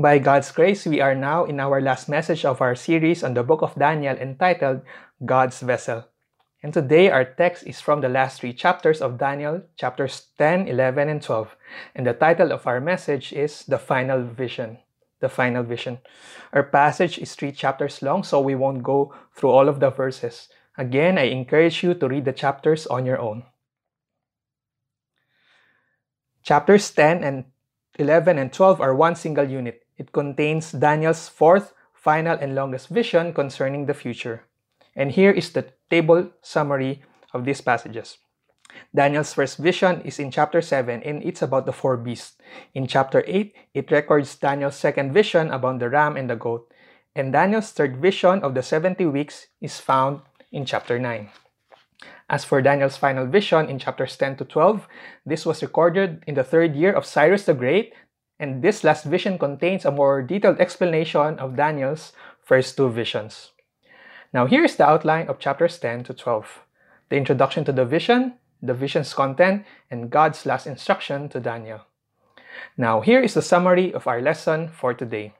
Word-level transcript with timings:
By 0.00 0.18
God's 0.18 0.50
grace, 0.50 0.86
we 0.86 1.02
are 1.02 1.14
now 1.14 1.44
in 1.44 1.60
our 1.60 1.78
last 1.78 2.08
message 2.08 2.46
of 2.46 2.62
our 2.62 2.74
series 2.74 3.22
on 3.22 3.34
the 3.34 3.42
book 3.42 3.60
of 3.60 3.74
Daniel 3.74 4.16
entitled 4.16 4.80
God's 5.26 5.60
Vessel. 5.60 6.08
And 6.62 6.72
today 6.72 7.10
our 7.10 7.26
text 7.26 7.66
is 7.66 7.82
from 7.82 8.00
the 8.00 8.08
last 8.08 8.40
three 8.40 8.54
chapters 8.54 9.02
of 9.02 9.18
Daniel, 9.18 9.60
chapters 9.76 10.28
10, 10.38 10.68
11, 10.68 11.10
and 11.10 11.20
12. 11.20 11.54
And 11.94 12.06
the 12.06 12.14
title 12.14 12.50
of 12.50 12.66
our 12.66 12.80
message 12.80 13.34
is 13.34 13.66
The 13.66 13.76
Final 13.76 14.24
Vision. 14.24 14.78
The 15.20 15.28
Final 15.28 15.64
Vision. 15.64 15.98
Our 16.54 16.62
passage 16.62 17.18
is 17.18 17.34
three 17.34 17.52
chapters 17.52 18.00
long, 18.00 18.24
so 18.24 18.40
we 18.40 18.54
won't 18.54 18.82
go 18.82 19.12
through 19.36 19.50
all 19.50 19.68
of 19.68 19.80
the 19.80 19.90
verses. 19.90 20.48
Again, 20.78 21.18
I 21.18 21.24
encourage 21.24 21.82
you 21.82 21.92
to 21.92 22.08
read 22.08 22.24
the 22.24 22.32
chapters 22.32 22.86
on 22.86 23.04
your 23.04 23.20
own. 23.20 23.42
Chapters 26.42 26.90
10 26.90 27.22
and 27.22 27.44
11 27.98 28.38
and 28.38 28.50
12 28.50 28.80
are 28.80 28.94
one 28.94 29.14
single 29.14 29.44
unit. 29.44 29.84
It 30.00 30.16
contains 30.16 30.72
Daniel's 30.72 31.28
fourth, 31.28 31.76
final, 31.92 32.32
and 32.40 32.54
longest 32.54 32.88
vision 32.88 33.34
concerning 33.36 33.84
the 33.84 33.92
future. 33.92 34.48
And 34.96 35.12
here 35.12 35.30
is 35.30 35.52
the 35.52 35.68
table 35.90 36.32
summary 36.40 37.04
of 37.34 37.44
these 37.44 37.60
passages. 37.60 38.16
Daniel's 38.96 39.34
first 39.34 39.58
vision 39.58 40.00
is 40.00 40.18
in 40.18 40.30
chapter 40.30 40.62
7 40.62 41.02
and 41.02 41.22
it's 41.22 41.42
about 41.42 41.66
the 41.66 41.76
four 41.76 41.98
beasts. 41.98 42.40
In 42.72 42.86
chapter 42.86 43.22
8, 43.26 43.52
it 43.74 43.90
records 43.90 44.34
Daniel's 44.36 44.76
second 44.76 45.12
vision 45.12 45.50
about 45.50 45.80
the 45.80 45.90
ram 45.90 46.16
and 46.16 46.30
the 46.30 46.36
goat. 46.36 46.72
And 47.14 47.30
Daniel's 47.30 47.70
third 47.70 47.98
vision 47.98 48.40
of 48.40 48.54
the 48.54 48.62
70 48.62 49.04
weeks 49.04 49.48
is 49.60 49.80
found 49.80 50.22
in 50.50 50.64
chapter 50.64 50.98
9. 50.98 51.28
As 52.30 52.44
for 52.46 52.62
Daniel's 52.62 52.96
final 52.96 53.26
vision 53.26 53.68
in 53.68 53.78
chapters 53.78 54.16
10 54.16 54.36
to 54.36 54.44
12, 54.46 54.88
this 55.26 55.44
was 55.44 55.60
recorded 55.60 56.24
in 56.26 56.36
the 56.36 56.44
third 56.44 56.74
year 56.74 56.92
of 56.92 57.04
Cyrus 57.04 57.44
the 57.44 57.52
Great, 57.52 57.92
and 58.40 58.62
this 58.62 58.82
last 58.82 59.04
vision 59.04 59.38
contains 59.38 59.84
a 59.84 59.92
more 59.92 60.22
detailed 60.22 60.58
explanation 60.58 61.38
of 61.38 61.56
Daniel's 61.56 62.12
first 62.42 62.76
two 62.76 62.88
visions. 62.88 63.52
Now, 64.32 64.46
here's 64.46 64.76
the 64.76 64.88
outline 64.88 65.28
of 65.28 65.38
chapters 65.38 65.78
10 65.78 66.04
to 66.04 66.14
12 66.14 66.64
the 67.10 67.16
introduction 67.16 67.64
to 67.64 67.72
the 67.72 67.84
vision, 67.84 68.34
the 68.62 68.72
vision's 68.72 69.12
content, 69.12 69.66
and 69.90 70.10
God's 70.10 70.46
last 70.46 70.66
instruction 70.66 71.28
to 71.28 71.40
Daniel. 71.40 71.80
Now, 72.76 73.00
here 73.00 73.20
is 73.20 73.34
the 73.34 73.42
summary 73.42 73.92
of 73.92 74.06
our 74.06 74.22
lesson 74.22 74.68
for 74.68 74.94
today. 74.94 75.34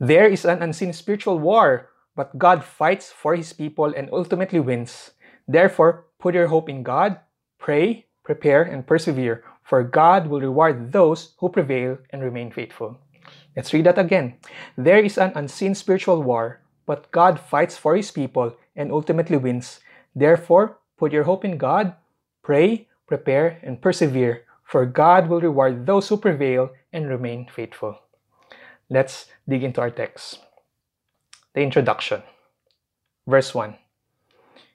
There 0.00 0.26
is 0.26 0.44
an 0.44 0.62
unseen 0.62 0.94
spiritual 0.94 1.38
war, 1.38 1.90
but 2.16 2.38
God 2.38 2.64
fights 2.64 3.12
for 3.12 3.36
his 3.36 3.52
people 3.52 3.92
and 3.94 4.08
ultimately 4.10 4.60
wins. 4.60 5.12
Therefore, 5.46 6.06
put 6.18 6.34
your 6.34 6.48
hope 6.48 6.70
in 6.70 6.82
God, 6.82 7.20
pray, 7.58 8.06
prepare, 8.24 8.62
and 8.62 8.86
persevere, 8.86 9.44
for 9.66 9.82
God 9.82 10.28
will 10.28 10.40
reward 10.40 10.92
those 10.92 11.34
who 11.38 11.48
prevail 11.48 11.98
and 12.10 12.22
remain 12.22 12.52
faithful. 12.52 12.98
Let's 13.56 13.72
read 13.72 13.86
that 13.86 13.98
again. 13.98 14.38
There 14.78 15.02
is 15.02 15.18
an 15.18 15.32
unseen 15.34 15.74
spiritual 15.74 16.22
war, 16.22 16.60
but 16.86 17.10
God 17.10 17.40
fights 17.40 17.76
for 17.76 17.96
his 17.96 18.12
people 18.12 18.54
and 18.76 18.92
ultimately 18.92 19.36
wins. 19.36 19.80
Therefore, 20.14 20.78
put 20.96 21.12
your 21.12 21.24
hope 21.24 21.44
in 21.44 21.58
God, 21.58 21.94
pray, 22.42 22.86
prepare, 23.08 23.58
and 23.62 23.82
persevere, 23.82 24.44
for 24.62 24.86
God 24.86 25.28
will 25.28 25.40
reward 25.40 25.84
those 25.84 26.08
who 26.08 26.16
prevail 26.16 26.70
and 26.92 27.08
remain 27.08 27.48
faithful. 27.50 27.98
Let's 28.88 29.26
dig 29.48 29.64
into 29.64 29.80
our 29.80 29.90
text. 29.90 30.38
The 31.54 31.62
introduction. 31.62 32.22
Verse 33.26 33.52
1. 33.52 33.74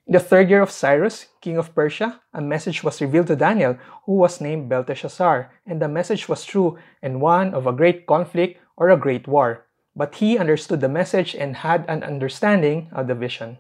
In 0.08 0.14
the 0.14 0.20
third 0.20 0.50
year 0.50 0.62
of 0.62 0.72
Cyrus, 0.72 1.28
king 1.42 1.58
of 1.58 1.76
Persia, 1.76 2.22
a 2.34 2.42
message 2.42 2.84
was 2.84 3.02
revealed 3.02 3.28
to 3.28 3.36
Daniel, 3.36 3.78
who 4.06 4.14
was 4.14 4.42
named 4.42 4.68
Belteshazzar, 4.68 5.52
and 5.66 5.80
the 5.80 5.88
message 5.88 6.28
was 6.28 6.44
true 6.44 6.80
and 7.04 7.22
one 7.22 7.54
of 7.54 7.68
a 7.68 7.74
great 7.74 8.08
conflict 8.08 8.60
or 8.76 8.90
a 8.90 8.98
great 8.98 9.28
war. 9.28 9.68
But 9.96 10.16
he 10.16 10.40
understood 10.40 10.82
the 10.82 10.90
message 10.90 11.36
and 11.36 11.58
had 11.58 11.86
an 11.88 12.02
understanding 12.02 12.90
of 12.92 13.08
the 13.08 13.16
vision. 13.16 13.60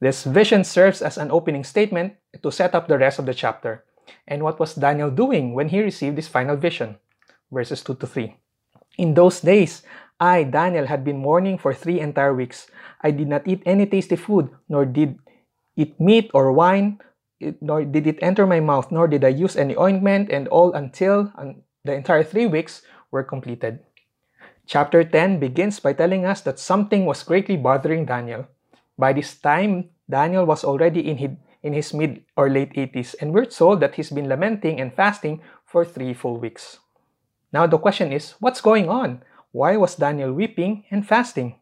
This 0.00 0.24
vision 0.24 0.64
serves 0.64 1.02
as 1.02 1.18
an 1.18 1.30
opening 1.30 1.62
statement 1.62 2.14
to 2.42 2.50
set 2.50 2.74
up 2.74 2.88
the 2.88 2.98
rest 2.98 3.18
of 3.18 3.26
the 3.26 3.34
chapter. 3.34 3.84
And 4.26 4.42
what 4.42 4.58
was 4.58 4.74
Daniel 4.74 5.10
doing 5.10 5.54
when 5.54 5.68
he 5.68 5.82
received 5.82 6.16
his 6.16 6.28
final 6.28 6.56
vision? 6.56 6.96
Verses 7.52 7.82
2 7.84 7.94
to 7.94 8.06
3. 8.06 8.36
In 8.98 9.14
those 9.14 9.40
days, 9.40 9.82
I, 10.18 10.42
Daniel, 10.42 10.86
had 10.86 11.04
been 11.04 11.18
mourning 11.18 11.58
for 11.58 11.72
three 11.72 12.00
entire 12.00 12.34
weeks. 12.34 12.66
I 13.00 13.12
did 13.12 13.28
not 13.28 13.46
eat 13.46 13.62
any 13.64 13.86
tasty 13.86 14.16
food, 14.16 14.50
nor 14.68 14.84
did 14.84 15.18
eat 15.78 15.94
meat 16.02 16.28
or 16.34 16.50
wine, 16.50 16.98
nor 17.62 17.86
did 17.86 18.06
it 18.06 18.18
enter 18.20 18.46
my 18.46 18.58
mouth, 18.58 18.90
nor 18.90 19.06
did 19.06 19.22
I 19.22 19.30
use 19.30 19.54
any 19.54 19.78
ointment, 19.78 20.28
and 20.28 20.50
all 20.50 20.74
until 20.74 21.30
the 21.86 21.94
entire 21.94 22.26
three 22.26 22.46
weeks 22.46 22.82
were 23.14 23.22
completed. 23.22 23.78
Chapter 24.66 25.04
10 25.04 25.38
begins 25.38 25.80
by 25.80 25.94
telling 25.94 26.26
us 26.26 26.42
that 26.42 26.58
something 26.58 27.06
was 27.06 27.22
greatly 27.22 27.56
bothering 27.56 28.04
Daniel. 28.04 28.48
By 28.98 29.14
this 29.14 29.38
time, 29.38 29.88
Daniel 30.10 30.44
was 30.44 30.64
already 30.64 31.08
in 31.08 31.16
his, 31.16 31.30
in 31.62 31.72
his 31.72 31.94
mid 31.94 32.26
or 32.36 32.50
late 32.50 32.74
80s, 32.74 33.14
and 33.20 33.32
we're 33.32 33.46
told 33.46 33.80
that 33.80 33.94
he's 33.94 34.10
been 34.10 34.28
lamenting 34.28 34.80
and 34.80 34.92
fasting 34.92 35.40
for 35.64 35.84
three 35.84 36.12
full 36.12 36.36
weeks. 36.36 36.80
Now 37.52 37.66
the 37.66 37.78
question 37.78 38.12
is, 38.12 38.34
what's 38.40 38.60
going 38.60 38.90
on? 38.90 39.22
Why 39.52 39.76
was 39.78 39.94
Daniel 39.94 40.32
weeping 40.32 40.84
and 40.90 41.06
fasting? 41.06 41.56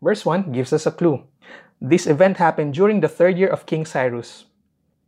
Verse 0.00 0.24
1 0.24 0.52
gives 0.52 0.72
us 0.72 0.86
a 0.86 0.92
clue. 0.92 1.24
This 1.80 2.06
event 2.06 2.36
happened 2.36 2.74
during 2.74 3.00
the 3.00 3.08
third 3.08 3.38
year 3.38 3.48
of 3.48 3.64
King 3.64 3.86
Cyrus. 3.86 4.44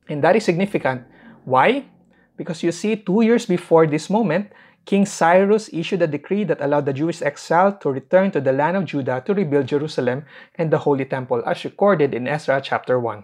And 0.09 0.25
that 0.25 0.37
is 0.37 0.45
significant. 0.45 1.05
Why? 1.45 1.85
Because 2.37 2.63
you 2.63 2.73
see, 2.73 2.97
two 2.97 3.21
years 3.21 3.45
before 3.45 3.87
this 3.87 4.09
moment, 4.09 4.53
King 4.85 5.07
Cyrus 5.07 5.71
issued 5.73 6.03
a 6.03 6.07
decree 6.07 6.45
that 6.45 6.61
allowed 6.61 6.87
the 6.87 6.93
Jewish 6.93 7.23
exile 7.23 7.77
to 7.79 7.91
return 7.91 8.31
to 8.33 8.41
the 8.41 8.53
land 8.53 8.77
of 8.77 8.87
Judah 8.87 9.23
to 9.27 9.35
rebuild 9.35 9.67
Jerusalem 9.67 10.25
and 10.57 10.73
the 10.73 10.79
Holy 10.79 11.05
Temple, 11.05 11.43
as 11.47 11.65
recorded 11.65 12.15
in 12.15 12.27
Ezra 12.27 12.61
chapter 12.61 12.99
1. 12.99 13.23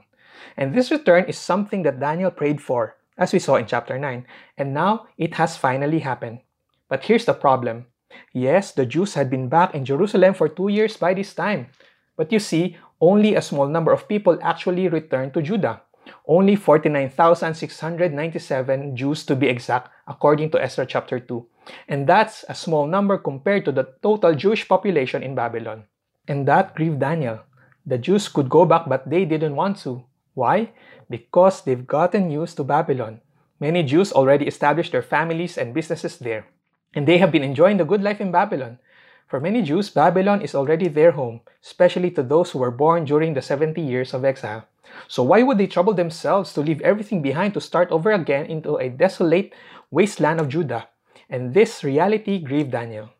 And 0.56 0.74
this 0.74 0.90
return 0.90 1.24
is 1.24 1.38
something 1.38 1.82
that 1.82 1.98
Daniel 1.98 2.30
prayed 2.30 2.60
for, 2.60 2.96
as 3.16 3.32
we 3.32 3.40
saw 3.40 3.56
in 3.56 3.66
chapter 3.66 3.98
9, 3.98 4.24
and 4.56 4.74
now 4.74 5.06
it 5.16 5.34
has 5.34 5.56
finally 5.56 5.98
happened. 6.00 6.40
But 6.88 7.04
here's 7.04 7.24
the 7.24 7.34
problem. 7.34 7.86
Yes, 8.32 8.72
the 8.72 8.86
Jews 8.86 9.14
had 9.14 9.28
been 9.28 9.48
back 9.48 9.74
in 9.74 9.84
Jerusalem 9.84 10.34
for 10.34 10.48
two 10.48 10.68
years 10.68 10.96
by 10.96 11.14
this 11.14 11.34
time. 11.34 11.68
But 12.16 12.32
you 12.32 12.38
see, 12.38 12.76
only 13.00 13.34
a 13.34 13.42
small 13.42 13.68
number 13.68 13.92
of 13.92 14.08
people 14.08 14.38
actually 14.42 14.88
returned 14.88 15.34
to 15.34 15.42
Judah. 15.42 15.82
Only 16.26 16.56
49,697 16.56 18.96
Jews 18.96 19.26
to 19.26 19.36
be 19.36 19.48
exact, 19.48 19.90
according 20.06 20.50
to 20.50 20.62
Ezra 20.62 20.86
chapter 20.86 21.20
2. 21.20 21.46
And 21.88 22.06
that's 22.06 22.44
a 22.48 22.54
small 22.54 22.86
number 22.86 23.18
compared 23.18 23.66
to 23.66 23.72
the 23.72 23.88
total 24.02 24.34
Jewish 24.34 24.66
population 24.66 25.22
in 25.22 25.34
Babylon. 25.34 25.84
And 26.26 26.48
that 26.48 26.74
grieved 26.74 27.00
Daniel. 27.00 27.40
The 27.86 27.98
Jews 27.98 28.28
could 28.28 28.48
go 28.48 28.64
back, 28.64 28.88
but 28.88 29.08
they 29.08 29.24
didn't 29.24 29.56
want 29.56 29.78
to. 29.84 30.04
Why? 30.34 30.70
Because 31.10 31.62
they've 31.62 31.86
gotten 31.86 32.30
used 32.30 32.56
to 32.56 32.64
Babylon. 32.64 33.20
Many 33.60 33.82
Jews 33.82 34.12
already 34.12 34.46
established 34.46 34.92
their 34.92 35.02
families 35.02 35.58
and 35.58 35.74
businesses 35.74 36.18
there. 36.18 36.46
And 36.94 37.06
they 37.06 37.18
have 37.18 37.32
been 37.32 37.44
enjoying 37.44 37.76
the 37.76 37.84
good 37.84 38.02
life 38.02 38.20
in 38.20 38.30
Babylon. 38.30 38.78
For 39.28 39.40
many 39.40 39.60
Jews, 39.60 39.90
Babylon 39.90 40.40
is 40.40 40.54
already 40.54 40.88
their 40.88 41.12
home, 41.12 41.42
especially 41.62 42.10
to 42.12 42.22
those 42.22 42.50
who 42.50 42.60
were 42.60 42.70
born 42.70 43.04
during 43.04 43.34
the 43.34 43.42
70 43.42 43.78
years 43.78 44.14
of 44.14 44.24
exile. 44.24 44.64
So 45.06 45.22
why 45.22 45.42
would 45.42 45.58
they 45.58 45.66
trouble 45.66 45.92
themselves 45.92 46.54
to 46.54 46.62
leave 46.62 46.80
everything 46.80 47.20
behind 47.20 47.52
to 47.52 47.60
start 47.60 47.90
over 47.90 48.10
again 48.10 48.46
into 48.46 48.76
a 48.76 48.88
desolate 48.88 49.52
wasteland 49.90 50.40
of 50.40 50.48
Judah? 50.48 50.88
And 51.28 51.52
this 51.52 51.84
reality 51.84 52.38
grieved 52.38 52.70
Daniel. 52.70 53.10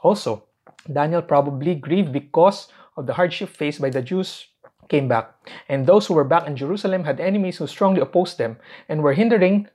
Also, 0.00 0.44
Daniel 0.90 1.20
probably 1.20 1.74
grieved 1.74 2.10
because 2.10 2.68
of 2.96 3.06
the 3.06 3.12
hardship 3.12 3.50
faced 3.50 3.82
by 3.82 3.90
the 3.90 4.00
Jews 4.00 4.48
came 4.88 5.08
back. 5.08 5.28
And 5.68 5.84
those 5.84 6.06
who 6.06 6.14
were 6.14 6.24
back 6.24 6.46
in 6.46 6.56
Jerusalem 6.56 7.04
had 7.04 7.20
enemies 7.20 7.58
who 7.58 7.66
strongly 7.66 8.00
opposed 8.00 8.38
them 8.38 8.56
and 8.88 9.02
were 9.02 9.12
hindering 9.12 9.68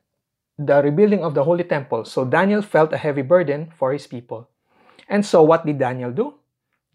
the 0.57 0.81
rebuilding 0.81 1.23
of 1.23 1.35
the 1.35 1.43
Holy 1.43 1.63
Temple. 1.63 2.05
So 2.05 2.25
Daniel 2.25 2.63
felt 2.63 2.91
a 2.91 2.97
heavy 2.97 3.21
burden 3.21 3.71
for 3.77 3.93
his 3.93 4.07
people. 4.07 4.49
And 5.09 5.25
so 5.25 5.41
what 5.41 5.65
did 5.65 5.79
Daniel 5.79 6.11
do? 6.11 6.35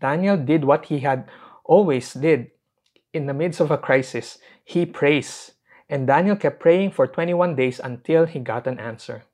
Daniel 0.01 0.37
did 0.37 0.65
what 0.65 0.87
he 0.87 1.01
had 1.01 1.29
always 1.65 2.15
did 2.15 2.53
in 3.13 3.27
the 3.27 3.35
midst 3.35 3.61
of 3.61 3.71
a 3.71 3.79
crisis. 3.79 4.39
He 4.65 4.87
prays. 4.87 5.53
And 5.91 6.07
Daniel 6.07 6.37
kept 6.37 6.61
praying 6.61 6.93
for 6.93 7.07
21 7.07 7.57
days 7.57 7.81
until 7.83 8.25
he 8.25 8.39
got 8.39 8.67
an 8.67 8.79
answer. 8.79 9.25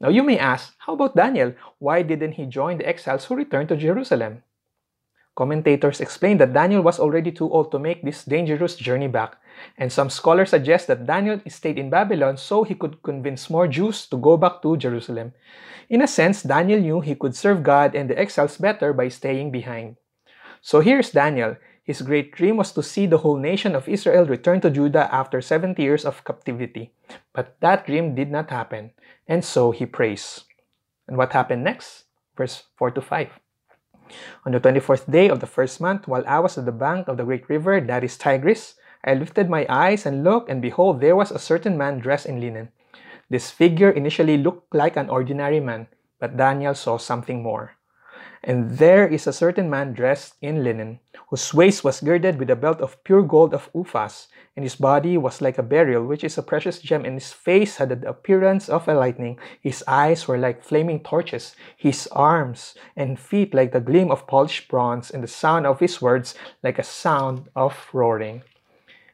Now 0.00 0.08
you 0.08 0.22
may 0.22 0.38
ask, 0.38 0.74
how 0.78 0.94
about 0.94 1.14
Daniel? 1.14 1.54
Why 1.78 2.02
didn't 2.02 2.32
he 2.32 2.46
join 2.46 2.78
the 2.78 2.88
exiles 2.88 3.26
who 3.26 3.36
returned 3.36 3.68
to 3.68 3.76
Jerusalem? 3.76 4.42
Commentators 5.34 6.00
explain 6.00 6.38
that 6.38 6.52
Daniel 6.52 6.82
was 6.82 7.00
already 7.00 7.32
too 7.32 7.50
old 7.50 7.72
to 7.72 7.78
make 7.78 8.04
this 8.04 8.24
dangerous 8.24 8.76
journey 8.76 9.08
back, 9.08 9.36
and 9.76 9.90
some 9.90 10.08
scholars 10.08 10.50
suggest 10.50 10.86
that 10.86 11.06
Daniel 11.06 11.40
stayed 11.48 11.78
in 11.78 11.90
Babylon 11.90 12.36
so 12.36 12.62
he 12.62 12.74
could 12.74 13.02
convince 13.02 13.50
more 13.50 13.66
Jews 13.66 14.06
to 14.06 14.16
go 14.16 14.36
back 14.36 14.62
to 14.62 14.76
Jerusalem. 14.76 15.32
In 15.90 16.02
a 16.02 16.06
sense, 16.06 16.42
Daniel 16.42 16.80
knew 16.80 17.00
he 17.00 17.16
could 17.16 17.34
serve 17.34 17.64
God 17.64 17.94
and 17.94 18.08
the 18.08 18.18
exiles 18.18 18.58
better 18.58 18.92
by 18.92 19.08
staying 19.08 19.50
behind. 19.50 19.96
So 20.62 20.80
here's 20.80 21.10
Daniel. 21.10 21.56
His 21.82 22.00
great 22.00 22.32
dream 22.32 22.56
was 22.56 22.72
to 22.72 22.82
see 22.82 23.06
the 23.06 23.18
whole 23.18 23.36
nation 23.36 23.74
of 23.74 23.88
Israel 23.88 24.24
return 24.24 24.60
to 24.62 24.70
Judah 24.70 25.12
after 25.12 25.42
70 25.42 25.82
years 25.82 26.04
of 26.04 26.24
captivity. 26.24 26.92
But 27.32 27.56
that 27.60 27.86
dream 27.86 28.14
did 28.14 28.30
not 28.30 28.50
happen, 28.50 28.92
and 29.28 29.44
so 29.44 29.72
he 29.72 29.84
prays. 29.84 30.44
And 31.08 31.18
what 31.18 31.32
happened 31.32 31.64
next? 31.64 32.04
verse 32.36 32.64
4 32.76 32.90
to 32.92 33.00
5. 33.00 33.43
On 34.44 34.52
the 34.52 34.60
24th 34.60 35.10
day 35.10 35.28
of 35.28 35.40
the 35.40 35.46
first 35.46 35.80
month, 35.80 36.06
while 36.06 36.24
I 36.26 36.38
was 36.40 36.58
at 36.58 36.64
the 36.64 36.72
bank 36.72 37.08
of 37.08 37.16
the 37.16 37.24
great 37.24 37.48
river, 37.48 37.80
that 37.80 38.04
is 38.04 38.18
Tigris, 38.18 38.76
I 39.04 39.14
lifted 39.14 39.50
my 39.50 39.66
eyes 39.68 40.06
and 40.06 40.24
looked, 40.24 40.48
and 40.48 40.62
behold, 40.62 41.00
there 41.00 41.16
was 41.16 41.30
a 41.30 41.38
certain 41.38 41.76
man 41.76 41.98
dressed 41.98 42.26
in 42.26 42.40
linen. 42.40 42.70
This 43.28 43.50
figure 43.50 43.90
initially 43.90 44.38
looked 44.38 44.74
like 44.74 44.96
an 44.96 45.10
ordinary 45.10 45.60
man, 45.60 45.88
but 46.18 46.36
Daniel 46.36 46.74
saw 46.74 46.98
something 46.98 47.42
more. 47.42 47.76
And 48.46 48.76
there 48.76 49.08
is 49.08 49.26
a 49.26 49.32
certain 49.32 49.70
man 49.70 49.94
dressed 49.94 50.34
in 50.42 50.62
linen, 50.62 51.00
whose 51.28 51.54
waist 51.54 51.82
was 51.82 52.02
girded 52.02 52.38
with 52.38 52.50
a 52.50 52.56
belt 52.56 52.82
of 52.82 53.02
pure 53.02 53.22
gold 53.22 53.54
of 53.54 53.72
Uphaz, 53.72 54.28
and 54.54 54.62
his 54.62 54.76
body 54.76 55.16
was 55.16 55.40
like 55.40 55.56
a 55.56 55.62
beryl, 55.62 56.04
which 56.04 56.22
is 56.22 56.36
a 56.36 56.42
precious 56.42 56.78
gem, 56.78 57.06
and 57.06 57.14
his 57.14 57.32
face 57.32 57.78
had 57.78 57.88
the 57.88 58.06
appearance 58.06 58.68
of 58.68 58.86
a 58.86 58.92
lightning. 58.92 59.38
His 59.62 59.82
eyes 59.88 60.28
were 60.28 60.36
like 60.36 60.62
flaming 60.62 61.00
torches, 61.00 61.56
his 61.74 62.06
arms 62.08 62.74
and 62.94 63.18
feet 63.18 63.54
like 63.54 63.72
the 63.72 63.80
gleam 63.80 64.10
of 64.10 64.26
polished 64.26 64.68
bronze, 64.68 65.10
and 65.10 65.22
the 65.22 65.28
sound 65.28 65.66
of 65.66 65.80
his 65.80 66.02
words 66.02 66.34
like 66.62 66.78
a 66.78 66.84
sound 66.84 67.48
of 67.56 67.88
roaring. 67.94 68.42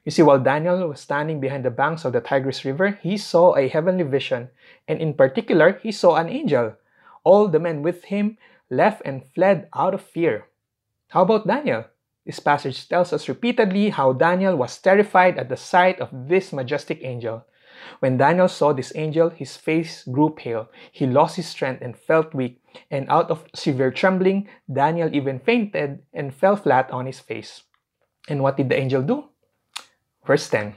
You 0.05 0.11
see, 0.11 0.23
while 0.23 0.41
Daniel 0.41 0.88
was 0.88 0.99
standing 0.99 1.38
behind 1.38 1.65
the 1.65 1.71
banks 1.71 2.05
of 2.05 2.15
the 2.15 2.21
Tigris 2.21 2.65
River, 2.65 2.99
he 3.00 3.17
saw 3.17 3.55
a 3.55 3.69
heavenly 3.69 4.03
vision, 4.03 4.49
and 4.88 5.00
in 5.00 5.15
particular, 5.15 5.79
he 5.85 5.93
saw 5.93 6.17
an 6.17 6.29
angel. 6.29 6.75
All 7.23 7.47
the 7.47 7.61
men 7.61 7.83
with 7.83 8.05
him 8.05 8.37
left 8.70 9.02
and 9.05 9.26
fled 9.34 9.69
out 9.75 9.94
of 9.94 10.00
fear. 10.00 10.46
How 11.08 11.22
about 11.22 11.46
Daniel? 11.46 11.84
This 12.25 12.38
passage 12.38 12.88
tells 12.88 13.12
us 13.12 13.28
repeatedly 13.28 13.90
how 13.90 14.12
Daniel 14.12 14.56
was 14.56 14.78
terrified 14.78 15.38
at 15.38 15.49
the 15.49 15.56
sight 15.56 16.00
of 16.00 16.11
this 16.28 16.52
majestic 16.52 17.00
angel. 17.02 17.44
When 18.00 18.19
Daniel 18.19 18.49
saw 18.49 18.72
this 18.72 18.93
angel, 18.94 19.31
his 19.31 19.56
face 19.56 20.05
grew 20.05 20.31
pale. 20.31 20.69
He 20.93 21.06
lost 21.06 21.37
his 21.37 21.49
strength 21.49 21.82
and 21.82 21.96
felt 21.96 22.34
weak, 22.34 22.62
and 22.90 23.08
out 23.08 23.31
of 23.31 23.44
severe 23.55 23.90
trembling, 23.90 24.49
Daniel 24.70 25.12
even 25.12 25.40
fainted 25.40 26.02
and 26.12 26.34
fell 26.34 26.56
flat 26.56 26.90
on 26.90 27.06
his 27.06 27.20
face. 27.20 27.64
And 28.28 28.43
what 28.43 28.56
did 28.56 28.69
the 28.69 28.78
angel 28.78 29.02
do? 29.02 29.31
Verse 30.26 30.49
10 30.49 30.76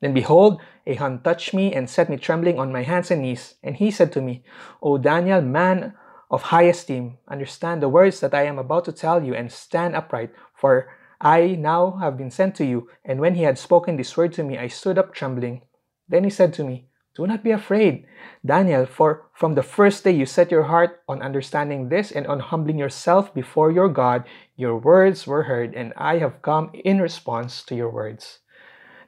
Then 0.00 0.14
behold, 0.14 0.60
a 0.86 0.94
hand 0.94 1.22
touched 1.22 1.54
me 1.54 1.72
and 1.72 1.88
set 1.88 2.08
me 2.08 2.16
trembling 2.16 2.58
on 2.58 2.72
my 2.72 2.82
hands 2.82 3.10
and 3.10 3.22
knees. 3.22 3.54
And 3.62 3.76
he 3.76 3.90
said 3.90 4.10
to 4.12 4.22
me, 4.22 4.42
O 4.82 4.98
Daniel, 4.98 5.42
man 5.42 5.94
of 6.30 6.42
high 6.42 6.62
esteem, 6.62 7.18
understand 7.28 7.82
the 7.82 7.88
words 7.88 8.20
that 8.20 8.34
I 8.34 8.44
am 8.44 8.58
about 8.58 8.84
to 8.86 8.92
tell 8.92 9.22
you 9.22 9.34
and 9.34 9.50
stand 9.52 9.94
upright, 9.94 10.32
for 10.54 10.88
I 11.20 11.56
now 11.58 11.98
have 12.00 12.16
been 12.16 12.30
sent 12.30 12.54
to 12.56 12.64
you. 12.64 12.88
And 13.04 13.20
when 13.20 13.34
he 13.34 13.44
had 13.44 13.58
spoken 13.58 13.96
this 13.96 14.16
word 14.16 14.32
to 14.34 14.44
me, 14.44 14.58
I 14.58 14.68
stood 14.68 14.98
up 14.98 15.14
trembling. 15.14 15.62
Then 16.08 16.24
he 16.24 16.30
said 16.30 16.52
to 16.54 16.64
me, 16.64 16.88
Do 17.16 17.26
not 17.26 17.44
be 17.44 17.50
afraid, 17.50 18.06
Daniel, 18.44 18.86
for 18.86 19.30
from 19.32 19.54
the 19.54 19.62
first 19.62 20.04
day 20.04 20.10
you 20.10 20.26
set 20.26 20.50
your 20.50 20.64
heart 20.64 21.02
on 21.08 21.22
understanding 21.22 21.88
this 21.88 22.10
and 22.10 22.26
on 22.26 22.40
humbling 22.40 22.78
yourself 22.78 23.32
before 23.32 23.70
your 23.70 23.88
God, 23.88 24.24
your 24.56 24.76
words 24.76 25.26
were 25.26 25.44
heard, 25.44 25.74
and 25.74 25.92
I 25.96 26.18
have 26.18 26.42
come 26.42 26.70
in 26.74 27.00
response 27.00 27.62
to 27.64 27.74
your 27.74 27.90
words. 27.90 28.40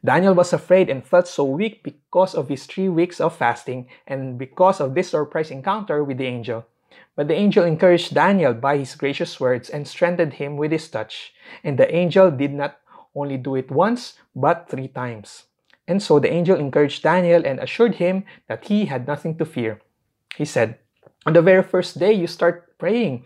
Daniel 0.04 0.34
was 0.34 0.52
afraid 0.52 0.88
and 0.88 1.04
felt 1.04 1.26
so 1.26 1.44
weak 1.44 1.82
because 1.82 2.34
of 2.34 2.48
his 2.48 2.66
three 2.66 2.88
weeks 2.88 3.20
of 3.20 3.34
fasting 3.34 3.88
and 4.06 4.38
because 4.38 4.80
of 4.80 4.94
this 4.94 5.10
surprise 5.10 5.50
encounter 5.50 6.04
with 6.04 6.18
the 6.18 6.26
angel. 6.26 6.64
But 7.16 7.28
the 7.28 7.34
angel 7.34 7.64
encouraged 7.64 8.14
Daniel 8.14 8.52
by 8.52 8.76
his 8.76 8.94
gracious 8.94 9.40
words 9.40 9.70
and 9.70 9.88
strengthened 9.88 10.34
him 10.34 10.56
with 10.56 10.70
his 10.70 10.88
touch. 10.88 11.32
And 11.64 11.78
the 11.78 11.88
angel 11.88 12.30
did 12.30 12.52
not 12.52 12.78
only 13.14 13.38
do 13.38 13.56
it 13.56 13.70
once, 13.70 14.20
but 14.36 14.68
three 14.68 14.88
times. 14.88 15.44
And 15.88 16.02
so 16.02 16.20
the 16.20 16.30
angel 16.30 16.60
encouraged 16.60 17.02
Daniel 17.02 17.42
and 17.46 17.58
assured 17.58 17.96
him 17.96 18.24
that 18.48 18.66
he 18.66 18.84
had 18.84 19.06
nothing 19.06 19.38
to 19.38 19.44
fear. 19.44 19.80
He 20.36 20.44
said, 20.44 20.78
On 21.24 21.32
the 21.32 21.42
very 21.42 21.62
first 21.62 21.98
day 21.98 22.12
you 22.12 22.26
start 22.26 22.76
praying, 22.78 23.24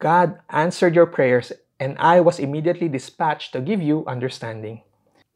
God 0.00 0.40
answered 0.50 0.94
your 0.94 1.06
prayers, 1.06 1.52
and 1.78 1.96
I 1.98 2.20
was 2.20 2.40
immediately 2.40 2.88
dispatched 2.88 3.52
to 3.52 3.60
give 3.60 3.80
you 3.80 4.04
understanding. 4.06 4.82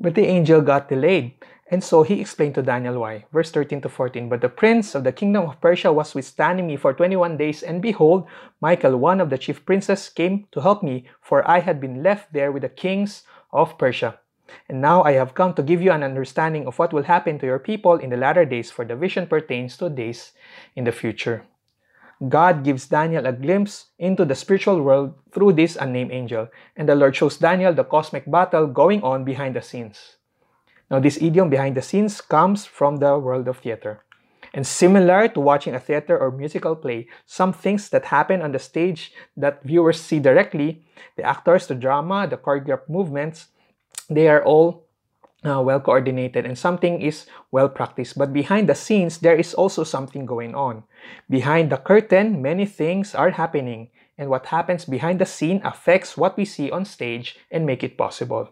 But 0.01 0.15
the 0.15 0.27
angel 0.27 0.63
got 0.63 0.89
delayed, 0.89 1.35
and 1.73 1.83
so 1.83 2.03
he 2.03 2.21
explained 2.21 2.55
to 2.55 2.63
Daniel 2.63 3.01
why. 3.01 3.25
Verse 3.33 3.51
13 3.51 3.81
to 3.81 3.89
14 3.89 4.29
But 4.29 4.43
the 4.43 4.51
prince 4.51 4.95
of 4.95 5.05
the 5.05 5.11
kingdom 5.11 5.49
of 5.49 5.59
Persia 5.59 5.91
was 5.91 6.15
withstanding 6.15 6.67
me 6.67 6.77
for 6.77 6.93
21 6.93 7.39
days, 7.39 7.63
and 7.63 7.81
behold, 7.81 8.27
Michael, 8.61 8.99
one 8.99 9.23
of 9.23 9.31
the 9.31 9.39
chief 9.39 9.65
princes, 9.65 10.11
came 10.11 10.47
to 10.53 10.61
help 10.61 10.83
me, 10.83 11.09
for 11.23 11.49
I 11.49 11.61
had 11.61 11.81
been 11.81 12.03
left 12.03 12.35
there 12.35 12.53
with 12.53 12.61
the 12.61 12.69
kings 12.69 13.23
of 13.55 13.79
Persia. 13.79 14.21
And 14.69 14.83
now 14.83 15.03
I 15.03 15.13
have 15.13 15.33
come 15.33 15.55
to 15.55 15.63
give 15.63 15.81
you 15.81 15.93
an 15.93 16.03
understanding 16.03 16.67
of 16.67 16.79
what 16.79 16.93
will 16.93 17.05
happen 17.05 17.39
to 17.39 17.47
your 17.47 17.59
people 17.59 17.95
in 17.95 18.11
the 18.11 18.19
latter 18.19 18.45
days, 18.45 18.71
for 18.71 18.85
the 18.85 18.95
vision 18.95 19.27
pertains 19.27 19.79
to 19.79 19.89
days 19.89 20.33
in 20.77 20.85
the 20.85 20.93
future. 20.93 21.47
God 22.29 22.65
gives 22.65 22.87
Daniel 22.87 23.25
a 23.25 23.33
glimpse 23.33 23.87
into 23.99 24.27
the 24.27 24.35
spiritual 24.35 24.83
world 24.83 25.15
through 25.33 25.55
this 25.55 25.77
unnamed 25.77 26.13
angel, 26.13 26.49
and 26.77 26.87
the 26.87 26.95
Lord 26.95 27.17
shows 27.17 27.39
Daniel 27.39 27.73
the 27.73 27.83
cosmic 27.83 28.31
battle 28.31 28.67
going 28.67 29.03
on 29.03 29.25
behind 29.25 29.57
the 29.57 29.63
scenes. 29.63 30.19
Now, 30.93 31.01
this 31.01 31.17
idiom 31.23 31.49
behind 31.49 31.75
the 31.75 31.81
scenes 31.81 32.21
comes 32.21 32.67
from 32.67 32.99
the 32.99 33.19
world 33.19 33.49
of 33.49 33.61
theater. 33.61 34.05
And 34.53 34.67
similar 34.67 35.27
to 35.29 35.41
watching 35.41 35.75
a 35.75 35.81
theater 35.81 36.19
or 36.19 36.31
musical 36.31 36.77
play, 36.77 37.09
some 37.25 37.55
things 37.55 37.89
that 37.89 38.05
happen 38.05 38.43
on 38.43 38.53
the 38.53 38.59
stage 38.59 39.11
that 39.35 39.65
viewers 39.65 39.99
see 39.99 40.21
directly, 40.21 40.85
the 41.17 41.23
actors, 41.23 41.67
the 41.67 41.75
drama, 41.75 42.29
the 42.29 42.37
choreographed 42.37 42.91
movements, 42.91 43.47
they 44.11 44.29
are 44.29 44.45
all 44.45 44.85
uh, 45.43 45.63
well 45.63 45.81
coordinated 45.81 46.45
and 46.45 46.59
something 46.59 47.01
is 47.01 47.25
well 47.51 47.71
practiced. 47.71 48.19
But 48.19 48.35
behind 48.35 48.69
the 48.69 48.75
scenes, 48.75 49.17
there 49.17 49.35
is 49.35 49.55
also 49.55 49.85
something 49.85 50.27
going 50.27 50.55
on. 50.55 50.85
Behind 51.31 51.73
the 51.73 51.79
curtain, 51.79 52.43
many 52.43 52.67
things 52.67 53.15
are 53.15 53.31
happening. 53.31 53.89
And 54.19 54.29
what 54.29 54.53
happens 54.53 54.85
behind 54.85 55.23
the 55.23 55.27
scene 55.27 55.63
affects 55.65 56.19
what 56.19 56.37
we 56.37 56.45
see 56.45 56.71
on 56.71 56.85
stage 56.85 57.39
and 57.51 57.65
make 57.65 57.83
it 57.83 57.97
possible. 57.97 58.51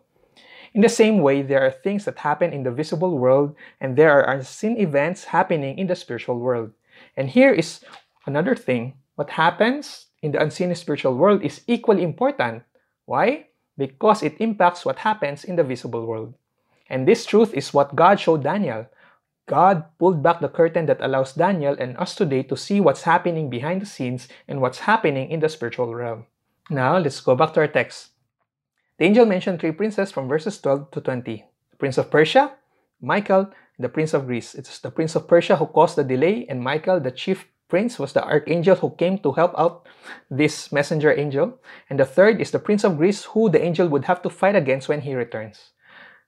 In 0.72 0.82
the 0.82 0.88
same 0.88 1.18
way, 1.18 1.42
there 1.42 1.64
are 1.66 1.70
things 1.70 2.04
that 2.04 2.18
happen 2.18 2.52
in 2.52 2.62
the 2.62 2.70
visible 2.70 3.18
world 3.18 3.56
and 3.80 3.96
there 3.96 4.12
are 4.12 4.30
unseen 4.30 4.78
events 4.78 5.24
happening 5.24 5.78
in 5.78 5.88
the 5.88 5.96
spiritual 5.96 6.38
world. 6.38 6.70
And 7.16 7.28
here 7.28 7.52
is 7.52 7.80
another 8.26 8.54
thing. 8.54 8.94
What 9.16 9.30
happens 9.30 10.06
in 10.22 10.32
the 10.32 10.40
unseen 10.40 10.74
spiritual 10.74 11.16
world 11.16 11.42
is 11.42 11.62
equally 11.66 12.02
important. 12.02 12.62
Why? 13.06 13.46
Because 13.76 14.22
it 14.22 14.40
impacts 14.40 14.84
what 14.84 15.00
happens 15.00 15.44
in 15.44 15.56
the 15.56 15.64
visible 15.64 16.06
world. 16.06 16.34
And 16.88 17.06
this 17.06 17.26
truth 17.26 17.54
is 17.54 17.74
what 17.74 17.96
God 17.96 18.20
showed 18.20 18.44
Daniel. 18.44 18.86
God 19.46 19.84
pulled 19.98 20.22
back 20.22 20.40
the 20.40 20.48
curtain 20.48 20.86
that 20.86 21.00
allows 21.00 21.34
Daniel 21.34 21.74
and 21.78 21.96
us 21.98 22.14
today 22.14 22.44
to 22.44 22.56
see 22.56 22.80
what's 22.80 23.02
happening 23.02 23.50
behind 23.50 23.82
the 23.82 23.86
scenes 23.86 24.28
and 24.46 24.60
what's 24.60 24.86
happening 24.86 25.30
in 25.30 25.40
the 25.40 25.48
spiritual 25.48 25.94
realm. 25.94 26.26
Now, 26.68 26.98
let's 26.98 27.20
go 27.20 27.34
back 27.34 27.54
to 27.54 27.60
our 27.60 27.68
text. 27.68 28.10
The 29.00 29.06
angel 29.06 29.24
mentioned 29.24 29.60
three 29.60 29.72
princes 29.72 30.12
from 30.12 30.28
verses 30.28 30.60
12 30.60 30.90
to 30.90 31.00
20. 31.00 31.44
The 31.70 31.76
prince 31.78 31.96
of 31.96 32.10
Persia, 32.10 32.52
Michael, 33.00 33.48
the 33.78 33.88
prince 33.88 34.12
of 34.12 34.26
Greece. 34.26 34.54
It's 34.54 34.78
the 34.78 34.90
prince 34.90 35.16
of 35.16 35.26
Persia 35.26 35.56
who 35.56 35.64
caused 35.72 35.96
the 35.96 36.04
delay, 36.04 36.44
and 36.50 36.60
Michael, 36.60 37.00
the 37.00 37.10
chief 37.10 37.48
prince, 37.66 37.98
was 37.98 38.12
the 38.12 38.22
archangel 38.22 38.76
who 38.76 38.90
came 38.90 39.16
to 39.20 39.32
help 39.32 39.54
out 39.56 39.88
this 40.28 40.70
messenger 40.70 41.18
angel. 41.18 41.56
And 41.88 41.98
the 41.98 42.04
third 42.04 42.42
is 42.42 42.50
the 42.50 42.58
prince 42.58 42.84
of 42.84 42.98
Greece, 42.98 43.24
who 43.24 43.48
the 43.48 43.64
angel 43.64 43.88
would 43.88 44.04
have 44.04 44.20
to 44.20 44.28
fight 44.28 44.54
against 44.54 44.90
when 44.90 45.00
he 45.00 45.14
returns. 45.14 45.70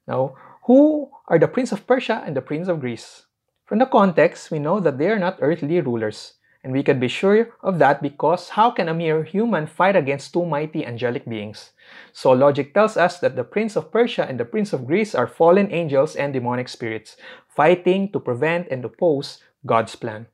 Now, 0.09 0.33
who 0.65 1.11
are 1.29 1.39
the 1.39 1.49
prince 1.49 1.73
of 1.73 1.87
Persia 1.87 2.25
and 2.25 2.35
the 2.35 2.41
prince 2.41 2.69
of 2.69 2.81
Greece? 2.81 3.27
From 3.67 3.81
the 3.81 3.87
context, 3.87 4.51
we 4.51 4.59
know 4.59 4.81
that 4.81 4.97
they 4.97 5.11
are 5.11 5.19
not 5.19 5.37
earthly 5.43 5.79
rulers. 5.83 6.41
And 6.65 6.73
we 6.73 6.85
can 6.85 7.01
be 7.01 7.09
sure 7.09 7.51
of 7.61 7.79
that 7.81 8.01
because 8.01 8.51
how 8.51 8.71
can 8.71 8.89
a 8.89 8.95
mere 8.95 9.25
human 9.25 9.67
fight 9.67 9.97
against 9.97 10.33
two 10.33 10.47
mighty 10.47 10.87
angelic 10.87 11.29
beings? 11.29 11.73
So 12.13 12.31
logic 12.31 12.73
tells 12.73 12.97
us 12.97 13.19
that 13.19 13.35
the 13.35 13.43
Prince 13.43 13.75
of 13.75 13.91
Persia 13.91 14.27
and 14.29 14.39
the 14.39 14.45
Prince 14.45 14.73
of 14.73 14.87
Greece 14.87 15.15
are 15.15 15.27
fallen 15.27 15.73
angels 15.73 16.15
and 16.15 16.33
demonic 16.33 16.69
spirits, 16.69 17.17
fighting 17.49 18.13
to 18.13 18.21
prevent 18.21 18.69
and 18.69 18.85
oppose 18.85 19.43
God's 19.67 19.97
plan. 19.97 20.27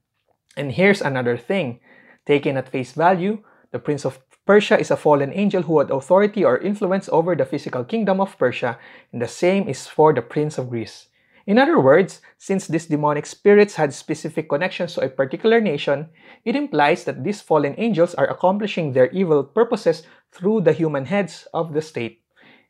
And 0.57 0.73
here's 0.73 1.01
another 1.01 1.39
thing. 1.39 1.81
Taken 2.27 2.59
at 2.59 2.69
face 2.69 2.93
value, 2.93 3.43
the 3.73 3.79
Prince 3.79 4.05
of 4.05 4.21
Persia 4.45 4.79
is 4.79 4.91
a 4.91 4.97
fallen 4.97 5.33
angel 5.33 5.63
who 5.63 5.79
had 5.79 5.91
authority 5.91 6.45
or 6.45 6.59
influence 6.59 7.09
over 7.13 7.37
the 7.37 7.45
physical 7.45 7.85
kingdom 7.85 8.21
of 8.21 8.39
Persia, 8.39 8.79
and 9.13 9.21
the 9.21 9.29
same 9.29 9.69
is 9.69 9.87
for 9.87 10.13
the 10.13 10.23
Prince 10.23 10.57
of 10.57 10.71
Greece. 10.71 11.08
In 11.49 11.57
other 11.57 11.81
words, 11.81 12.21
since 12.37 12.67
these 12.67 12.85
demonic 12.85 13.25
spirits 13.25 13.77
had 13.77 13.95
specific 13.95 14.51
connections 14.51 14.93
to 14.95 15.01
a 15.01 15.09
particular 15.09 15.63
nation, 15.63 16.11
it 16.45 16.55
implies 16.55 17.05
that 17.05 17.25
these 17.25 17.41
fallen 17.41 17.75
angels 17.79 18.15
are 18.17 18.29
accomplishing 18.29 18.93
their 18.93 19.09
evil 19.13 19.43
purposes 19.43 20.03
through 20.31 20.61
the 20.61 20.75
human 20.75 21.07
heads 21.07 21.49
of 21.55 21.73
the 21.73 21.81
state. 21.81 22.21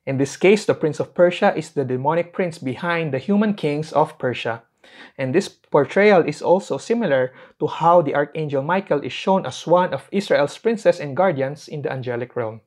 In 0.06 0.16
this 0.16 0.36
case, 0.36 0.64
the 0.64 0.78
prince 0.78 1.00
of 1.00 1.12
Persia 1.12 1.56
is 1.56 1.70
the 1.70 1.84
demonic 1.84 2.32
prince 2.32 2.58
behind 2.58 3.12
the 3.12 3.18
human 3.18 3.54
kings 3.54 3.92
of 3.92 4.16
Persia. 4.16 4.62
And 5.18 5.34
this 5.34 5.48
portrayal 5.48 6.22
is 6.22 6.40
also 6.40 6.78
similar 6.78 7.32
to 7.58 7.66
how 7.66 8.00
the 8.00 8.14
archangel 8.14 8.62
Michael 8.62 9.00
is 9.00 9.12
shown 9.12 9.44
as 9.44 9.66
one 9.66 9.92
of 9.92 10.08
Israel's 10.12 10.56
princes 10.56 11.00
and 11.00 11.16
guardians 11.16 11.66
in 11.66 11.82
the 11.82 11.90
angelic 11.90 12.36
realm. 12.36 12.60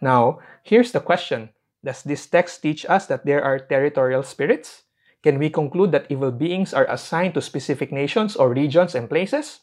Now, 0.00 0.40
here's 0.64 0.90
the 0.90 0.98
question. 0.98 1.50
Does 1.84 2.02
this 2.02 2.26
text 2.26 2.60
teach 2.60 2.84
us 2.86 3.06
that 3.06 3.24
there 3.24 3.44
are 3.44 3.60
territorial 3.60 4.24
spirits? 4.24 4.82
Can 5.22 5.38
we 5.38 5.50
conclude 5.50 5.92
that 5.92 6.10
evil 6.10 6.32
beings 6.32 6.74
are 6.74 6.90
assigned 6.90 7.34
to 7.34 7.40
specific 7.40 7.92
nations 7.92 8.34
or 8.34 8.50
regions 8.50 8.94
and 8.94 9.08
places? 9.08 9.60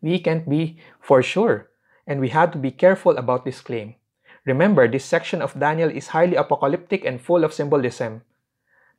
We 0.00 0.20
can't 0.20 0.48
be 0.48 0.78
for 1.00 1.22
sure, 1.22 1.68
and 2.06 2.20
we 2.20 2.28
have 2.30 2.52
to 2.52 2.58
be 2.58 2.70
careful 2.70 3.18
about 3.18 3.44
this 3.44 3.60
claim. 3.60 3.96
Remember, 4.46 4.86
this 4.86 5.04
section 5.04 5.42
of 5.42 5.58
Daniel 5.58 5.90
is 5.90 6.14
highly 6.14 6.36
apocalyptic 6.36 7.04
and 7.04 7.20
full 7.20 7.42
of 7.42 7.52
symbolism. 7.52 8.22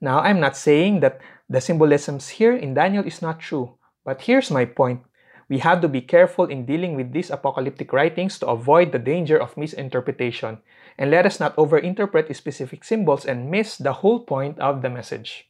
Now, 0.01 0.19
I'm 0.19 0.39
not 0.39 0.57
saying 0.57 0.99
that 0.99 1.19
the 1.49 1.61
symbolisms 1.61 2.39
here 2.39 2.55
in 2.55 2.73
Daniel 2.73 3.05
is 3.05 3.21
not 3.21 3.39
true, 3.39 3.75
but 4.03 4.21
here's 4.21 4.51
my 4.51 4.65
point. 4.65 5.03
We 5.47 5.59
have 5.59 5.81
to 5.81 5.87
be 5.87 6.01
careful 6.01 6.45
in 6.45 6.65
dealing 6.65 6.95
with 6.95 7.11
these 7.11 7.31
apocalyptic 7.31 7.91
writings 7.91 8.37
to 8.39 8.47
avoid 8.47 8.91
the 8.91 8.99
danger 8.99 9.39
of 9.39 9.57
misinterpretation, 9.57 10.59
and 10.97 11.09
let 11.09 11.25
us 11.25 11.39
not 11.39 11.55
overinterpret 11.55 12.35
specific 12.35 12.83
symbols 12.83 13.25
and 13.25 13.49
miss 13.49 13.77
the 13.77 14.03
whole 14.03 14.19
point 14.19 14.59
of 14.59 14.83
the 14.83 14.89
message. 14.89 15.48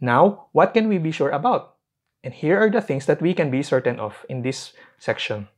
Now, 0.00 0.48
what 0.52 0.72
can 0.72 0.88
we 0.88 0.98
be 0.98 1.12
sure 1.12 1.30
about? 1.30 1.76
And 2.24 2.34
here 2.34 2.58
are 2.58 2.70
the 2.70 2.80
things 2.80 3.06
that 3.06 3.20
we 3.20 3.34
can 3.34 3.50
be 3.50 3.62
certain 3.62 4.00
of 4.00 4.24
in 4.28 4.42
this 4.42 4.72
section. 4.98 5.48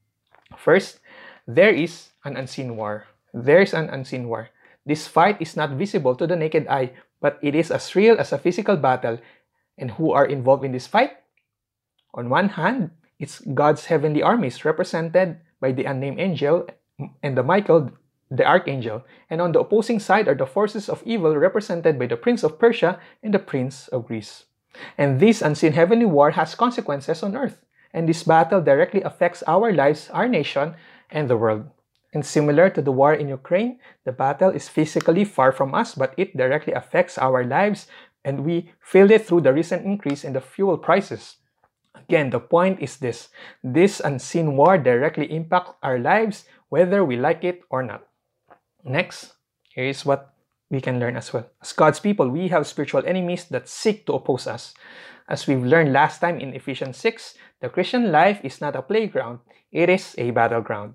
First, 0.56 1.00
there 1.46 1.72
is 1.72 2.10
an 2.24 2.36
unseen 2.36 2.76
war. 2.76 3.06
There 3.32 3.62
is 3.62 3.74
an 3.74 3.88
unseen 3.88 4.28
war. 4.28 4.50
This 4.84 5.06
fight 5.06 5.40
is 5.40 5.56
not 5.56 5.78
visible 5.78 6.14
to 6.16 6.26
the 6.26 6.36
naked 6.36 6.66
eye, 6.68 6.92
but 7.20 7.38
it 7.42 7.54
is 7.54 7.70
as 7.70 7.94
real 7.94 8.18
as 8.18 8.32
a 8.32 8.38
physical 8.38 8.76
battle. 8.76 9.18
And 9.78 9.92
who 9.92 10.12
are 10.12 10.26
involved 10.26 10.64
in 10.64 10.72
this 10.72 10.86
fight? 10.86 11.12
On 12.14 12.28
one 12.28 12.50
hand, 12.50 12.90
it's 13.18 13.40
God's 13.40 13.86
heavenly 13.86 14.22
armies 14.22 14.64
represented 14.64 15.38
by 15.60 15.72
the 15.72 15.84
unnamed 15.84 16.20
angel 16.20 16.66
and 17.22 17.38
the 17.38 17.42
Michael, 17.42 17.90
the 18.36 18.46
archangel. 18.46 19.04
And 19.28 19.40
on 19.40 19.52
the 19.52 19.60
opposing 19.60 20.00
side 20.00 20.28
are 20.28 20.34
the 20.34 20.46
forces 20.46 20.88
of 20.88 21.02
evil 21.04 21.36
represented 21.36 21.98
by 21.98 22.06
the 22.06 22.16
prince 22.16 22.42
of 22.42 22.58
Persia 22.58 22.98
and 23.22 23.34
the 23.34 23.38
prince 23.38 23.88
of 23.88 24.06
Greece. 24.06 24.44
And 24.96 25.20
this 25.20 25.42
unseen 25.42 25.72
heavenly 25.72 26.06
war 26.06 26.30
has 26.32 26.54
consequences 26.54 27.22
on 27.22 27.36
earth. 27.36 27.58
And 27.92 28.08
this 28.08 28.22
battle 28.22 28.62
directly 28.62 29.02
affects 29.02 29.42
our 29.46 29.72
lives, 29.72 30.08
our 30.10 30.26
nation, 30.26 30.74
and 31.10 31.28
the 31.28 31.36
world. 31.36 31.68
And 32.14 32.24
similar 32.24 32.70
to 32.70 32.80
the 32.80 32.92
war 32.92 33.12
in 33.12 33.28
Ukraine, 33.28 33.80
the 34.04 34.12
battle 34.12 34.50
is 34.50 34.68
physically 34.68 35.24
far 35.24 35.52
from 35.52 35.74
us, 35.74 35.94
but 35.94 36.14
it 36.16 36.36
directly 36.36 36.72
affects 36.72 37.18
our 37.18 37.44
lives, 37.44 37.86
and 38.24 38.44
we 38.44 38.72
feel 38.80 39.10
it 39.10 39.26
through 39.26 39.42
the 39.42 39.52
recent 39.52 39.84
increase 39.84 40.24
in 40.24 40.32
the 40.32 40.40
fuel 40.40 40.76
prices. 40.78 41.36
Again, 41.94 42.30
the 42.30 42.40
point 42.40 42.80
is 42.80 42.96
this. 42.96 43.28
This 43.64 44.00
unseen 44.00 44.56
war 44.56 44.76
directly 44.76 45.30
impacts 45.32 45.72
our 45.82 45.98
lives 45.98 46.44
whether 46.68 47.04
we 47.04 47.16
like 47.16 47.44
it 47.44 47.60
or 47.68 47.82
not. 47.82 48.08
Next, 48.84 49.34
here 49.68 49.86
is 49.86 50.04
what 50.04 50.34
we 50.70 50.80
can 50.80 50.98
learn 50.98 51.16
as 51.16 51.32
well. 51.32 51.46
As 51.60 51.72
God's 51.72 52.00
people, 52.00 52.28
we 52.28 52.48
have 52.48 52.66
spiritual 52.66 53.04
enemies 53.06 53.44
that 53.50 53.68
seek 53.68 54.06
to 54.06 54.14
oppose 54.14 54.46
us. 54.46 54.74
As 55.28 55.46
we've 55.46 55.62
learned 55.62 55.92
last 55.92 56.20
time 56.20 56.40
in 56.40 56.54
Ephesians 56.54 56.96
6, 56.96 57.34
the 57.60 57.68
Christian 57.68 58.10
life 58.10 58.40
is 58.42 58.60
not 58.60 58.74
a 58.74 58.82
playground, 58.82 59.38
it 59.70 59.88
is 59.88 60.14
a 60.18 60.30
battleground. 60.30 60.94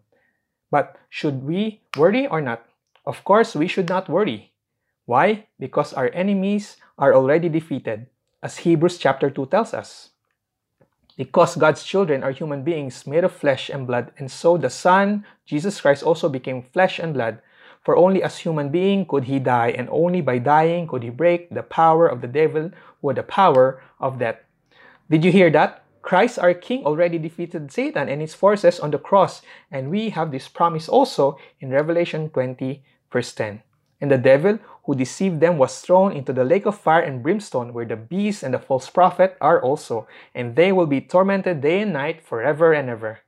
But 0.69 0.97
should 1.09 1.43
we 1.43 1.81
worry 1.95 2.27
or 2.27 2.41
not? 2.41 2.65
Of 3.05 3.23
course, 3.23 3.55
we 3.55 3.67
should 3.67 3.87
not 3.87 4.09
worry. 4.09 4.51
Why? 5.05 5.47
Because 5.57 5.93
our 5.93 6.11
enemies 6.13 6.75
are 6.97 7.15
already 7.15 7.47
defeated, 7.47 8.07
as 8.43 8.57
Hebrews 8.57 8.97
chapter 8.97 9.29
2 9.29 9.45
tells 9.45 9.73
us. 9.73 10.09
Because 11.15 11.55
God's 11.55 11.83
children 11.83 12.23
are 12.23 12.31
human 12.31 12.63
beings 12.63 13.07
made 13.07 13.23
of 13.23 13.31
flesh 13.31 13.69
and 13.69 13.87
blood, 13.87 14.11
and 14.17 14.29
so 14.29 14.57
the 14.57 14.69
Son, 14.69 15.25
Jesus 15.45 15.79
Christ, 15.79 16.03
also 16.03 16.27
became 16.27 16.61
flesh 16.61 16.99
and 16.99 17.13
blood. 17.13 17.39
For 17.87 17.95
only 17.95 18.21
as 18.21 18.39
human 18.39 18.67
being 18.67 19.05
could 19.05 19.31
he 19.31 19.39
die, 19.39 19.71
and 19.71 19.87
only 19.89 20.19
by 20.19 20.39
dying 20.39 20.87
could 20.87 21.03
he 21.03 21.09
break 21.09 21.47
the 21.49 21.63
power 21.63 22.05
of 22.05 22.19
the 22.19 22.27
devil 22.27 22.71
or 23.01 23.13
the 23.13 23.23
power 23.23 23.81
of 24.01 24.19
death. 24.19 24.43
Did 25.09 25.23
you 25.23 25.31
hear 25.31 25.49
that? 25.51 25.85
Christ 26.01 26.37
our 26.37 26.53
King 26.53 26.83
already 26.83 27.17
defeated 27.17 27.71
Satan 27.71 28.09
and 28.09 28.19
his 28.19 28.33
forces 28.33 28.81
on 28.81 28.91
the 28.91 28.99
cross, 28.99 29.41
and 29.71 29.89
we 29.89 30.09
have 30.09 30.31
this 30.31 30.49
promise 30.49 30.89
also 30.89 31.39
in 31.61 31.69
Revelation 31.71 32.29
20, 32.29 32.83
verse 33.09 33.31
10. 33.31 33.63
And 34.01 34.11
the 34.11 34.17
devil 34.17 34.59
who 34.83 34.93
deceived 34.93 35.39
them 35.39 35.57
was 35.57 35.79
thrown 35.79 36.11
into 36.11 36.33
the 36.33 36.43
lake 36.43 36.65
of 36.65 36.77
fire 36.77 36.99
and 36.99 37.23
brimstone, 37.23 37.71
where 37.71 37.85
the 37.85 37.95
beast 37.95 38.43
and 38.43 38.53
the 38.53 38.59
false 38.59 38.89
prophet 38.89 39.37
are 39.39 39.61
also, 39.61 40.09
and 40.35 40.57
they 40.57 40.73
will 40.73 40.87
be 40.87 40.99
tormented 40.99 41.61
day 41.61 41.79
and 41.79 41.93
night 41.93 42.21
forever 42.21 42.73
and 42.73 42.89
ever. 42.89 43.19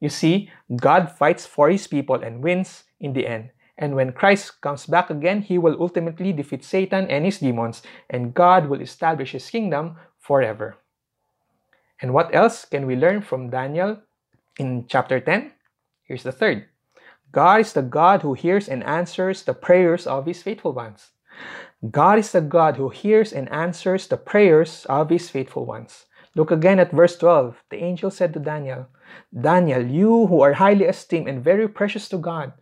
You 0.00 0.08
see, 0.08 0.50
God 0.74 1.12
fights 1.12 1.44
for 1.44 1.68
his 1.68 1.86
people 1.86 2.16
and 2.16 2.42
wins 2.42 2.84
in 2.98 3.12
the 3.12 3.26
end. 3.26 3.50
And 3.76 3.96
when 3.96 4.12
Christ 4.12 4.60
comes 4.60 4.86
back 4.86 5.10
again, 5.10 5.42
he 5.42 5.58
will 5.58 5.76
ultimately 5.80 6.32
defeat 6.32 6.64
Satan 6.64 7.10
and 7.10 7.24
his 7.24 7.38
demons, 7.38 7.82
and 8.08 8.34
God 8.34 8.66
will 8.66 8.80
establish 8.80 9.32
his 9.32 9.50
kingdom 9.50 9.96
forever. 10.18 10.76
And 12.00 12.14
what 12.14 12.34
else 12.34 12.64
can 12.64 12.86
we 12.86 12.96
learn 12.96 13.22
from 13.22 13.50
Daniel 13.50 13.98
in 14.58 14.86
chapter 14.88 15.18
10? 15.20 15.52
Here's 16.04 16.22
the 16.22 16.32
third. 16.32 16.66
God 17.32 17.60
is 17.60 17.72
the 17.72 17.82
God 17.82 18.22
who 18.22 18.34
hears 18.34 18.68
and 18.68 18.84
answers 18.84 19.42
the 19.42 19.54
prayers 19.54 20.06
of 20.06 20.26
his 20.26 20.42
faithful 20.42 20.72
ones. 20.72 21.10
God 21.90 22.18
is 22.18 22.30
the 22.30 22.40
God 22.40 22.76
who 22.76 22.90
hears 22.90 23.32
and 23.32 23.50
answers 23.50 24.06
the 24.06 24.16
prayers 24.16 24.86
of 24.86 25.10
his 25.10 25.28
faithful 25.28 25.66
ones. 25.66 26.06
Look 26.36 26.50
again 26.50 26.78
at 26.78 26.92
verse 26.92 27.16
12. 27.16 27.62
The 27.70 27.82
angel 27.82 28.10
said 28.10 28.32
to 28.34 28.40
Daniel, 28.40 28.86
Daniel, 29.34 29.84
you 29.84 30.26
who 30.26 30.40
are 30.42 30.54
highly 30.54 30.84
esteemed 30.84 31.28
and 31.28 31.42
very 31.42 31.68
precious 31.68 32.08
to 32.08 32.18
God, 32.18 32.52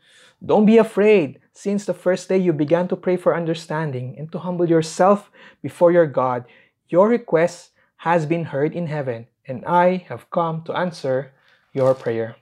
don't 0.45 0.67
be 0.67 0.79
afraid, 0.79 1.39
since 1.53 1.85
the 1.85 1.95
first 1.95 2.29
day 2.29 2.39
you 2.39 2.53
began 2.53 2.89
to 2.89 2.97
pray 2.97 3.17
for 3.17 3.37
understanding 3.37 4.17
and 4.19 4.33
to 4.33 4.41
humble 4.41 4.69
yourself 4.69 5.31
before 5.63 5.93
your 5.93 6.07
God. 6.07 6.45
Your 6.89 7.09
request 7.09 7.71
has 7.99 8.27
been 8.27 8.47
heard 8.47 8.75
in 8.75 8.87
heaven, 8.87 9.29
and 9.47 9.65
I 9.65 10.05
have 10.09 10.31
come 10.31 10.63
to 10.65 10.75
answer 10.75 11.33
your 11.73 11.95
prayer. 11.95 12.37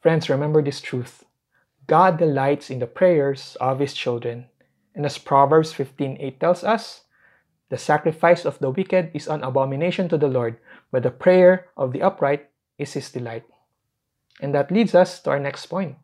Friends, 0.00 0.30
remember 0.30 0.62
this 0.62 0.80
truth. 0.80 1.24
God 1.86 2.18
delights 2.18 2.70
in 2.70 2.78
the 2.78 2.86
prayers 2.86 3.56
of 3.60 3.78
his 3.78 3.92
children. 3.92 4.46
And 4.94 5.04
as 5.04 5.18
Proverbs 5.18 5.72
15:8 5.72 6.40
tells 6.40 6.64
us, 6.64 7.04
the 7.68 7.78
sacrifice 7.78 8.44
of 8.44 8.58
the 8.58 8.70
wicked 8.70 9.10
is 9.14 9.28
an 9.28 9.42
abomination 9.42 10.08
to 10.08 10.18
the 10.18 10.28
Lord, 10.28 10.56
but 10.90 11.02
the 11.02 11.10
prayer 11.10 11.68
of 11.76 11.92
the 11.92 12.02
upright 12.02 12.48
is 12.78 12.92
his 12.92 13.10
delight. 13.10 13.44
And 14.40 14.54
that 14.54 14.70
leads 14.70 14.94
us 14.94 15.20
to 15.22 15.30
our 15.30 15.40
next 15.40 15.66
point. 15.66 15.96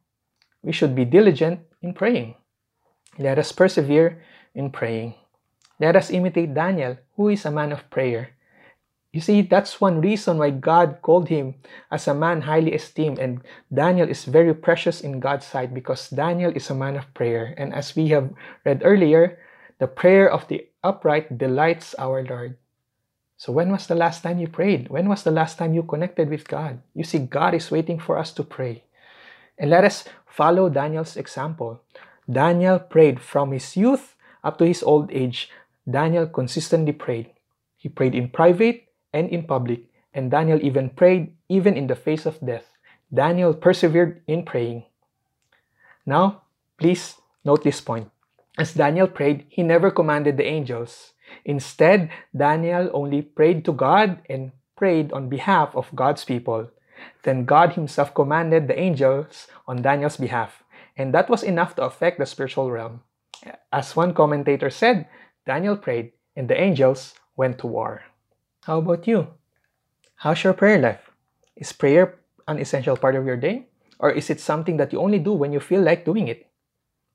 We 0.63 0.73
should 0.73 0.95
be 0.95 1.05
diligent 1.05 1.61
in 1.83 1.95
praying. 1.95 2.35
Let 3.19 3.39
us 3.39 3.53
persevere 3.53 4.23
in 4.55 4.71
praying. 4.71 5.15
Let 5.81 5.97
us 5.97 6.11
imitate 6.11 6.55
Daniel, 6.55 6.99
who 7.17 7.29
is 7.29 7.45
a 7.45 7.51
man 7.51 7.73
of 7.73 7.89
prayer. 7.91 8.31
You 9.13 9.21
see, 9.21 9.43
that's 9.43 9.81
one 9.81 10.01
reason 10.01 10.39
why 10.39 10.51
God 10.51 10.99
called 11.01 11.29
him 11.29 11.55
as 11.91 12.07
a 12.07 12.15
man 12.15 12.43
highly 12.43 12.75
esteemed. 12.75 13.19
And 13.19 13.41
Daniel 13.73 14.09
is 14.09 14.25
very 14.25 14.55
precious 14.55 15.01
in 15.01 15.21
God's 15.21 15.47
sight 15.47 15.73
because 15.73 16.11
Daniel 16.11 16.53
is 16.55 16.69
a 16.69 16.75
man 16.75 16.97
of 16.97 17.13
prayer. 17.15 17.55
And 17.57 17.73
as 17.73 17.97
we 17.97 18.09
have 18.09 18.31
read 18.67 18.83
earlier, 18.85 19.39
the 19.79 19.87
prayer 19.87 20.31
of 20.31 20.47
the 20.49 20.67
upright 20.85 21.39
delights 21.39 21.95
our 21.99 22.23
Lord. 22.23 22.59
So, 23.39 23.53
when 23.53 23.71
was 23.71 23.87
the 23.87 23.95
last 23.95 24.23
time 24.23 24.41
you 24.41 24.49
prayed? 24.49 24.89
When 24.91 25.09
was 25.09 25.23
the 25.23 25.31
last 25.31 25.59
time 25.59 25.73
you 25.73 25.85
connected 25.85 26.29
with 26.29 26.49
God? 26.49 26.83
You 26.95 27.05
see, 27.05 27.21
God 27.21 27.55
is 27.55 27.71
waiting 27.71 28.01
for 28.01 28.19
us 28.19 28.33
to 28.35 28.43
pray. 28.43 28.83
And 29.59 29.71
let 29.71 29.85
us 29.85 30.05
follow 30.27 30.69
Daniel's 30.69 31.17
example. 31.17 31.83
Daniel 32.31 32.79
prayed 32.79 33.21
from 33.21 33.53
his 33.53 33.77
youth 33.77 34.15
up 34.45 34.59
to 34.59 34.67
his 34.67 34.83
old 34.83 35.11
age. 35.11 35.51
Daniel 35.89 36.27
consistently 36.27 36.93
prayed. 36.93 37.31
He 37.77 37.89
prayed 37.89 38.15
in 38.15 38.29
private 38.29 38.89
and 39.13 39.29
in 39.31 39.45
public, 39.45 39.85
and 40.15 40.31
Daniel 40.31 40.61
even 40.63 40.91
prayed 40.91 41.35
even 41.49 41.77
in 41.77 41.87
the 41.87 41.97
face 41.97 42.27
of 42.27 42.39
death. 42.45 42.77
Daniel 43.13 43.55
persevered 43.55 44.21
in 44.27 44.45
praying. 44.45 44.85
Now, 46.05 46.43
please 46.77 47.17
note 47.45 47.65
this 47.65 47.81
point. 47.81 48.11
As 48.59 48.75
Daniel 48.75 49.07
prayed, 49.07 49.47
he 49.49 49.63
never 49.63 49.91
commanded 49.91 50.37
the 50.37 50.45
angels. 50.45 51.15
Instead, 51.45 52.11
Daniel 52.37 52.91
only 52.93 53.23
prayed 53.23 53.65
to 53.65 53.73
God 53.73 54.21
and 54.29 54.53
prayed 54.77 55.13
on 55.13 55.29
behalf 55.29 55.75
of 55.75 55.95
God's 55.95 56.25
people. 56.25 56.69
Then 57.23 57.45
God 57.45 57.73
himself 57.73 58.15
commanded 58.15 58.69
the 58.69 58.79
angels 58.79 59.49
on 59.67 59.83
Daniel's 59.83 60.17
behalf, 60.17 60.63
and 60.97 61.13
that 61.15 61.29
was 61.29 61.43
enough 61.43 61.77
to 61.77 61.85
affect 61.85 62.19
the 62.19 62.27
spiritual 62.27 62.71
realm. 62.71 63.03
As 63.73 63.95
one 63.95 64.15
commentator 64.15 64.71
said, 64.71 65.07
Daniel 65.47 65.77
prayed, 65.77 66.13
and 66.37 66.49
the 66.49 66.61
angels 66.61 67.15
went 67.37 67.59
to 67.59 67.67
war. 67.67 68.03
How 68.65 68.79
about 68.79 69.07
you? 69.07 69.29
How's 70.17 70.43
your 70.43 70.53
prayer 70.53 70.79
life? 70.79 71.11
Is 71.57 71.73
prayer 71.73 72.19
an 72.47 72.59
essential 72.59 72.97
part 72.97 73.15
of 73.15 73.25
your 73.25 73.37
day? 73.37 73.67
Or 73.99 74.11
is 74.11 74.31
it 74.31 74.41
something 74.41 74.77
that 74.77 74.93
you 74.93 75.01
only 75.01 75.19
do 75.19 75.33
when 75.33 75.53
you 75.53 75.61
feel 75.61 75.83
like 75.83 76.05
doing 76.05 76.29
it? 76.29 76.47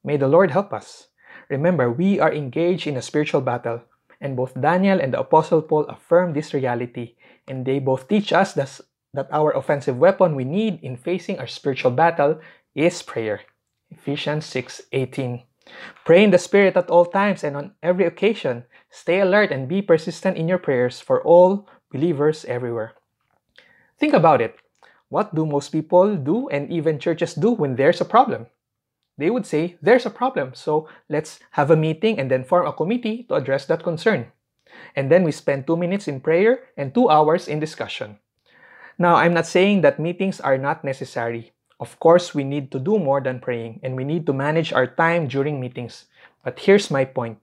May 0.04 0.18
the 0.18 0.28
Lord 0.28 0.52
help 0.52 0.74
us. 0.74 1.08
Remember, 1.50 1.92
we 1.92 2.20
are 2.20 2.34
engaged 2.34 2.88
in 2.88 2.98
a 2.98 3.02
spiritual 3.02 3.42
battle, 3.42 3.82
and 4.20 4.36
both 4.36 4.60
Daniel 4.60 5.00
and 5.00 5.14
the 5.14 5.20
Apostle 5.20 5.62
Paul 5.62 5.86
affirm 5.86 6.34
this 6.34 6.54
reality, 6.54 7.16
and 7.48 7.66
they 7.66 7.80
both 7.80 8.08
teach 8.08 8.34
us 8.34 8.54
that, 8.54 8.82
that 9.14 9.28
our 9.32 9.52
offensive 9.52 9.98
weapon 9.98 10.36
we 10.36 10.44
need 10.44 10.80
in 10.82 10.98
facing 10.98 11.40
our 11.40 11.48
spiritual 11.48 11.92
battle 11.92 12.40
is 12.74 13.02
prayer. 13.02 13.42
Ephesians 13.92 14.46
6:18. 14.46 15.44
Pray 16.04 16.24
in 16.24 16.32
the 16.32 16.38
Spirit 16.38 16.76
at 16.76 16.90
all 16.90 17.06
times 17.06 17.44
and 17.44 17.56
on 17.56 17.74
every 17.82 18.06
occasion. 18.06 18.66
Stay 18.90 19.20
alert 19.22 19.52
and 19.52 19.70
be 19.70 19.82
persistent 19.82 20.36
in 20.36 20.48
your 20.48 20.58
prayers 20.58 21.00
for 21.00 21.22
all 21.24 21.70
believers 21.92 22.44
everywhere. 22.46 22.94
Think 23.98 24.14
about 24.14 24.42
it. 24.42 24.58
What 25.10 25.36
do 25.36 25.46
most 25.46 25.70
people 25.70 26.18
do 26.18 26.50
and 26.50 26.72
even 26.72 26.98
churches 26.98 27.36
do 27.36 27.52
when 27.52 27.76
there's 27.76 28.02
a 28.02 28.06
problem? 28.06 28.48
They 29.18 29.30
would 29.30 29.46
say, 29.46 29.78
There's 29.80 30.08
a 30.08 30.10
problem, 30.10 30.56
so 30.56 30.90
let's 31.08 31.40
have 31.52 31.70
a 31.70 31.78
meeting 31.78 32.18
and 32.18 32.32
then 32.32 32.44
form 32.44 32.66
a 32.66 32.74
committee 32.74 33.24
to 33.30 33.36
address 33.36 33.66
that 33.68 33.84
concern. 33.84 34.32
And 34.96 35.12
then 35.12 35.24
we 35.24 35.32
spend 35.32 35.68
two 35.68 35.78
minutes 35.78 36.08
in 36.08 36.20
prayer 36.20 36.66
and 36.76 36.94
two 36.94 37.10
hours 37.10 37.48
in 37.48 37.60
discussion. 37.60 38.18
Now, 38.98 39.16
I'm 39.16 39.34
not 39.34 39.48
saying 39.48 39.82
that 39.82 40.00
meetings 40.00 40.40
are 40.40 40.58
not 40.58 40.84
necessary. 40.84 41.52
Of 41.80 42.00
course, 42.00 42.36
we 42.36 42.44
need 42.44 42.72
to 42.72 42.80
do 42.80 43.00
more 43.00 43.22
than 43.22 43.40
praying 43.40 43.80
and 43.84 43.96
we 43.96 44.04
need 44.04 44.26
to 44.28 44.34
manage 44.34 44.72
our 44.72 44.88
time 44.88 45.28
during 45.28 45.60
meetings. 45.60 46.06
But 46.44 46.60
here's 46.60 46.92
my 46.92 47.06
point 47.06 47.40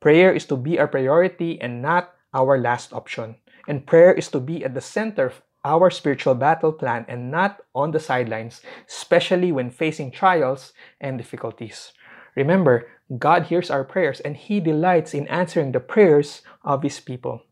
prayer 0.00 0.32
is 0.32 0.46
to 0.46 0.56
be 0.56 0.78
our 0.78 0.88
priority 0.88 1.60
and 1.60 1.82
not 1.82 2.14
our 2.32 2.58
last 2.58 2.92
option. 2.92 3.36
And 3.68 3.86
prayer 3.86 4.12
is 4.12 4.28
to 4.28 4.40
be 4.40 4.64
at 4.64 4.74
the 4.74 4.80
center 4.80 5.26
of 5.26 5.42
our 5.64 5.90
spiritual 5.90 6.34
battle 6.34 6.72
plan 6.72 7.04
and 7.08 7.30
not 7.30 7.60
on 7.74 7.90
the 7.90 7.98
sidelines, 7.98 8.62
especially 8.88 9.50
when 9.50 9.68
facing 9.70 10.12
trials 10.12 10.72
and 11.00 11.18
difficulties. 11.18 11.92
Remember, 12.36 12.86
God 13.18 13.44
hears 13.50 13.70
our 13.70 13.82
prayers 13.82 14.20
and 14.20 14.36
He 14.36 14.60
delights 14.60 15.12
in 15.12 15.26
answering 15.26 15.72
the 15.72 15.80
prayers 15.80 16.42
of 16.62 16.82
His 16.82 17.00
people. 17.00 17.42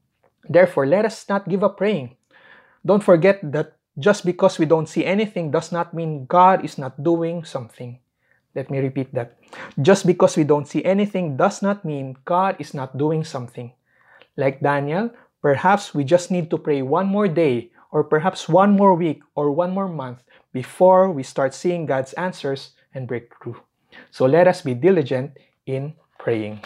Therefore, 0.48 0.86
let 0.86 1.04
us 1.04 1.26
not 1.28 1.48
give 1.48 1.64
up 1.64 1.76
praying. 1.76 2.16
Don't 2.84 3.02
forget 3.02 3.40
that 3.52 3.76
just 3.98 4.24
because 4.24 4.58
we 4.58 4.66
don't 4.66 4.88
see 4.88 5.04
anything 5.04 5.50
does 5.50 5.72
not 5.72 5.94
mean 5.94 6.26
God 6.26 6.64
is 6.64 6.78
not 6.78 7.02
doing 7.02 7.44
something. 7.44 7.98
Let 8.54 8.70
me 8.70 8.78
repeat 8.78 9.12
that. 9.14 9.36
Just 9.80 10.06
because 10.06 10.36
we 10.36 10.44
don't 10.44 10.68
see 10.68 10.84
anything 10.84 11.36
does 11.36 11.62
not 11.62 11.84
mean 11.84 12.16
God 12.24 12.56
is 12.58 12.74
not 12.74 12.96
doing 12.96 13.24
something. 13.24 13.72
Like 14.36 14.60
Daniel, 14.60 15.10
perhaps 15.42 15.94
we 15.94 16.04
just 16.04 16.30
need 16.30 16.50
to 16.50 16.58
pray 16.58 16.82
one 16.82 17.06
more 17.06 17.28
day, 17.28 17.70
or 17.90 18.04
perhaps 18.04 18.48
one 18.48 18.76
more 18.76 18.94
week, 18.94 19.22
or 19.34 19.50
one 19.50 19.70
more 19.70 19.88
month 19.88 20.22
before 20.52 21.10
we 21.10 21.22
start 21.22 21.54
seeing 21.54 21.86
God's 21.86 22.12
answers 22.14 22.70
and 22.94 23.06
breakthrough. 23.06 23.54
So 24.10 24.26
let 24.26 24.46
us 24.46 24.62
be 24.62 24.74
diligent 24.74 25.38
in 25.66 25.94
praying. 26.18 26.60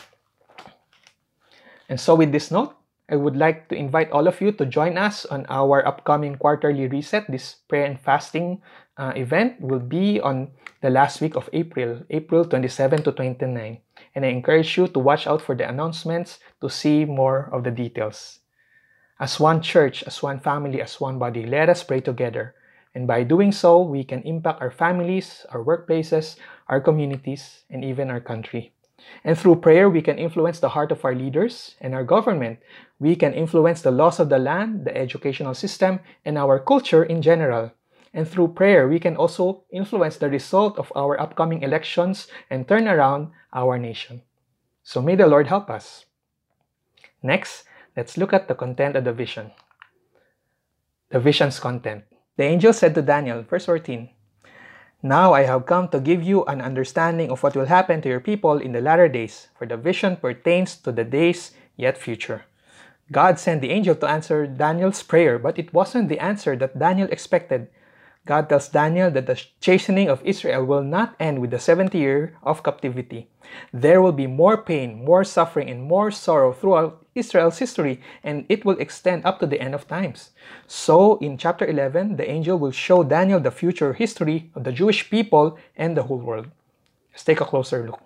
And 1.89 1.99
so, 1.99 2.15
with 2.15 2.33
this 2.33 2.51
note, 2.51 2.77
I 3.09 3.17
would 3.17 3.37
like 3.37 3.69
to 3.69 3.75
invite 3.75 4.13
all 4.13 4.29
of 4.29 4.41
you 4.41 4.53
to 4.53 4.67
join 4.67 4.99
us 4.99 5.25
on 5.25 5.47
our 5.49 5.81
upcoming 5.87 6.37
quarterly 6.37 6.89
reset. 6.89 7.25
This 7.31 7.57
prayer 7.67 7.87
and 7.87 7.99
fasting 7.99 8.61
uh, 8.99 9.13
event 9.17 9.61
will 9.61 9.81
be 9.81 10.21
on 10.21 10.53
the 10.83 10.91
last 10.91 11.23
week 11.23 11.35
of 11.35 11.49
April, 11.55 12.05
April 12.11 12.45
27 12.45 13.03
to 13.05 13.13
29. 13.13 13.79
And 14.15 14.25
I 14.27 14.29
encourage 14.29 14.77
you 14.77 14.89
to 14.89 14.99
watch 14.99 15.27
out 15.27 15.41
for 15.41 15.55
the 15.55 15.67
announcements 15.67 16.39
to 16.61 16.69
see 16.69 17.07
more 17.07 17.49
of 17.51 17.65
the 17.65 17.71
details. 17.71 18.41
As 19.19 19.41
one 19.41 19.63
church, 19.63 20.03
as 20.05 20.23
one 20.23 20.39
family, 20.39 20.83
as 20.83 21.01
one 21.01 21.19
body, 21.19 21.47
let 21.47 21.71
us 21.71 21.83
pray 21.83 22.01
together. 22.01 22.55
And 22.95 23.07
by 23.07 23.23
doing 23.23 23.53
so, 23.53 23.81
we 23.81 24.05
can 24.05 24.21
impact 24.23 24.61
our 24.61 24.71
families, 24.71 25.47
our 25.51 25.65
workplaces, 25.65 26.37
our 26.69 26.81
communities, 26.81 27.65
and 27.71 27.85
even 27.85 28.11
our 28.11 28.21
country. 28.21 28.73
And 29.25 29.39
through 29.39 29.57
prayer, 29.57 29.89
we 29.89 30.03
can 30.03 30.19
influence 30.19 30.61
the 30.61 30.71
heart 30.71 30.93
of 30.93 31.05
our 31.05 31.15
leaders 31.15 31.77
and 31.81 31.95
our 31.95 32.05
government. 32.05 32.59
We 32.99 33.17
can 33.17 33.33
influence 33.33 33.83
the 33.83 33.91
laws 33.91 34.19
of 34.19 34.29
the 34.29 34.39
land, 34.39 34.85
the 34.85 34.97
educational 34.97 35.55
system, 35.55 36.01
and 36.25 36.37
our 36.37 36.59
culture 36.59 37.05
in 37.05 37.23
general. 37.23 37.73
And 38.13 38.27
through 38.27 38.49
prayer, 38.49 38.89
we 38.89 38.99
can 38.99 39.17
also 39.17 39.65
influence 39.71 40.17
the 40.17 40.31
result 40.31 40.79
of 40.79 40.93
our 40.97 41.21
upcoming 41.21 41.63
elections 41.63 42.27
and 42.51 42.67
turn 42.67 42.89
around 42.89 43.31
our 43.53 43.79
nation. 43.79 44.23
So 44.83 45.03
may 45.03 45.15
the 45.15 45.27
Lord 45.27 45.47
help 45.47 45.69
us. 45.69 46.07
Next, 47.23 47.65
let's 47.97 48.17
look 48.17 48.33
at 48.33 48.49
the 48.49 48.55
content 48.55 48.97
of 48.97 49.05
the 49.05 49.13
vision. 49.13 49.53
The 51.11 51.21
vision's 51.21 51.61
content. 51.61 52.05
The 52.37 52.45
angel 52.45 52.73
said 52.73 52.95
to 52.95 53.03
Daniel, 53.03 53.43
verse 53.43 53.67
14, 53.67 54.09
now 55.03 55.33
I 55.33 55.43
have 55.43 55.67
come 55.67 55.89
to 55.89 56.01
give 56.01 56.23
you 56.23 56.45
an 56.47 56.61
understanding 56.61 57.31
of 57.31 57.43
what 57.43 57.55
will 57.55 57.67
happen 57.67 58.01
to 58.03 58.09
your 58.09 58.21
people 58.21 58.59
in 58.59 58.73
the 58.73 58.81
latter 58.81 59.09
days, 59.09 59.49
for 59.57 59.67
the 59.67 59.77
vision 59.77 60.17
pertains 60.17 60.77
to 60.79 60.91
the 60.91 61.05
days 61.05 61.53
yet 61.77 61.97
future. 61.97 62.45
God 63.13 63.39
sent 63.39 63.63
the 63.63 63.71
angel 63.71 63.95
to 63.95 64.09
answer 64.09 64.47
Daniel's 64.47 65.03
prayer, 65.03 65.39
but 65.39 65.59
it 65.59 65.73
wasn't 65.73 66.09
the 66.09 66.19
answer 66.19 66.57
that 66.57 66.79
Daniel 66.79 67.09
expected. 67.11 67.69
God 68.29 68.51
tells 68.51 68.69
Daniel 68.69 69.11
that 69.13 69.27
the 69.27 69.43
chastening 69.59 70.11
of 70.11 70.21
Israel 70.23 70.63
will 70.63 70.83
not 70.83 71.17
end 71.19 71.39
with 71.39 71.51
the 71.51 71.59
70 71.59 71.97
year 71.97 72.37
of 72.43 72.63
captivity. 72.63 73.27
There 73.73 74.03
will 74.03 74.13
be 74.13 74.27
more 74.27 74.59
pain, 74.59 75.03
more 75.03 75.25
suffering, 75.25 75.71
and 75.71 75.83
more 75.83 76.11
sorrow 76.11 76.53
throughout 76.53 77.07
Israel's 77.15 77.57
history, 77.57 78.03
and 78.23 78.45
it 78.51 78.67
will 78.67 78.79
extend 78.79 79.25
up 79.25 79.41
to 79.41 79.47
the 79.47 79.59
end 79.59 79.75
of 79.75 79.89
times. 79.89 80.33
So, 80.67 81.17
in 81.25 81.39
chapter 81.39 81.65
11, 81.65 82.17
the 82.17 82.31
angel 82.31 82.59
will 82.59 82.71
show 82.71 83.03
Daniel 83.03 83.41
the 83.41 83.51
future 83.51 83.95
history 83.95 84.51
of 84.55 84.65
the 84.65 84.73
Jewish 84.73 85.09
people 85.09 85.59
and 85.75 85.97
the 85.97 86.03
whole 86.03 86.21
world. 86.21 86.49
Let's 87.11 87.25
take 87.25 87.41
a 87.41 87.47
closer 87.47 87.87
look. 87.87 88.03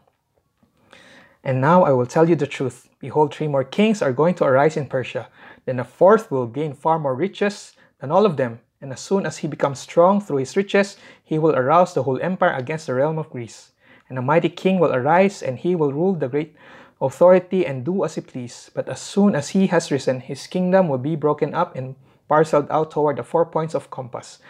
And 1.43 1.61
now 1.61 1.83
I 1.83 1.91
will 1.91 2.07
tell 2.07 2.29
you 2.29 2.37
the 2.37 2.47
truth. 2.47 2.89
Behold, 3.01 3.35
three 3.35 3.49
more 3.49 3.65
kings 3.65 4.01
are 4.01 4.13
going 4.13 4.37
to 4.37 4.45
arise 4.45 4.77
in 4.77 4.87
Persia. 4.87 5.27
Then 5.65 5.81
a 5.81 5.85
fourth 5.85 6.31
will 6.31 6.47
gain 6.47 6.75
far 6.75 7.01
more 7.01 7.17
riches 7.17 7.73
than 7.99 8.13
all 8.13 8.25
of 8.25 8.37
them 8.37 8.61
and 8.83 8.93
as 8.93 9.01
soon 9.01 9.25
as 9.25 9.39
he 9.39 9.49
becomes 9.49 9.79
strong 9.79 10.21
through 10.21 10.39
his 10.39 10.57
riches, 10.57 10.97
he 11.25 11.39
will 11.39 11.55
arouse 11.55 11.95
the 11.95 12.03
whole 12.03 12.21
empire 12.21 12.53
against 12.53 12.89
the 12.89 12.95
realm 12.95 13.17
of 13.17 13.31
Greece. 13.31 13.71
And 14.09 14.19
a 14.19 14.23
mighty 14.23 14.49
king 14.49 14.81
will 14.81 14.93
arise, 14.93 15.41
and 15.41 15.57
he 15.57 15.75
will 15.77 15.93
rule 15.93 16.15
the 16.15 16.29
great 16.29 16.57
authority 17.01 17.65
and 17.65 17.85
do 17.85 18.05
as 18.05 18.17
he 18.17 18.21
please. 18.21 18.71
But 18.75 18.89
as 18.89 19.01
soon 19.01 19.35
as 19.35 19.51
he 19.51 19.69
has 19.69 19.91
risen, 19.91 20.21
his 20.21 20.49
kingdom 20.49 20.89
will 20.89 20.99
be 20.99 21.17
broken 21.17 21.55
up 21.55 21.77
and 21.77 21.95
parceled 22.29 22.67
out 22.71 22.91
toward 22.91 23.17
the 23.17 23.23
four 23.23 23.47
points 23.47 23.75
of 23.75 23.91
compass, 23.91 24.41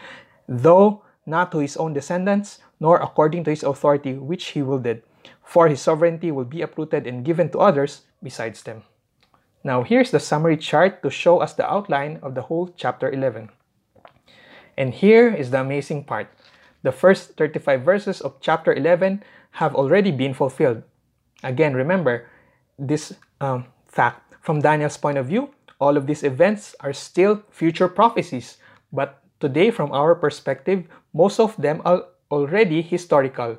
though 0.49 1.03
not 1.27 1.53
to 1.53 1.59
his 1.59 1.77
own 1.77 1.93
descendants, 1.93 2.59
nor 2.81 2.99
according 2.99 3.45
to 3.45 3.51
his 3.51 3.63
authority 3.63 4.15
which 4.15 4.57
he 4.57 4.63
wielded. 4.63 5.03
For 5.45 5.69
his 5.69 5.83
sovereignty 5.83 6.33
will 6.33 6.45
be 6.45 6.63
uprooted 6.63 7.07
and 7.07 7.25
given 7.25 7.51
to 7.51 7.61
others 7.61 8.03
besides 8.23 8.63
them. 8.63 8.83
Now 9.63 9.83
here's 9.83 10.11
the 10.11 10.19
summary 10.19 10.57
chart 10.57 11.03
to 11.03 11.11
show 11.11 11.39
us 11.39 11.53
the 11.53 11.71
outline 11.71 12.19
of 12.23 12.35
the 12.35 12.43
whole 12.43 12.73
chapter 12.75 13.11
11. 13.11 13.51
And 14.77 14.95
here 14.95 15.33
is 15.33 15.51
the 15.51 15.61
amazing 15.61 16.05
part. 16.05 16.29
The 16.83 16.93
first 16.93 17.37
35 17.37 17.83
verses 17.83 18.21
of 18.21 18.41
chapter 18.41 18.75
11 18.75 19.23
have 19.63 19.75
already 19.75 20.11
been 20.11 20.35
fulfilled. 20.35 20.83
Again, 21.43 21.75
remember 21.75 22.29
this 22.79 23.15
um, 23.41 23.67
fact. 23.87 24.35
From 24.41 24.61
Daniel's 24.61 24.97
point 24.97 25.19
of 25.19 25.27
view, 25.27 25.51
all 25.79 25.97
of 25.97 26.07
these 26.07 26.25
events 26.25 26.75
are 26.81 26.93
still 26.93 27.43
future 27.51 27.87
prophecies. 27.87 28.59
But 28.93 29.23
today, 29.39 29.71
from 29.71 29.93
our 29.93 30.15
perspective, 30.15 30.87
most 31.15 31.39
of 31.39 31.57
them 31.57 31.83
are 31.85 32.07
already 32.31 32.83
historical, 32.83 33.59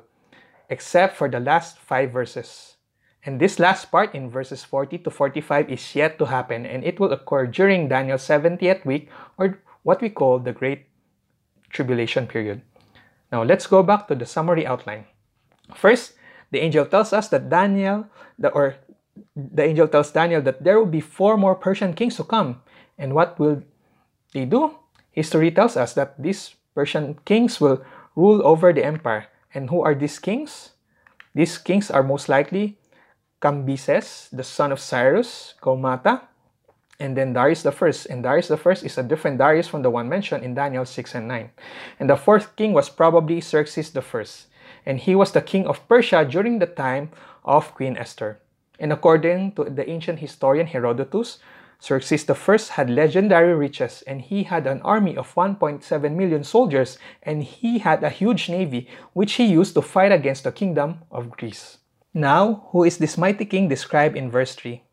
except 0.68 1.16
for 1.16 1.28
the 1.28 1.40
last 1.40 1.78
five 1.78 2.12
verses. 2.12 2.76
And 3.24 3.40
this 3.40 3.58
last 3.58 3.90
part 3.90 4.14
in 4.14 4.28
verses 4.28 4.64
40 4.64 4.98
to 4.98 5.10
45 5.10 5.70
is 5.70 5.94
yet 5.94 6.18
to 6.18 6.26
happen, 6.26 6.66
and 6.66 6.84
it 6.84 7.00
will 7.00 7.12
occur 7.12 7.46
during 7.46 7.88
Daniel's 7.88 8.28
70th 8.28 8.84
week, 8.84 9.08
or 9.38 9.60
what 9.82 10.02
we 10.02 10.10
call 10.10 10.38
the 10.38 10.52
Great 10.52 10.84
tribulation 11.74 12.26
period. 12.26 12.62
Now 13.30 13.42
let's 13.42 13.66
go 13.66 13.82
back 13.82 14.06
to 14.08 14.14
the 14.14 14.24
summary 14.24 14.64
outline. 14.64 15.04
First, 15.74 16.14
the 16.50 16.62
angel 16.62 16.86
tells 16.86 17.12
us 17.12 17.28
that 17.28 17.50
Daniel, 17.50 18.06
the, 18.38 18.48
or 18.54 18.76
the 19.34 19.64
angel 19.64 19.88
tells 19.88 20.12
Daniel 20.12 20.40
that 20.42 20.62
there 20.62 20.78
will 20.78 20.88
be 20.88 21.02
four 21.02 21.36
more 21.36 21.54
Persian 21.54 21.92
kings 21.92 22.16
to 22.16 22.24
come. 22.24 22.62
And 22.96 23.12
what 23.12 23.38
will 23.38 23.62
they 24.32 24.46
do? 24.46 24.78
History 25.10 25.50
tells 25.50 25.76
us 25.76 25.94
that 25.94 26.14
these 26.16 26.54
Persian 26.74 27.18
kings 27.24 27.60
will 27.60 27.84
rule 28.14 28.40
over 28.46 28.72
the 28.72 28.86
empire. 28.86 29.26
And 29.52 29.70
who 29.70 29.82
are 29.82 29.94
these 29.94 30.18
kings? 30.18 30.70
These 31.34 31.58
kings 31.58 31.90
are 31.90 32.02
most 32.02 32.28
likely 32.28 32.78
Cambyses, 33.42 34.30
the 34.30 34.42
son 34.42 34.72
of 34.72 34.80
Cyrus, 34.80 35.54
Gaumata, 35.60 36.22
and 37.00 37.16
then 37.16 37.32
Darius 37.32 37.62
the 37.62 37.72
first. 37.72 38.06
And 38.06 38.22
Darius 38.22 38.48
the 38.48 38.56
first 38.56 38.84
is 38.84 38.98
a 38.98 39.02
different 39.02 39.38
Darius 39.38 39.68
from 39.68 39.82
the 39.82 39.90
one 39.90 40.08
mentioned 40.08 40.44
in 40.44 40.54
Daniel 40.54 40.84
6 40.84 41.14
and 41.14 41.28
9. 41.28 41.50
And 41.98 42.10
the 42.10 42.16
fourth 42.16 42.54
king 42.56 42.72
was 42.72 42.88
probably 42.88 43.40
Xerxes 43.40 43.90
the 43.90 44.02
first. 44.02 44.46
And 44.86 44.98
he 44.98 45.14
was 45.14 45.32
the 45.32 45.42
king 45.42 45.66
of 45.66 45.86
Persia 45.88 46.24
during 46.24 46.58
the 46.58 46.66
time 46.66 47.10
of 47.44 47.74
Queen 47.74 47.96
Esther. 47.96 48.40
And 48.78 48.92
according 48.92 49.52
to 49.52 49.64
the 49.64 49.88
ancient 49.88 50.18
historian 50.18 50.66
Herodotus, 50.66 51.38
Xerxes 51.82 52.24
first 52.24 52.70
had 52.70 52.88
legendary 52.88 53.54
riches 53.54 54.02
and 54.06 54.22
he 54.22 54.44
had 54.44 54.66
an 54.66 54.80
army 54.82 55.16
of 55.16 55.34
1.7 55.34 56.14
million 56.14 56.44
soldiers 56.44 56.98
and 57.22 57.42
he 57.42 57.78
had 57.78 58.02
a 58.02 58.08
huge 58.08 58.48
navy 58.48 58.88
which 59.12 59.34
he 59.34 59.44
used 59.44 59.74
to 59.74 59.82
fight 59.82 60.12
against 60.12 60.44
the 60.44 60.52
kingdom 60.52 61.00
of 61.10 61.30
Greece. 61.30 61.78
Now, 62.14 62.68
who 62.70 62.84
is 62.84 62.98
this 62.98 63.18
mighty 63.18 63.44
king 63.44 63.68
described 63.68 64.16
in 64.16 64.30
verse 64.30 64.54
3? 64.54 64.83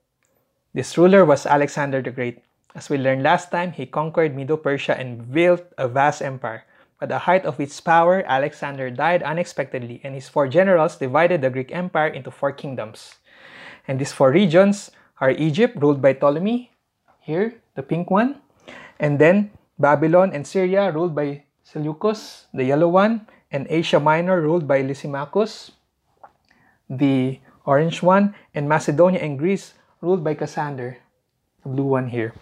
This 0.71 0.95
ruler 0.97 1.27
was 1.27 1.43
Alexander 1.43 1.99
the 1.99 2.15
Great. 2.15 2.47
As 2.75 2.87
we 2.87 2.95
learned 2.95 3.27
last 3.27 3.51
time, 3.51 3.75
he 3.75 3.83
conquered 3.83 4.31
Medo-Persia 4.31 4.95
and 4.95 5.27
built 5.27 5.67
a 5.77 5.91
vast 5.91 6.23
empire. 6.23 6.63
At 7.03 7.11
the 7.11 7.27
height 7.27 7.43
of 7.43 7.59
its 7.59 7.75
power, 7.83 8.23
Alexander 8.23 8.87
died 8.87 9.19
unexpectedly, 9.19 9.99
and 10.05 10.15
his 10.15 10.31
four 10.31 10.47
generals 10.47 10.95
divided 10.95 11.41
the 11.41 11.49
Greek 11.49 11.75
Empire 11.75 12.07
into 12.07 12.31
four 12.31 12.55
kingdoms. 12.55 13.19
And 13.85 13.99
these 13.99 14.15
four 14.15 14.31
regions 14.31 14.91
are 15.19 15.35
Egypt, 15.35 15.75
ruled 15.75 16.01
by 16.01 16.13
Ptolemy, 16.13 16.71
here, 17.19 17.59
the 17.75 17.83
pink 17.83 18.09
one, 18.09 18.39
and 18.97 19.19
then 19.19 19.51
Babylon 19.77 20.31
and 20.31 20.47
Syria 20.47 20.89
ruled 20.89 21.13
by 21.13 21.43
Seleucus, 21.67 22.47
the 22.53 22.63
yellow 22.63 22.87
one, 22.87 23.27
and 23.51 23.67
Asia 23.67 23.99
Minor 23.99 24.39
ruled 24.39 24.69
by 24.69 24.79
Lysimachus, 24.79 25.75
the 26.89 27.41
orange 27.65 28.01
one, 28.01 28.35
and 28.55 28.69
Macedonia 28.69 29.19
and 29.19 29.37
Greece 29.37 29.73
ruled 30.01 30.23
by 30.23 30.33
Cassander, 30.33 30.97
the 31.63 31.69
blue 31.69 31.85
one 31.85 32.09
here. 32.09 32.33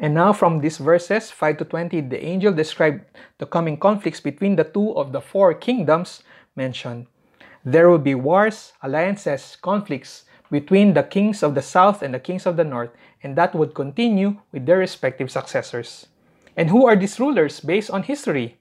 And 0.00 0.14
now 0.14 0.32
from 0.32 0.60
these 0.60 0.78
verses 0.78 1.30
5 1.30 1.58
to 1.58 1.64
20, 1.64 2.00
the 2.02 2.24
angel 2.24 2.52
described 2.52 3.04
the 3.38 3.46
coming 3.46 3.78
conflicts 3.78 4.20
between 4.20 4.56
the 4.56 4.64
two 4.64 4.96
of 4.96 5.12
the 5.12 5.20
four 5.20 5.54
kingdoms 5.54 6.22
mentioned. 6.54 7.06
There 7.64 7.88
will 7.88 7.98
be 7.98 8.14
wars, 8.14 8.72
alliances, 8.82 9.56
conflicts 9.60 10.24
between 10.50 10.94
the 10.94 11.02
kings 11.02 11.42
of 11.42 11.54
the 11.54 11.62
south 11.62 12.02
and 12.02 12.14
the 12.14 12.20
kings 12.20 12.46
of 12.46 12.56
the 12.56 12.64
north, 12.64 12.90
and 13.22 13.36
that 13.36 13.54
would 13.54 13.74
continue 13.74 14.36
with 14.52 14.66
their 14.66 14.78
respective 14.78 15.30
successors. 15.30 16.06
And 16.56 16.70
who 16.70 16.86
are 16.86 16.96
these 16.96 17.18
rulers 17.18 17.60
based 17.60 17.90
on 17.90 18.04
history? 18.04 18.58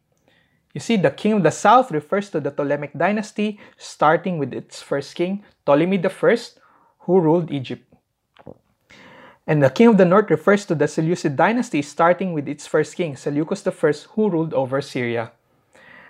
You 0.74 0.82
see, 0.82 0.98
the 0.98 1.12
king 1.12 1.34
of 1.34 1.44
the 1.44 1.52
south 1.52 1.92
refers 1.92 2.30
to 2.32 2.42
the 2.42 2.52
Ptolemaic 2.52 2.98
dynasty, 2.98 3.60
starting 3.78 4.38
with 4.38 4.54
its 4.54 4.82
first 4.82 5.16
king, 5.16 5.44
Ptolemy 5.66 6.04
I, 6.04 6.38
who 7.00 7.20
ruled 7.22 7.52
Egypt. 7.52 7.85
And 9.48 9.62
the 9.62 9.70
king 9.70 9.88
of 9.88 9.98
the 9.98 10.06
north 10.06 10.30
refers 10.30 10.66
to 10.66 10.76
the 10.76 10.88
Seleucid 10.88 11.36
dynasty, 11.36 11.82
starting 11.82 12.34
with 12.34 12.48
its 12.48 12.66
first 12.66 12.96
king, 12.96 13.16
Seleucus 13.16 13.66
I, 13.66 13.94
who 14.16 14.30
ruled 14.30 14.54
over 14.54 14.82
Syria. 14.82 15.32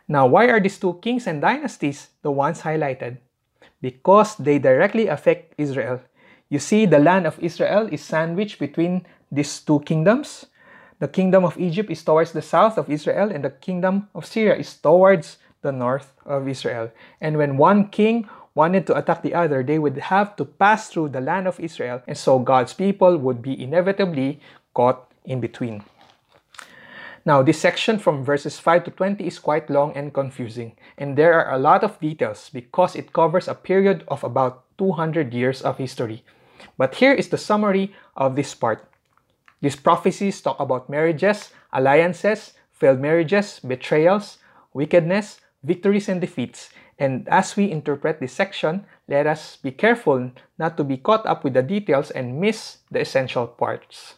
Now, 0.08 0.26
why 0.26 0.48
are 0.48 0.60
these 0.60 0.80
two 0.80 1.00
kings 1.02 1.28
and 1.28 1.42
dynasties 1.42 2.10
the 2.22 2.32
ones 2.32 2.62
highlighted? 2.62 3.18
Because 3.82 4.36
they 4.38 4.60
directly 4.60 5.08
affect 5.08 5.54
Israel. 5.58 6.02
You 6.48 6.60
see, 6.60 6.86
the 6.86 7.00
land 7.00 7.28
of 7.28 7.40
Israel 7.40 7.90
is 7.92 8.02
sandwiched 8.04 8.60
between 8.60 9.06
these 9.32 9.60
two 9.60 9.80
kingdoms. 9.82 10.46
The 11.00 11.08
kingdom 11.10 11.44
of 11.44 11.58
Egypt 11.60 11.92
is 11.92 12.04
towards 12.04 12.32
the 12.32 12.42
south 12.42 12.78
of 12.78 12.90
Israel, 12.90 13.32
and 13.32 13.44
the 13.44 13.50
kingdom 13.50 14.08
of 14.16 14.26
Syria 14.26 14.56
is 14.56 14.74
towards 14.78 15.38
the 15.62 15.72
north 15.72 16.14
of 16.26 16.48
Israel. 16.48 16.92
And 17.20 17.38
when 17.38 17.58
one 17.58 17.90
king 17.90 18.30
wanted 18.56 18.88
to 18.88 18.98
attack 18.98 19.22
the 19.22 19.36
other, 19.36 19.62
they 19.62 19.78
would 19.78 19.98
have 19.98 20.36
to 20.38 20.46
pass 20.46 20.90
through 20.90 21.10
the 21.10 21.22
land 21.22 21.48
of 21.48 21.60
Israel, 21.60 22.02
and 22.08 22.18
so 22.18 22.40
God's 22.40 22.74
people 22.74 23.18
would 23.18 23.42
be 23.42 23.62
inevitably 23.62 24.40
caught 24.74 25.12
in 25.26 25.40
between. 25.42 25.84
Now, 27.26 27.42
this 27.42 27.60
section 27.60 27.98
from 27.98 28.24
verses 28.24 28.60
5 28.60 28.86
to 28.86 28.92
20 28.92 29.26
is 29.26 29.40
quite 29.40 29.70
long 29.70 29.94
and 29.98 30.14
confusing, 30.14 30.78
and 30.98 31.18
there 31.18 31.34
are 31.34 31.54
a 31.54 31.60
lot 31.60 31.84
of 31.84 32.00
details 32.00 32.50
because 32.54 32.96
it 32.96 33.14
covers 33.14 33.48
a 33.48 33.56
period 33.56 34.04
of 34.08 34.24
about 34.24 34.64
200 34.78 35.34
years 35.34 35.62
of 35.62 35.78
history. 35.78 36.24
But 36.78 36.96
here 36.96 37.14
is 37.14 37.30
the 37.30 37.38
summary 37.38 37.94
of 38.16 38.36
this 38.36 38.54
part. 38.54 38.88
These 39.62 39.76
prophecies 39.76 40.42
talk 40.42 40.60
about 40.60 40.90
marriages, 40.90 41.50
alliances, 41.74 42.54
failed 42.72 43.00
marriages, 43.00 43.60
betrayals, 43.60 44.38
wickedness, 44.74 45.40
victories 45.64 46.08
and 46.08 46.22
defeats. 46.22 46.70
And 46.98 47.28
as 47.28 47.56
we 47.58 47.72
interpret 47.72 48.20
this 48.20 48.34
section, 48.34 48.86
let 49.08 49.28
us 49.28 49.58
be 49.58 49.72
careful 49.72 50.32
not 50.58 50.78
to 50.78 50.84
be 50.84 50.98
caught 50.98 51.26
up 51.26 51.44
with 51.44 51.54
the 51.54 51.64
details 51.64 52.12
and 52.12 52.40
miss 52.40 52.78
the 52.90 53.02
essential 53.02 53.48
parts. 53.48 54.16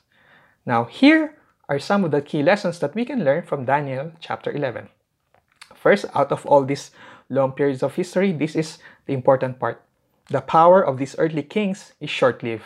Now, 0.65 0.85
here 0.85 1.37
are 1.69 1.79
some 1.79 2.03
of 2.03 2.11
the 2.11 2.21
key 2.21 2.43
lessons 2.43 2.79
that 2.79 2.95
we 2.95 3.05
can 3.05 3.23
learn 3.23 3.43
from 3.43 3.65
Daniel 3.65 4.11
chapter 4.19 4.51
11. 4.51 4.89
First, 5.75 6.05
out 6.13 6.31
of 6.31 6.45
all 6.45 6.63
these 6.63 6.91
long 7.29 7.51
periods 7.51 7.83
of 7.83 7.95
history, 7.95 8.31
this 8.31 8.55
is 8.55 8.77
the 9.05 9.13
important 9.13 9.59
part. 9.59 9.81
The 10.29 10.41
power 10.41 10.81
of 10.81 10.97
these 10.97 11.15
earthly 11.17 11.43
kings 11.43 11.93
is 11.99 12.09
short 12.09 12.43
lived. 12.43 12.65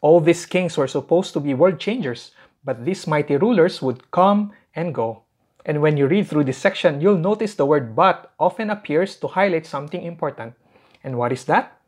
All 0.00 0.20
these 0.20 0.46
kings 0.46 0.76
were 0.76 0.88
supposed 0.88 1.32
to 1.34 1.40
be 1.40 1.54
world 1.54 1.78
changers, 1.78 2.32
but 2.64 2.84
these 2.84 3.06
mighty 3.06 3.36
rulers 3.36 3.82
would 3.82 4.10
come 4.10 4.52
and 4.74 4.94
go. 4.94 5.23
And 5.64 5.80
when 5.80 5.96
you 5.96 6.06
read 6.06 6.28
through 6.28 6.44
this 6.44 6.58
section, 6.58 7.00
you'll 7.00 7.18
notice 7.18 7.54
the 7.54 7.66
word 7.66 7.96
but 7.96 8.32
often 8.38 8.70
appears 8.70 9.16
to 9.16 9.28
highlight 9.28 9.66
something 9.66 10.02
important. 10.02 10.54
And 11.02 11.16
what 11.16 11.32
is 11.32 11.44
that? 11.44 11.80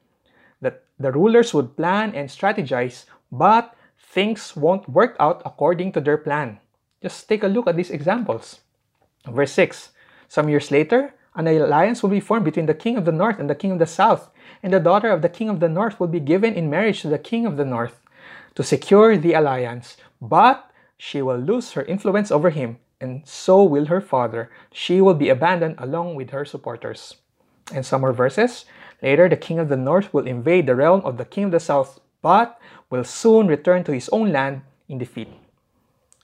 That 0.61 0.85
the 0.99 1.13
rulers 1.13 1.53
would 1.53 1.77
plan 1.77 2.15
and 2.15 2.29
strategize, 2.29 3.05
but 3.31 3.75
things 3.99 4.57
won't 4.57 4.89
work 4.89 5.17
out 5.21 5.43
according 5.45 5.93
to 5.93 6.01
their 6.01 6.17
plan. 6.17 6.59
Just 7.03 7.29
take 7.29 7.43
a 7.43 7.49
look 7.49 7.67
at 7.67 7.77
these 7.77 7.91
examples. 7.91 8.61
Verse 9.27 9.53
6 9.53 9.91
Some 10.29 10.49
years 10.49 10.71
later, 10.71 11.15
an 11.35 11.47
alliance 11.47 12.03
will 12.03 12.11
be 12.11 12.21
formed 12.21 12.47
between 12.47 12.65
the 12.65 12.75
king 12.75 12.97
of 12.97 13.05
the 13.05 13.13
north 13.13 13.39
and 13.39 13.51
the 13.51 13.55
king 13.55 13.73
of 13.73 13.79
the 13.79 13.87
south, 13.87 14.31
and 14.63 14.73
the 14.73 14.81
daughter 14.81 15.11
of 15.11 15.21
the 15.21 15.29
king 15.29 15.51
of 15.51 15.61
the 15.61 15.69
north 15.69 16.01
will 16.01 16.09
be 16.09 16.21
given 16.21 16.55
in 16.55 16.71
marriage 16.71 17.03
to 17.03 17.09
the 17.09 17.19
king 17.19 17.45
of 17.45 17.59
the 17.59 17.65
north 17.65 18.01
to 18.55 18.63
secure 18.63 19.19
the 19.19 19.35
alliance, 19.35 19.99
but 20.21 20.71
she 20.97 21.21
will 21.21 21.37
lose 21.37 21.73
her 21.73 21.83
influence 21.83 22.31
over 22.31 22.49
him, 22.49 22.79
and 23.01 23.27
so 23.27 23.63
will 23.63 23.87
her 23.87 24.01
father. 24.01 24.51
She 24.73 25.01
will 25.01 25.15
be 25.15 25.29
abandoned 25.29 25.77
along 25.79 26.15
with 26.15 26.31
her 26.31 26.45
supporters. 26.45 27.17
And 27.73 27.85
some 27.85 28.01
more 28.01 28.13
verses. 28.13 28.65
Later, 29.03 29.29
the 29.29 29.37
king 29.37 29.59
of 29.59 29.69
the 29.69 29.77
north 29.77 30.13
will 30.15 30.27
invade 30.27 30.67
the 30.67 30.77
realm 30.77 31.03
of 31.05 31.19
the 31.19 31.25
king 31.25 31.45
of 31.45 31.51
the 31.51 31.61
south, 31.61 32.01
but 32.23 32.59
will 32.89 33.05
soon 33.05 33.47
return 33.47 33.85
to 33.85 33.93
his 33.93 34.09
own 34.11 34.33
land 34.33 34.63
in 34.89 34.99
defeat. 34.99 35.29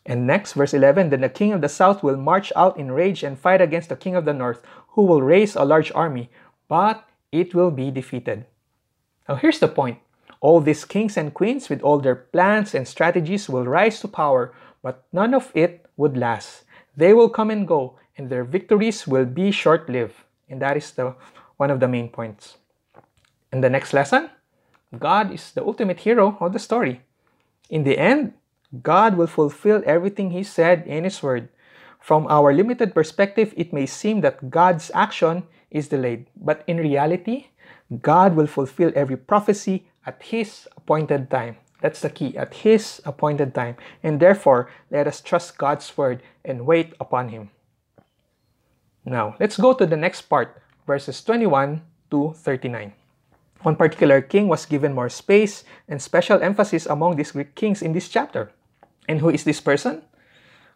And 0.07 0.27
next, 0.27 0.55
verse 0.55 0.75
11 0.75 1.11
Then 1.11 1.21
the 1.21 1.29
king 1.29 1.53
of 1.53 1.61
the 1.61 1.69
south 1.69 2.03
will 2.03 2.17
march 2.17 2.53
out 2.57 2.79
in 2.79 2.91
rage 2.91 3.23
and 3.23 3.39
fight 3.39 3.61
against 3.61 3.89
the 3.89 3.97
king 3.97 4.17
of 4.17 4.25
the 4.25 4.33
north, 4.33 4.63
who 4.89 5.03
will 5.03 5.23
raise 5.23 5.55
a 5.55 5.65
large 5.65 5.93
army, 5.95 6.31
but 6.69 7.09
it 7.31 7.55
will 7.55 7.71
be 7.71 7.91
defeated. 7.91 8.47
Now, 9.29 9.37
here's 9.37 9.61
the 9.61 9.69
point 9.69 9.99
all 10.41 10.61
these 10.61 10.85
kings 10.85 11.17
and 11.17 11.33
queens, 11.33 11.69
with 11.69 11.83
all 11.83 11.99
their 11.99 12.17
plans 12.17 12.75
and 12.75 12.87
strategies, 12.87 13.49
will 13.49 13.65
rise 13.65 14.01
to 14.01 14.09
power, 14.09 14.53
but 14.83 15.05
none 15.13 15.35
of 15.35 15.53
it 15.55 15.82
would 16.03 16.19
last. 16.19 16.67
They 16.99 17.15
will 17.15 17.31
come 17.31 17.55
and 17.55 17.63
go, 17.63 17.95
and 18.19 18.27
their 18.27 18.43
victories 18.43 19.07
will 19.07 19.25
be 19.25 19.55
short 19.55 19.89
lived. 19.89 20.19
And 20.51 20.61
that 20.61 20.77
is 20.77 20.91
the, 20.91 21.15
one 21.57 21.71
of 21.71 21.79
the 21.79 21.87
main 21.87 22.11
points. 22.11 22.59
In 23.55 23.63
the 23.63 23.71
next 23.71 23.95
lesson, 23.95 24.29
God 24.99 25.33
is 25.33 25.55
the 25.55 25.63
ultimate 25.63 26.01
hero 26.01 26.37
of 26.43 26.53
the 26.53 26.59
story. 26.59 27.01
In 27.71 27.85
the 27.85 27.97
end, 27.97 28.35
God 28.83 29.17
will 29.17 29.31
fulfill 29.31 29.81
everything 29.87 30.33
He 30.35 30.43
said 30.43 30.85
in 30.85 31.05
His 31.05 31.23
Word. 31.23 31.49
From 32.01 32.27
our 32.27 32.53
limited 32.53 32.93
perspective, 32.93 33.55
it 33.57 33.73
may 33.73 33.87
seem 33.87 34.21
that 34.27 34.51
God's 34.51 34.91
action 34.93 35.45
is 35.71 35.89
delayed, 35.89 36.27
but 36.35 36.65
in 36.67 36.77
reality, 36.83 37.47
God 38.03 38.35
will 38.35 38.49
fulfill 38.49 38.91
every 38.97 39.17
prophecy 39.17 39.87
at 40.05 40.21
His 40.21 40.67
appointed 40.77 41.31
time. 41.31 41.57
That's 41.83 42.01
the 42.01 42.09
key, 42.09 42.39
at 42.39 42.65
His 42.65 43.03
appointed 43.05 43.55
time. 43.55 43.77
And 44.03 44.21
therefore, 44.21 44.71
let 44.91 45.07
us 45.07 45.21
trust 45.21 45.59
God's 45.59 45.91
word 45.99 46.23
and 46.45 46.65
wait 46.65 46.95
upon 46.99 47.29
Him. 47.29 47.51
Now, 49.05 49.35
let's 49.39 49.59
go 49.59 49.75
to 49.75 49.85
the 49.85 49.97
next 49.97 50.23
part, 50.23 50.63
verses 50.87 51.23
21 51.25 51.83
to 52.11 52.33
39. 52.39 52.95
One 53.63 53.77
particular 53.77 54.23
king 54.23 54.49
was 54.49 54.65
given 54.65 54.95
more 54.95 55.11
space 55.11 55.65
and 55.89 56.01
special 56.01 56.41
emphasis 56.43 56.87
among 56.87 57.17
these 57.17 57.33
Greek 57.33 57.55
kings 57.55 57.83
in 57.83 57.93
this 57.93 58.09
chapter. 58.09 58.51
And 59.09 59.21
who 59.21 59.29
is 59.31 59.45
this 59.45 59.61
person? 59.61 60.03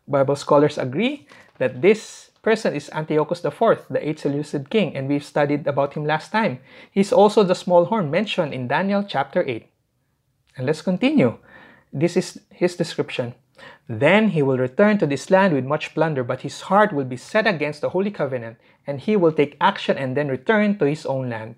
Bible 0.08 0.36
scholars 0.36 0.78
agree 0.78 1.26
that 1.58 1.82
this 1.82 2.30
person 2.42 2.74
is 2.74 2.90
Antiochus 2.94 3.44
IV, 3.44 3.90
the 3.90 3.98
eighth 3.98 4.20
Seleucid 4.20 4.70
king, 4.70 4.94
and 4.94 5.08
we've 5.08 5.24
studied 5.24 5.66
about 5.66 5.94
him 5.94 6.04
last 6.04 6.30
time. 6.30 6.60
He's 6.90 7.12
also 7.12 7.42
the 7.42 7.54
small 7.54 7.86
horn 7.86 8.10
mentioned 8.10 8.54
in 8.54 8.68
Daniel 8.68 9.02
chapter 9.02 9.42
8. 9.42 9.66
And 10.56 10.66
let's 10.66 10.82
continue. 10.82 11.38
This 11.92 12.16
is 12.16 12.40
his 12.50 12.76
description. 12.76 13.34
Then 13.88 14.30
he 14.30 14.42
will 14.42 14.58
return 14.58 14.98
to 14.98 15.06
this 15.06 15.30
land 15.30 15.54
with 15.54 15.64
much 15.64 15.94
plunder, 15.94 16.24
but 16.24 16.42
his 16.42 16.62
heart 16.62 16.92
will 16.92 17.04
be 17.04 17.16
set 17.16 17.46
against 17.46 17.80
the 17.80 17.90
Holy 17.90 18.10
Covenant, 18.10 18.58
and 18.86 19.00
he 19.00 19.16
will 19.16 19.32
take 19.32 19.56
action 19.60 19.96
and 19.96 20.16
then 20.16 20.28
return 20.28 20.78
to 20.78 20.84
his 20.84 21.06
own 21.06 21.30
land. 21.30 21.56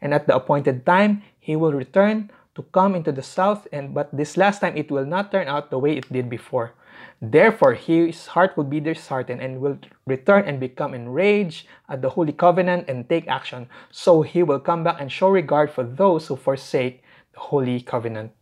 And 0.00 0.12
at 0.12 0.26
the 0.26 0.36
appointed 0.36 0.84
time, 0.84 1.22
he 1.38 1.56
will 1.56 1.72
return 1.72 2.30
to 2.54 2.62
come 2.72 2.94
into 2.94 3.12
the 3.12 3.22
south, 3.22 3.68
and 3.72 3.94
but 3.94 4.10
this 4.12 4.36
last 4.36 4.60
time 4.60 4.76
it 4.76 4.90
will 4.90 5.06
not 5.06 5.30
turn 5.30 5.46
out 5.46 5.70
the 5.70 5.78
way 5.78 5.96
it 5.96 6.12
did 6.12 6.28
before. 6.28 6.74
Therefore, 7.22 7.74
his 7.74 8.26
heart 8.26 8.56
will 8.56 8.64
be 8.64 8.80
disheartened 8.80 9.40
and 9.40 9.60
will 9.60 9.78
return 10.06 10.44
and 10.44 10.58
become 10.58 10.94
enraged 10.94 11.66
at 11.88 12.02
the 12.02 12.10
Holy 12.10 12.32
Covenant 12.32 12.88
and 12.88 13.08
take 13.08 13.26
action. 13.28 13.68
So 13.90 14.22
he 14.22 14.42
will 14.42 14.60
come 14.60 14.84
back 14.84 15.00
and 15.00 15.10
show 15.10 15.28
regard 15.28 15.70
for 15.70 15.84
those 15.84 16.26
who 16.26 16.36
forsake 16.36 17.02
the 17.32 17.40
Holy 17.40 17.80
Covenant. 17.80 18.32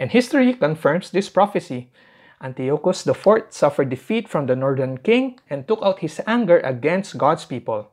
And 0.00 0.10
history 0.10 0.54
confirms 0.54 1.10
this 1.10 1.28
prophecy. 1.28 1.92
Antiochus 2.40 3.06
IV 3.06 3.52
suffered 3.52 3.90
defeat 3.90 4.30
from 4.30 4.46
the 4.46 4.56
northern 4.56 4.96
king 4.96 5.38
and 5.50 5.68
took 5.68 5.82
out 5.82 5.98
his 6.00 6.22
anger 6.26 6.58
against 6.60 7.18
God's 7.18 7.44
people. 7.44 7.92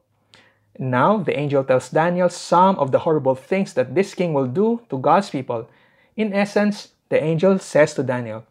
Now, 0.80 1.18
the 1.18 1.38
angel 1.38 1.66
tells 1.66 1.90
Daniel 1.90 2.30
some 2.30 2.80
of 2.80 2.94
the 2.94 3.00
horrible 3.00 3.36
things 3.36 3.74
that 3.74 3.94
this 3.94 4.16
king 4.16 4.34
will 4.34 4.48
do 4.48 4.80
to 4.90 4.98
God's 4.98 5.30
people. 5.30 5.68
In 6.16 6.32
essence, 6.32 6.96
the 7.10 7.22
angel 7.22 7.60
says 7.60 7.94
to 7.96 8.04
Daniel, 8.04 8.46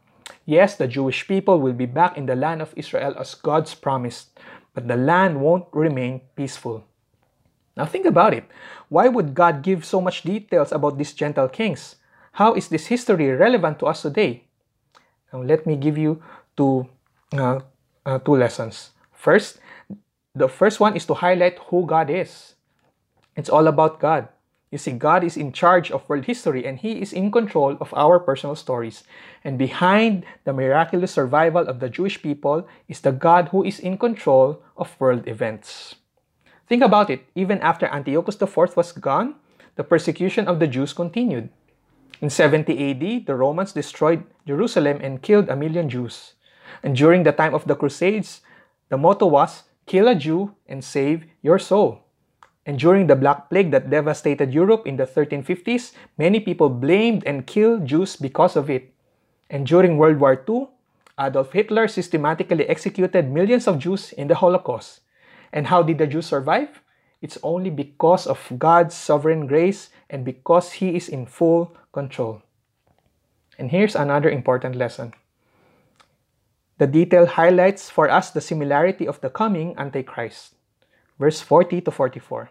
Yes, 0.45 0.77
the 0.77 0.87
Jewish 0.87 1.27
people 1.27 1.59
will 1.59 1.73
be 1.73 1.87
back 1.87 2.19
in 2.19 2.27
the 2.27 2.37
land 2.37 2.61
of 2.61 2.75
Israel 2.77 3.15
as 3.19 3.35
God's 3.35 3.75
promised, 3.75 4.39
but 4.75 4.87
the 4.87 4.97
land 4.97 5.41
won't 5.41 5.65
remain 5.73 6.21
peaceful. 6.37 6.85
Now 7.75 7.87
think 7.87 8.05
about 8.05 8.35
it. 8.35 8.45
Why 8.91 9.09
would 9.09 9.33
God 9.33 9.63
give 9.63 9.87
so 9.87 10.03
much 10.03 10.25
details 10.25 10.73
about 10.73 10.99
these 10.99 11.15
gentle 11.15 11.49
kings? 11.49 11.97
How 12.37 12.53
is 12.53 12.69
this 12.69 12.93
history 12.93 13.33
relevant 13.33 13.81
to 13.81 13.87
us 13.87 14.03
today? 14.03 14.45
Now 15.33 15.41
let 15.41 15.65
me 15.65 15.75
give 15.75 15.97
you 15.97 16.21
two 16.53 16.85
uh, 17.33 17.61
uh, 18.05 18.19
two 18.21 18.37
lessons. 18.37 18.93
First, 19.11 19.57
the 20.37 20.47
first 20.47 20.79
one 20.79 20.97
is 20.97 21.09
to 21.09 21.15
highlight 21.15 21.59
who 21.73 21.89
God 21.89 22.13
is. 22.13 22.55
It's 23.37 23.49
all 23.49 23.67
about 23.67 24.01
God. 24.01 24.29
You 24.71 24.77
see, 24.77 24.93
God 24.93 25.25
is 25.25 25.41
in 25.41 25.49
charge 25.57 25.91
of 25.91 26.07
world 26.11 26.27
history 26.29 26.69
and 26.69 26.77
He 26.77 27.01
is 27.01 27.17
in 27.17 27.33
control 27.33 27.81
of 27.81 27.89
our 27.97 28.21
personal 28.21 28.55
stories. 28.55 29.05
And 29.41 29.57
behind 29.57 30.29
the 30.45 30.53
miraculous 30.53 31.17
survival 31.17 31.65
of 31.65 31.81
the 31.81 31.89
Jewish 31.89 32.21
people 32.21 32.69
is 32.87 33.01
the 33.01 33.17
God 33.17 33.49
who 33.49 33.65
is 33.65 33.81
in 33.81 33.97
control 33.97 34.61
of 34.77 34.93
world 35.01 35.27
events. 35.27 35.97
Think 36.69 36.85
about 36.85 37.09
it, 37.09 37.25
even 37.35 37.65
after 37.65 37.89
Antiochus 37.89 38.37
IV 38.37 38.77
was 38.77 38.93
gone, 38.93 39.37
the 39.77 39.85
persecution 39.85 40.49
of 40.49 40.61
the 40.61 40.69
Jews 40.69 40.93
continued. 40.93 41.49
In 42.21 42.31
70 42.31 42.73
AD, 42.73 43.27
the 43.27 43.35
Romans 43.37 43.73
destroyed 43.73 44.25
Jerusalem 44.47 44.99
and 45.03 45.21
killed 45.21 45.49
a 45.49 45.57
million 45.57 45.89
Jews. 45.89 46.33
And 46.83 46.97
during 46.97 47.25
the 47.25 47.33
time 47.33 47.55
of 47.55 47.67
the 47.67 47.77
Crusades, 47.77 48.41
the 48.89 48.97
motto 48.97 49.27
was 49.27 49.65
kill 49.87 50.09
a 50.09 50.15
Jew 50.15 50.55
and 50.67 50.83
save 50.83 51.25
your 51.43 51.59
soul. 51.59 52.03
And 52.65 52.79
during 52.79 53.07
the 53.07 53.15
Black 53.15 53.49
Plague 53.49 53.71
that 53.71 53.91
devastated 53.91 54.53
Europe 54.53 54.87
in 54.87 54.97
the 54.97 55.07
1350s, 55.07 55.93
many 56.19 56.41
people 56.41 56.69
blamed 56.69 57.23
and 57.25 57.47
killed 57.47 57.87
Jews 57.87 58.17
because 58.17 58.57
of 58.57 58.69
it. 58.69 58.93
And 59.49 59.67
during 59.67 59.97
World 59.97 60.19
War 60.19 60.35
II, 60.35 60.69
Adolf 61.21 61.53
Hitler 61.53 61.87
systematically 61.87 62.69
executed 62.69 63.31
millions 63.31 63.69
of 63.69 63.79
Jews 63.79 64.13
in 64.13 64.27
the 64.27 64.35
Holocaust. 64.35 65.01
And 65.53 65.69
how 65.69 65.83
did 65.83 65.99
the 65.99 66.07
Jews 66.07 66.27
survive? 66.27 66.83
It's 67.27 67.39
only 67.43 67.71
because 67.71 68.29
of 68.29 68.39
God's 68.57 68.95
sovereign 68.95 69.49
grace 69.49 69.91
and 70.09 70.25
because 70.25 70.79
He 70.79 70.95
is 70.95 71.09
in 71.09 71.27
full 71.27 71.75
control. 71.91 72.43
And 73.59 73.73
here's 73.73 73.97
another 73.97 74.31
important 74.31 74.77
lesson. 74.77 75.13
The 76.79 76.87
detail 76.87 77.27
highlights 77.27 77.91
for 77.91 78.09
us 78.09 78.31
the 78.31 78.41
similarity 78.41 79.09
of 79.09 79.21
the 79.23 79.29
coming 79.29 79.75
Antichrist. 79.77 80.55
Verse 81.19 81.41
40 81.41 81.81
to 81.81 81.91
44. 81.91 82.51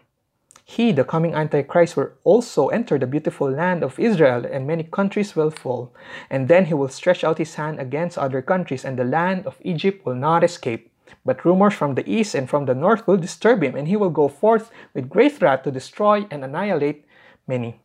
He, 0.66 0.92
the 0.92 1.04
coming 1.04 1.32
Antichrist, 1.32 1.96
will 1.96 2.10
also 2.22 2.68
enter 2.68 2.98
the 2.98 3.06
beautiful 3.06 3.50
land 3.50 3.82
of 3.82 3.98
Israel, 3.98 4.44
and 4.44 4.66
many 4.66 4.82
countries 4.82 5.34
will 5.34 5.50
fall. 5.50 5.94
And 6.28 6.48
then 6.48 6.66
he 6.66 6.74
will 6.74 6.90
stretch 6.90 7.24
out 7.24 7.38
his 7.38 7.54
hand 7.54 7.80
against 7.80 8.18
other 8.18 8.42
countries, 8.42 8.84
and 8.84 8.98
the 8.98 9.04
land 9.04 9.46
of 9.46 9.56
Egypt 9.62 10.04
will 10.04 10.16
not 10.16 10.44
escape. 10.44 10.92
But 11.24 11.44
rumors 11.44 11.74
from 11.74 11.94
the 11.94 12.08
east 12.08 12.34
and 12.34 12.48
from 12.48 12.66
the 12.66 12.74
north 12.74 13.06
will 13.06 13.16
disturb 13.16 13.62
him, 13.62 13.74
and 13.76 13.88
he 13.88 13.96
will 13.96 14.10
go 14.10 14.28
forth 14.28 14.70
with 14.94 15.10
great 15.10 15.40
wrath 15.40 15.62
to 15.64 15.70
destroy 15.70 16.26
and 16.30 16.44
annihilate 16.44 17.04
many. 17.46 17.80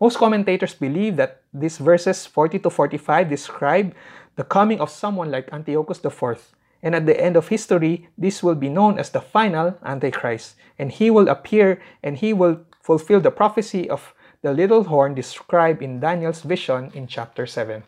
Most 0.00 0.18
commentators 0.18 0.74
believe 0.74 1.16
that 1.16 1.42
these 1.52 1.78
verses 1.78 2.26
40 2.26 2.60
to 2.60 2.70
45 2.70 3.28
describe 3.28 3.94
the 4.36 4.44
coming 4.44 4.80
of 4.80 4.90
someone 4.90 5.30
like 5.30 5.52
Antiochus 5.52 6.04
IV. 6.04 6.54
And 6.82 6.94
at 6.94 7.06
the 7.06 7.20
end 7.20 7.36
of 7.36 7.48
history, 7.48 8.08
this 8.16 8.42
will 8.42 8.54
be 8.54 8.68
known 8.68 8.98
as 8.98 9.10
the 9.10 9.20
final 9.20 9.76
Antichrist. 9.84 10.54
And 10.78 10.92
he 10.92 11.10
will 11.10 11.28
appear 11.28 11.82
and 12.04 12.16
he 12.16 12.32
will 12.32 12.60
fulfill 12.80 13.20
the 13.20 13.32
prophecy 13.32 13.90
of 13.90 14.14
the 14.42 14.52
little 14.52 14.84
horn 14.84 15.14
described 15.14 15.82
in 15.82 15.98
Daniel's 15.98 16.42
vision 16.42 16.92
in 16.94 17.08
chapter 17.08 17.46
7. 17.46 17.82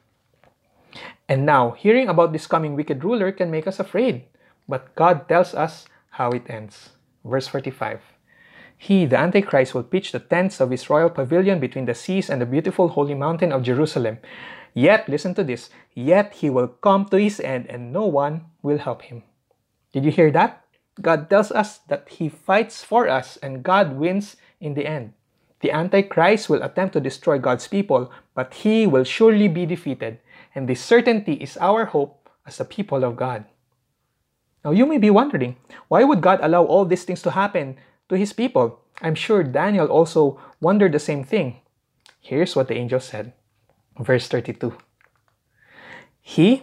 And 1.29 1.46
now, 1.46 1.70
hearing 1.70 2.09
about 2.09 2.33
this 2.33 2.49
coming 2.49 2.75
wicked 2.75 3.05
ruler 3.05 3.31
can 3.31 3.53
make 3.53 3.68
us 3.68 3.79
afraid. 3.79 4.25
But 4.70 4.94
God 4.94 5.26
tells 5.28 5.52
us 5.52 5.87
how 6.11 6.30
it 6.30 6.48
ends. 6.48 6.90
Verse 7.24 7.48
45 7.48 7.98
He, 8.78 9.04
the 9.04 9.18
Antichrist, 9.18 9.74
will 9.74 9.83
pitch 9.83 10.12
the 10.12 10.22
tents 10.22 10.61
of 10.61 10.70
his 10.70 10.88
royal 10.88 11.11
pavilion 11.11 11.59
between 11.59 11.87
the 11.87 11.94
seas 11.94 12.30
and 12.30 12.40
the 12.40 12.46
beautiful 12.46 12.87
holy 12.94 13.14
mountain 13.14 13.50
of 13.50 13.66
Jerusalem. 13.66 14.18
Yet, 14.72 15.09
listen 15.09 15.35
to 15.35 15.42
this, 15.42 15.70
yet 15.92 16.35
he 16.35 16.48
will 16.48 16.68
come 16.68 17.04
to 17.06 17.18
his 17.18 17.40
end 17.40 17.66
and 17.66 17.92
no 17.92 18.06
one 18.06 18.46
will 18.62 18.78
help 18.78 19.02
him. 19.02 19.24
Did 19.92 20.04
you 20.04 20.12
hear 20.12 20.30
that? 20.30 20.62
God 21.02 21.28
tells 21.28 21.50
us 21.50 21.78
that 21.90 22.09
he 22.09 22.28
fights 22.28 22.85
for 22.85 23.09
us 23.09 23.38
and 23.42 23.66
God 23.66 23.98
wins 23.98 24.37
in 24.61 24.74
the 24.74 24.87
end. 24.87 25.14
The 25.66 25.72
Antichrist 25.72 26.48
will 26.48 26.62
attempt 26.62 26.92
to 26.94 27.00
destroy 27.00 27.42
God's 27.42 27.66
people, 27.66 28.12
but 28.38 28.54
he 28.54 28.87
will 28.87 29.04
surely 29.04 29.48
be 29.48 29.66
defeated. 29.66 30.20
And 30.54 30.68
this 30.68 30.80
certainty 30.80 31.35
is 31.35 31.59
our 31.59 31.87
hope 31.87 32.30
as 32.46 32.59
the 32.59 32.64
people 32.64 33.02
of 33.02 33.16
God. 33.16 33.44
Now, 34.64 34.73
you 34.73 34.87
may 34.87 34.99
be 34.99 35.11
wondering, 35.11 35.57
why 35.88 36.05
would 36.05 36.20
God 36.20 36.40
allow 36.42 36.64
all 36.64 36.85
these 36.85 37.05
things 37.05 37.23
to 37.23 37.31
happen 37.31 37.77
to 38.09 38.16
his 38.16 38.33
people? 38.33 38.81
I'm 39.01 39.14
sure 39.14 39.42
Daniel 39.42 39.87
also 39.87 40.38
wondered 40.61 40.92
the 40.92 40.99
same 40.99 41.25
thing. 41.25 41.61
Here's 42.20 42.55
what 42.55 42.68
the 42.68 42.77
angel 42.77 43.01
said 43.01 43.33
verse 43.99 44.29
32. 44.29 44.77
He, 46.20 46.62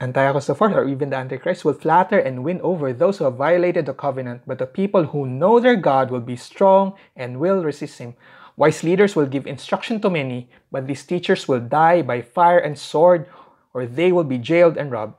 Antiochus 0.00 0.48
IV, 0.48 0.62
or 0.62 0.84
even 0.88 1.10
the 1.10 1.16
Antichrist, 1.16 1.64
will 1.64 1.74
flatter 1.74 2.18
and 2.18 2.44
win 2.44 2.60
over 2.60 2.92
those 2.92 3.18
who 3.18 3.24
have 3.24 3.36
violated 3.36 3.86
the 3.86 3.94
covenant, 3.94 4.42
but 4.46 4.58
the 4.58 4.66
people 4.66 5.04
who 5.04 5.26
know 5.26 5.58
their 5.58 5.76
God 5.76 6.10
will 6.10 6.20
be 6.20 6.36
strong 6.36 6.94
and 7.16 7.40
will 7.40 7.64
resist 7.64 7.98
him. 7.98 8.14
Wise 8.56 8.84
leaders 8.84 9.16
will 9.16 9.26
give 9.26 9.46
instruction 9.46 10.00
to 10.00 10.10
many, 10.10 10.48
but 10.70 10.86
these 10.86 11.04
teachers 11.04 11.48
will 11.48 11.60
die 11.60 12.02
by 12.02 12.22
fire 12.22 12.58
and 12.58 12.78
sword, 12.78 13.26
or 13.72 13.84
they 13.86 14.12
will 14.12 14.24
be 14.24 14.38
jailed 14.38 14.76
and 14.76 14.92
robbed. 14.92 15.14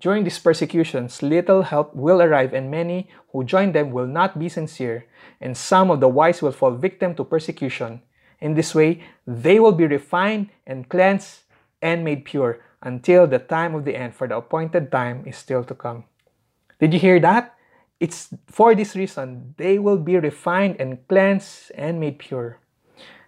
During 0.00 0.24
these 0.24 0.38
persecutions, 0.38 1.22
little 1.22 1.62
help 1.62 1.94
will 1.94 2.22
arrive, 2.22 2.54
and 2.54 2.70
many 2.70 3.08
who 3.32 3.44
join 3.44 3.72
them 3.72 3.92
will 3.92 4.06
not 4.06 4.38
be 4.38 4.48
sincere, 4.48 5.04
and 5.40 5.54
some 5.54 5.90
of 5.90 6.00
the 6.00 6.08
wise 6.08 6.40
will 6.40 6.52
fall 6.52 6.72
victim 6.72 7.14
to 7.16 7.24
persecution. 7.24 8.00
In 8.40 8.54
this 8.54 8.74
way, 8.74 9.02
they 9.26 9.60
will 9.60 9.72
be 9.72 9.86
refined 9.86 10.48
and 10.66 10.88
cleansed 10.88 11.40
and 11.82 12.02
made 12.02 12.24
pure 12.24 12.60
until 12.82 13.26
the 13.26 13.38
time 13.38 13.74
of 13.74 13.84
the 13.84 13.94
end, 13.94 14.14
for 14.14 14.26
the 14.26 14.38
appointed 14.38 14.90
time 14.90 15.22
is 15.26 15.36
still 15.36 15.62
to 15.64 15.74
come. 15.74 16.04
Did 16.78 16.94
you 16.94 17.00
hear 17.00 17.20
that? 17.20 17.54
It's 18.00 18.32
for 18.46 18.74
this 18.74 18.96
reason 18.96 19.54
they 19.58 19.78
will 19.78 19.98
be 19.98 20.16
refined 20.16 20.76
and 20.80 21.06
cleansed 21.08 21.72
and 21.76 22.00
made 22.00 22.18
pure. 22.18 22.58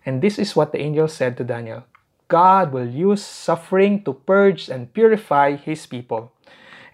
And 0.07 0.23
this 0.23 0.39
is 0.39 0.57
what 0.57 0.73
the 0.73 0.81
angel 0.81 1.07
said 1.07 1.37
to 1.37 1.45
Daniel 1.45 1.85
God 2.29 2.73
will 2.73 2.89
use 2.89 3.23
suffering 3.23 4.03
to 4.05 4.15
purge 4.15 4.71
and 4.71 4.89
purify 4.95 5.57
his 5.57 5.85
people. 5.85 6.32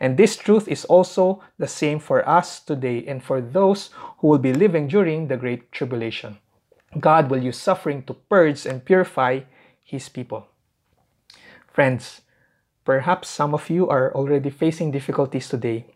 And 0.01 0.17
this 0.17 0.37
truth 0.37 0.69
is 0.69 0.85
also 0.85 1.43
the 1.59 1.67
same 1.67 1.99
for 1.99 2.27
us 2.29 2.61
today 2.61 3.05
and 3.07 3.23
for 3.23 3.41
those 3.41 3.91
who 4.19 4.29
will 4.29 4.39
be 4.39 4.53
living 4.53 4.89
during 4.89 5.29
the 5.29 5.37
Great 5.37 5.73
Tribulation. 5.73 6.39
God 6.99 7.31
will 7.31 7.43
use 7.43 7.59
suffering 7.59 8.03
to 8.05 8.15
purge 8.15 8.65
and 8.65 8.85
purify 8.85 9.41
His 9.85 10.09
people. 10.09 10.47
Friends, 11.73 12.23
perhaps 12.85 13.29
some 13.29 13.55
of 13.55 13.71
you 13.71 13.89
are 13.89 14.15
already 14.15 14.51
facing 14.51 14.91
difficulties 14.91 15.49
today. 15.49 15.87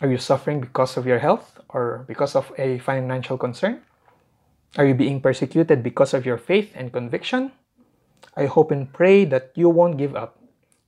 Are 0.00 0.08
you 0.08 0.18
suffering 0.18 0.60
because 0.60 0.96
of 0.96 1.06
your 1.06 1.18
health 1.18 1.60
or 1.68 2.04
because 2.08 2.34
of 2.34 2.52
a 2.56 2.78
financial 2.78 3.36
concern? 3.36 3.82
Are 4.78 4.86
you 4.86 4.94
being 4.94 5.20
persecuted 5.20 5.82
because 5.82 6.14
of 6.14 6.24
your 6.24 6.38
faith 6.38 6.72
and 6.74 6.92
conviction? 6.92 7.52
I 8.36 8.46
hope 8.46 8.70
and 8.70 8.90
pray 8.92 9.24
that 9.26 9.52
you 9.54 9.68
won't 9.68 9.98
give 9.98 10.14
up. 10.14 10.39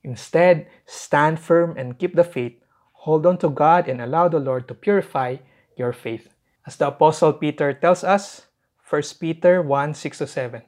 Instead, 0.03 0.67
stand 0.85 1.39
firm 1.39 1.77
and 1.77 1.97
keep 1.97 2.15
the 2.15 2.23
faith. 2.23 2.59
Hold 3.07 3.25
on 3.25 3.37
to 3.39 3.49
God 3.49 3.87
and 3.87 4.01
allow 4.01 4.27
the 4.27 4.39
Lord 4.39 4.67
to 4.67 4.73
purify 4.73 5.37
your 5.75 5.93
faith. 5.93 6.29
As 6.65 6.75
the 6.75 6.87
Apostle 6.87 7.33
Peter 7.33 7.73
tells 7.73 8.03
us, 8.03 8.47
1 8.89 9.01
Peter 9.19 9.61
1 9.61 9.93
6 9.93 10.17
7. 10.29 10.61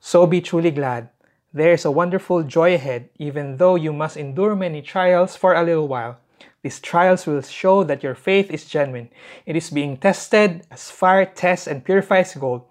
So 0.00 0.26
be 0.26 0.40
truly 0.40 0.70
glad. 0.70 1.10
There 1.52 1.72
is 1.72 1.84
a 1.84 1.90
wonderful 1.90 2.42
joy 2.42 2.74
ahead, 2.74 3.08
even 3.18 3.56
though 3.56 3.76
you 3.76 3.92
must 3.92 4.16
endure 4.16 4.54
many 4.54 4.82
trials 4.82 5.36
for 5.36 5.54
a 5.54 5.62
little 5.62 5.88
while. 5.88 6.18
These 6.62 6.80
trials 6.80 7.26
will 7.26 7.42
show 7.42 7.84
that 7.84 8.02
your 8.02 8.14
faith 8.14 8.50
is 8.50 8.66
genuine. 8.68 9.08
It 9.46 9.56
is 9.56 9.70
being 9.70 9.96
tested 9.96 10.66
as 10.70 10.90
fire 10.90 11.24
tests 11.24 11.66
and 11.66 11.84
purifies 11.84 12.34
gold. 12.34 12.64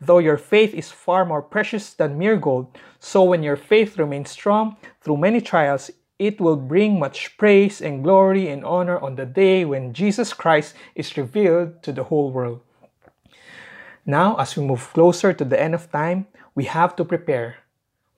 Though 0.00 0.18
your 0.18 0.38
faith 0.38 0.74
is 0.74 0.90
far 0.90 1.24
more 1.24 1.42
precious 1.42 1.92
than 1.94 2.18
mere 2.18 2.36
gold, 2.36 2.76
so 2.98 3.22
when 3.24 3.42
your 3.42 3.56
faith 3.56 3.98
remains 3.98 4.30
strong 4.30 4.76
through 5.00 5.18
many 5.18 5.40
trials, 5.40 5.90
it 6.18 6.40
will 6.40 6.56
bring 6.56 6.98
much 6.98 7.36
praise 7.38 7.80
and 7.80 8.04
glory 8.04 8.48
and 8.48 8.64
honor 8.64 8.98
on 8.98 9.16
the 9.16 9.24
day 9.24 9.64
when 9.64 9.94
Jesus 9.94 10.32
Christ 10.32 10.74
is 10.94 11.16
revealed 11.16 11.82
to 11.82 11.92
the 11.92 12.04
whole 12.04 12.30
world. 12.30 12.60
Now, 14.04 14.36
as 14.36 14.56
we 14.56 14.64
move 14.64 14.92
closer 14.92 15.32
to 15.32 15.44
the 15.44 15.60
end 15.60 15.74
of 15.74 15.90
time, 15.90 16.26
we 16.54 16.64
have 16.64 16.94
to 16.96 17.04
prepare. 17.04 17.56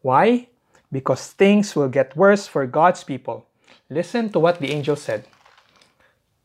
Why? 0.00 0.48
Because 0.90 1.32
things 1.32 1.76
will 1.76 1.88
get 1.88 2.16
worse 2.16 2.46
for 2.46 2.66
God's 2.66 3.04
people. 3.04 3.46
Listen 3.88 4.30
to 4.30 4.38
what 4.38 4.58
the 4.58 4.72
angel 4.72 4.96
said. 4.96 5.26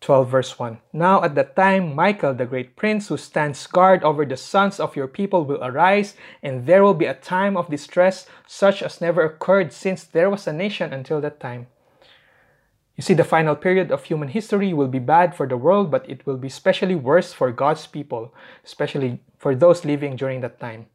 12 0.08 0.30
verse 0.30 0.58
1 0.58 0.80
Now 0.94 1.22
at 1.22 1.36
that 1.36 1.54
time 1.58 1.94
Michael 1.94 2.34
the 2.34 2.46
great 2.46 2.78
prince 2.78 3.10
who 3.10 3.18
stands 3.18 3.68
guard 3.68 4.04
over 4.04 4.24
the 4.24 4.38
sons 4.38 4.80
of 4.80 4.96
your 4.96 5.08
people 5.08 5.44
will 5.44 5.62
arise 5.62 6.16
and 6.42 6.66
there 6.66 6.82
will 6.82 6.94
be 6.94 7.12
a 7.12 7.14
time 7.14 7.58
of 7.58 7.70
distress 7.70 8.26
such 8.48 8.82
as 8.82 9.02
never 9.02 9.24
occurred 9.24 9.74
since 9.74 10.06
there 10.06 10.30
was 10.30 10.48
a 10.48 10.54
nation 10.54 10.94
until 10.94 11.20
that 11.20 11.42
time 11.42 11.68
you 12.96 13.04
see, 13.04 13.14
the 13.14 13.24
final 13.24 13.56
period 13.56 13.92
of 13.92 14.06
human 14.06 14.30
history 14.30 14.74
will 14.74 14.88
be 14.88 14.98
bad 14.98 15.36
for 15.36 15.46
the 15.48 15.56
world, 15.56 15.92
but 15.92 16.10
it 16.10 16.26
will 16.26 16.38
be 16.38 16.48
especially 16.48 16.96
worse 16.96 17.32
for 17.32 17.52
God's 17.52 17.86
people, 17.86 18.34
especially 18.66 19.20
for 19.38 19.54
those 19.54 19.86
living 19.86 20.16
during 20.16 20.42
that 20.42 20.60
time. 20.60 20.88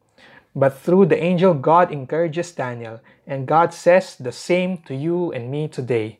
But 0.53 0.77
through 0.77 1.05
the 1.05 1.23
angel, 1.23 1.53
God 1.53 1.93
encourages 1.93 2.51
Daniel, 2.51 2.99
and 3.25 3.47
God 3.47 3.73
says 3.73 4.17
the 4.17 4.33
same 4.33 4.79
to 4.79 4.93
you 4.93 5.31
and 5.31 5.49
me 5.49 5.69
today. 5.69 6.19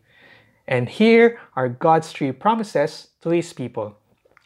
And 0.67 0.89
here 0.89 1.39
are 1.55 1.69
God's 1.69 2.11
three 2.11 2.31
promises 2.31 3.09
to 3.21 3.29
his 3.29 3.53
people 3.53 3.97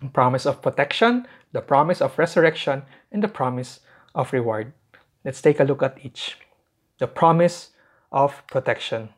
the 0.02 0.10
promise 0.10 0.46
of 0.46 0.62
protection, 0.62 1.28
the 1.54 1.62
promise 1.62 2.02
of 2.02 2.18
resurrection, 2.20 2.84
and 3.12 3.24
the 3.24 3.28
promise 3.28 3.80
of 4.14 4.32
reward. 4.32 4.74
Let's 5.26 5.42
take 5.42 5.60
a 5.60 5.64
look 5.64 5.82
at 5.82 6.06
each. 6.06 6.38
The 7.00 7.08
promise 7.08 7.72
of 8.12 8.46
protection. 8.48 9.10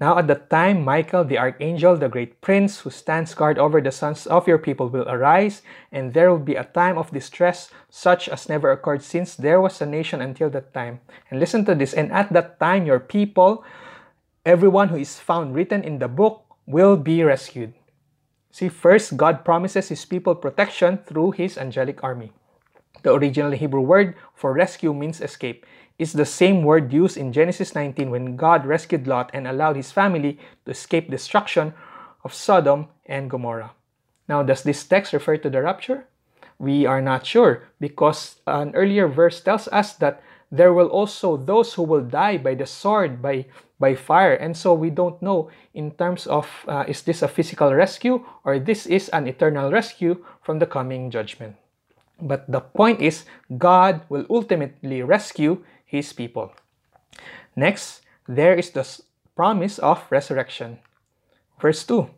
Now, 0.00 0.18
at 0.18 0.26
the 0.26 0.34
time, 0.34 0.84
Michael, 0.84 1.22
the 1.22 1.38
archangel, 1.38 1.96
the 1.96 2.08
great 2.08 2.40
prince 2.40 2.80
who 2.80 2.90
stands 2.90 3.32
guard 3.32 3.58
over 3.58 3.80
the 3.80 3.92
sons 3.92 4.26
of 4.26 4.48
your 4.48 4.58
people, 4.58 4.88
will 4.88 5.08
arise, 5.08 5.62
and 5.92 6.12
there 6.12 6.30
will 6.30 6.42
be 6.42 6.56
a 6.56 6.64
time 6.64 6.98
of 6.98 7.12
distress 7.12 7.70
such 7.88 8.28
as 8.28 8.48
never 8.48 8.72
occurred 8.72 9.02
since 9.02 9.36
there 9.36 9.60
was 9.60 9.80
a 9.80 9.86
nation 9.86 10.20
until 10.20 10.50
that 10.50 10.74
time. 10.74 11.00
And 11.30 11.38
listen 11.38 11.64
to 11.66 11.76
this 11.76 11.94
and 11.94 12.10
at 12.10 12.32
that 12.32 12.58
time, 12.58 12.86
your 12.86 12.98
people, 12.98 13.64
everyone 14.44 14.88
who 14.88 14.96
is 14.96 15.18
found 15.18 15.54
written 15.54 15.82
in 15.82 15.98
the 15.98 16.08
book, 16.08 16.44
will 16.66 16.96
be 16.96 17.22
rescued. 17.22 17.74
See, 18.50 18.68
first, 18.68 19.16
God 19.16 19.44
promises 19.44 19.88
his 19.88 20.04
people 20.04 20.34
protection 20.34 20.98
through 20.98 21.32
his 21.32 21.58
angelic 21.58 22.02
army. 22.02 22.32
The 23.02 23.12
original 23.12 23.52
Hebrew 23.52 23.82
word 23.82 24.14
for 24.34 24.52
rescue 24.52 24.94
means 24.94 25.20
escape 25.20 25.66
is 25.98 26.12
the 26.12 26.26
same 26.26 26.62
word 26.62 26.92
used 26.92 27.16
in 27.16 27.32
Genesis 27.32 27.74
19 27.74 28.10
when 28.10 28.36
God 28.36 28.66
rescued 28.66 29.06
Lot 29.06 29.30
and 29.32 29.46
allowed 29.46 29.76
his 29.76 29.92
family 29.92 30.38
to 30.64 30.72
escape 30.72 31.10
destruction 31.10 31.74
of 32.24 32.34
Sodom 32.34 32.88
and 33.06 33.30
Gomorrah. 33.30 33.72
Now, 34.28 34.42
does 34.42 34.62
this 34.62 34.84
text 34.84 35.12
refer 35.12 35.36
to 35.36 35.50
the 35.50 35.62
rapture? 35.62 36.06
We 36.58 36.86
are 36.86 37.02
not 37.02 37.26
sure 37.26 37.64
because 37.78 38.36
an 38.46 38.74
earlier 38.74 39.06
verse 39.06 39.40
tells 39.40 39.68
us 39.68 39.92
that 39.94 40.22
there 40.54 40.72
will 40.72 40.86
also 40.86 41.36
those 41.36 41.74
who 41.74 41.82
will 41.82 42.02
die 42.02 42.38
by 42.38 42.54
the 42.54 42.66
sword, 42.66 43.20
by, 43.20 43.46
by 43.80 43.94
fire. 43.94 44.34
And 44.34 44.56
so 44.56 44.72
we 44.72 44.88
don't 44.88 45.20
know 45.20 45.50
in 45.74 45.90
terms 45.90 46.26
of 46.26 46.46
uh, 46.68 46.84
is 46.86 47.02
this 47.02 47.22
a 47.22 47.28
physical 47.28 47.74
rescue 47.74 48.24
or 48.44 48.60
this 48.60 48.86
is 48.86 49.08
an 49.08 49.26
eternal 49.26 49.72
rescue 49.72 50.24
from 50.42 50.60
the 50.60 50.66
coming 50.66 51.10
judgment. 51.10 51.56
But 52.22 52.46
the 52.46 52.60
point 52.60 53.02
is, 53.02 53.24
God 53.58 54.02
will 54.08 54.24
ultimately 54.30 55.02
rescue 55.02 55.64
his 55.84 56.12
people. 56.12 56.52
Next, 57.56 58.02
there 58.28 58.54
is 58.54 58.70
the 58.70 58.86
promise 59.34 59.78
of 59.80 60.06
resurrection. 60.10 60.78
Verse 61.60 61.82
2 61.84 62.08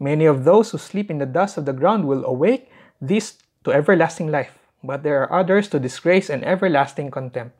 Many 0.00 0.24
of 0.24 0.44
those 0.44 0.70
who 0.70 0.78
sleep 0.78 1.10
in 1.10 1.18
the 1.18 1.26
dust 1.26 1.58
of 1.58 1.66
the 1.66 1.72
ground 1.72 2.08
will 2.08 2.24
awake, 2.24 2.70
this 3.00 3.36
to 3.64 3.72
everlasting 3.72 4.30
life, 4.30 4.56
but 4.82 5.02
there 5.02 5.20
are 5.20 5.40
others 5.40 5.68
to 5.68 5.78
disgrace 5.78 6.30
and 6.30 6.44
everlasting 6.44 7.10
contempt. 7.10 7.56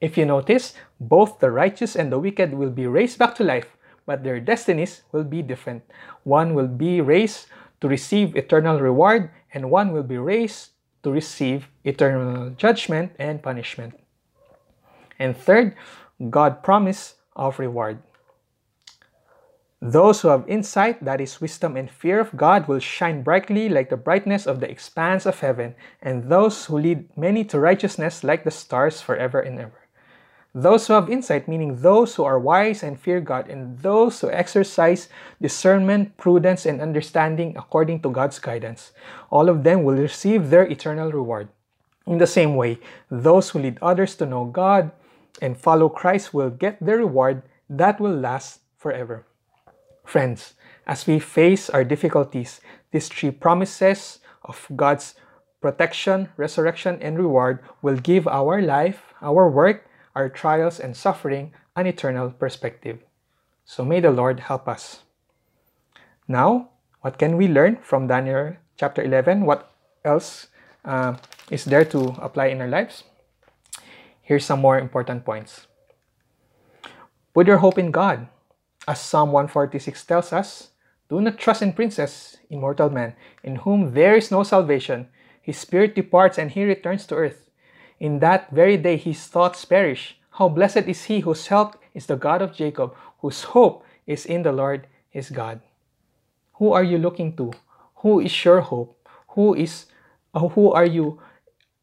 If 0.00 0.16
you 0.16 0.24
notice, 0.24 0.72
both 0.98 1.38
the 1.38 1.50
righteous 1.50 1.94
and 1.94 2.10
the 2.10 2.18
wicked 2.18 2.54
will 2.54 2.70
be 2.70 2.86
raised 2.86 3.18
back 3.18 3.34
to 3.36 3.44
life, 3.44 3.76
but 4.06 4.24
their 4.24 4.40
destinies 4.40 5.02
will 5.12 5.24
be 5.24 5.42
different. 5.42 5.84
One 6.24 6.54
will 6.54 6.68
be 6.68 7.00
raised 7.00 7.46
to 7.80 7.88
receive 7.88 8.34
eternal 8.34 8.80
reward, 8.80 9.30
and 9.52 9.70
one 9.70 9.92
will 9.92 10.02
be 10.02 10.16
raised 10.16 10.70
to 11.02 11.10
receive 11.10 11.68
eternal 11.84 12.50
judgment 12.56 13.12
and 13.18 13.42
punishment. 13.42 14.00
And 15.18 15.36
third, 15.36 15.76
God 16.30 16.62
promise 16.62 17.16
of 17.36 17.58
reward. 17.58 18.02
Those 19.82 20.20
who 20.20 20.28
have 20.28 20.48
insight, 20.48 21.02
that 21.04 21.20
is 21.20 21.40
wisdom 21.40 21.76
and 21.76 21.90
fear 21.90 22.20
of 22.20 22.36
God, 22.36 22.68
will 22.68 22.80
shine 22.80 23.22
brightly 23.22 23.68
like 23.68 23.88
the 23.88 23.96
brightness 23.96 24.46
of 24.46 24.60
the 24.60 24.70
expanse 24.70 25.24
of 25.24 25.40
heaven, 25.40 25.74
and 26.02 26.28
those 26.28 26.66
who 26.66 26.78
lead 26.78 27.16
many 27.16 27.44
to 27.44 27.58
righteousness 27.58 28.24
like 28.24 28.44
the 28.44 28.50
stars 28.50 29.00
forever 29.00 29.40
and 29.40 29.58
ever. 29.58 29.79
Those 30.54 30.86
who 30.86 30.94
have 30.94 31.08
insight, 31.08 31.46
meaning 31.46 31.76
those 31.76 32.14
who 32.16 32.24
are 32.24 32.38
wise 32.38 32.82
and 32.82 32.98
fear 32.98 33.20
God, 33.20 33.48
and 33.48 33.78
those 33.78 34.20
who 34.20 34.30
exercise 34.30 35.08
discernment, 35.40 36.16
prudence, 36.16 36.66
and 36.66 36.80
understanding 36.80 37.54
according 37.56 38.02
to 38.02 38.10
God's 38.10 38.40
guidance, 38.40 38.90
all 39.30 39.48
of 39.48 39.62
them 39.62 39.84
will 39.84 39.94
receive 39.94 40.50
their 40.50 40.66
eternal 40.66 41.12
reward. 41.12 41.48
In 42.06 42.18
the 42.18 42.26
same 42.26 42.56
way, 42.56 42.80
those 43.10 43.50
who 43.50 43.60
lead 43.60 43.78
others 43.80 44.16
to 44.16 44.26
know 44.26 44.44
God 44.44 44.90
and 45.40 45.56
follow 45.56 45.88
Christ 45.88 46.34
will 46.34 46.50
get 46.50 46.84
the 46.84 46.96
reward 46.96 47.42
that 47.68 48.00
will 48.00 48.14
last 48.14 48.60
forever. 48.76 49.26
Friends, 50.04 50.54
as 50.86 51.06
we 51.06 51.20
face 51.20 51.70
our 51.70 51.84
difficulties, 51.84 52.60
these 52.90 53.08
three 53.08 53.30
promises 53.30 54.18
of 54.42 54.66
God's 54.74 55.14
protection, 55.60 56.30
resurrection, 56.36 56.98
and 57.00 57.16
reward 57.16 57.60
will 57.82 57.96
give 57.96 58.26
our 58.26 58.60
life, 58.60 59.14
our 59.22 59.48
work, 59.48 59.86
our 60.20 60.28
trials 60.28 60.78
and 60.78 60.94
suffering 60.94 61.52
an 61.74 61.86
eternal 61.86 62.28
perspective. 62.28 63.00
So 63.64 63.84
may 63.84 64.00
the 64.00 64.12
Lord 64.12 64.40
help 64.40 64.68
us. 64.68 65.00
Now, 66.28 66.68
what 67.00 67.18
can 67.18 67.36
we 67.36 67.48
learn 67.48 67.78
from 67.80 68.06
Daniel 68.06 68.56
chapter 68.76 69.02
11? 69.02 69.46
What 69.46 69.72
else 70.04 70.48
uh, 70.84 71.16
is 71.50 71.64
there 71.64 71.84
to 71.86 72.14
apply 72.20 72.52
in 72.52 72.60
our 72.60 72.68
lives? 72.68 73.04
Here's 74.20 74.44
some 74.44 74.60
more 74.60 74.78
important 74.78 75.24
points. 75.24 75.66
Put 77.32 77.46
your 77.46 77.58
hope 77.58 77.78
in 77.78 77.90
God. 77.90 78.28
As 78.86 79.00
Psalm 79.00 79.32
146 79.32 80.04
tells 80.04 80.32
us, 80.32 80.70
do 81.08 81.20
not 81.20 81.38
trust 81.38 81.62
in 81.62 81.72
princes, 81.72 82.38
immortal 82.48 82.90
men, 82.90 83.14
in 83.42 83.56
whom 83.56 83.94
there 83.94 84.14
is 84.14 84.30
no 84.30 84.42
salvation. 84.42 85.08
His 85.42 85.58
spirit 85.58 85.94
departs 85.94 86.38
and 86.38 86.50
he 86.50 86.64
returns 86.64 87.06
to 87.06 87.16
earth. 87.16 87.49
In 88.00 88.18
that 88.20 88.50
very 88.50 88.78
day 88.78 88.96
his 88.96 89.26
thoughts 89.26 89.64
perish. 89.64 90.16
How 90.40 90.48
blessed 90.48 90.88
is 90.88 91.04
he 91.04 91.20
whose 91.20 91.46
help 91.46 91.76
is 91.92 92.06
the 92.06 92.16
God 92.16 92.40
of 92.40 92.56
Jacob, 92.56 92.96
whose 93.20 93.44
hope 93.52 93.84
is 94.06 94.24
in 94.24 94.42
the 94.42 94.52
Lord 94.52 94.86
his 95.10 95.28
God. 95.28 95.60
Who 96.54 96.72
are 96.72 96.82
you 96.82 96.96
looking 96.96 97.36
to? 97.36 97.52
Who 97.96 98.20
is 98.20 98.32
your 98.44 98.60
hope? 98.62 98.96
Who 99.36 99.54
is 99.54 99.86
uh, 100.32 100.48
who 100.48 100.72
are 100.72 100.86
you 100.86 101.20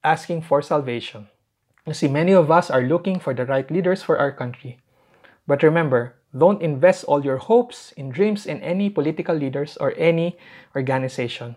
asking 0.04 0.42
for 0.42 0.62
salvation? 0.62 1.28
You 1.86 1.94
see, 1.94 2.08
many 2.08 2.34
of 2.34 2.50
us 2.50 2.70
are 2.70 2.82
looking 2.82 3.20
for 3.20 3.34
the 3.34 3.46
right 3.46 3.70
leaders 3.70 4.02
for 4.02 4.18
our 4.18 4.32
country. 4.32 4.80
But 5.46 5.64
remember, 5.64 6.16
don't 6.36 6.62
invest 6.62 7.06
all 7.06 7.24
your 7.24 7.38
hopes 7.38 7.94
and 7.96 8.12
dreams 8.12 8.46
in 8.46 8.62
any 8.62 8.90
political 8.90 9.36
leaders 9.36 9.78
or 9.78 9.94
any 9.96 10.38
organization. 10.76 11.56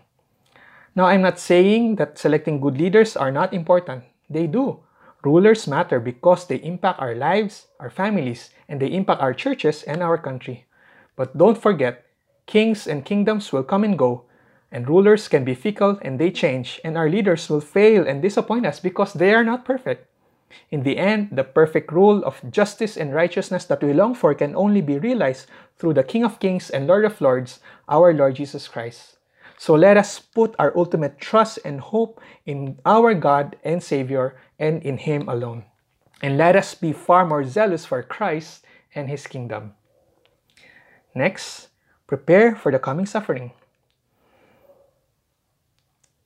Now, 0.95 1.05
I'm 1.05 1.21
not 1.21 1.39
saying 1.39 1.95
that 1.97 2.17
selecting 2.17 2.61
good 2.61 2.77
leaders 2.77 3.17
are 3.17 3.31
not 3.31 3.53
important. 3.53 4.03
They 4.31 4.47
do. 4.47 4.79
Rulers 5.23 5.67
matter 5.67 5.99
because 5.99 6.47
they 6.47 6.55
impact 6.63 6.99
our 6.99 7.13
lives, 7.13 7.67
our 7.79 7.89
families, 7.89 8.49
and 8.67 8.81
they 8.81 8.87
impact 8.87 9.21
our 9.21 9.33
churches 9.33 9.83
and 9.83 10.01
our 10.01 10.17
country. 10.17 10.65
But 11.15 11.37
don't 11.37 11.57
forget, 11.57 12.05
kings 12.47 12.87
and 12.87 13.05
kingdoms 13.05 13.51
will 13.51 13.63
come 13.63 13.83
and 13.83 13.99
go, 13.99 14.23
and 14.71 14.87
rulers 14.87 15.27
can 15.27 15.43
be 15.43 15.53
fickle 15.53 15.99
and 16.01 16.17
they 16.17 16.31
change, 16.31 16.79
and 16.83 16.97
our 16.97 17.09
leaders 17.09 17.49
will 17.49 17.61
fail 17.61 18.07
and 18.07 18.21
disappoint 18.21 18.65
us 18.65 18.79
because 18.79 19.13
they 19.13 19.33
are 19.33 19.43
not 19.43 19.65
perfect. 19.65 20.07
In 20.71 20.83
the 20.83 20.97
end, 20.97 21.29
the 21.31 21.43
perfect 21.43 21.91
rule 21.91 22.23
of 22.23 22.41
justice 22.49 22.97
and 22.97 23.13
righteousness 23.13 23.65
that 23.65 23.83
we 23.83 23.93
long 23.93 24.15
for 24.15 24.33
can 24.33 24.55
only 24.55 24.81
be 24.81 24.97
realized 24.97 25.47
through 25.77 25.93
the 25.93 26.03
King 26.03 26.23
of 26.23 26.39
Kings 26.39 26.69
and 26.69 26.87
Lord 26.87 27.05
of 27.05 27.21
Lords, 27.21 27.59
our 27.87 28.13
Lord 28.13 28.35
Jesus 28.35 28.67
Christ. 28.67 29.17
So 29.61 29.77
let 29.77 29.93
us 29.93 30.17
put 30.17 30.57
our 30.57 30.73
ultimate 30.73 31.21
trust 31.21 31.59
and 31.61 31.77
hope 31.77 32.17
in 32.49 32.81
our 32.81 33.13
God 33.13 33.61
and 33.61 33.77
Savior 33.77 34.33
and 34.57 34.81
in 34.81 34.97
Him 34.97 35.29
alone. 35.29 35.69
And 36.17 36.33
let 36.33 36.55
us 36.55 36.73
be 36.73 36.97
far 36.97 37.29
more 37.29 37.45
zealous 37.45 37.85
for 37.85 38.01
Christ 38.01 38.65
and 38.97 39.05
His 39.05 39.29
kingdom. 39.29 39.77
Next, 41.13 41.69
prepare 42.07 42.55
for 42.55 42.71
the 42.71 42.81
coming 42.81 43.05
suffering. 43.05 43.53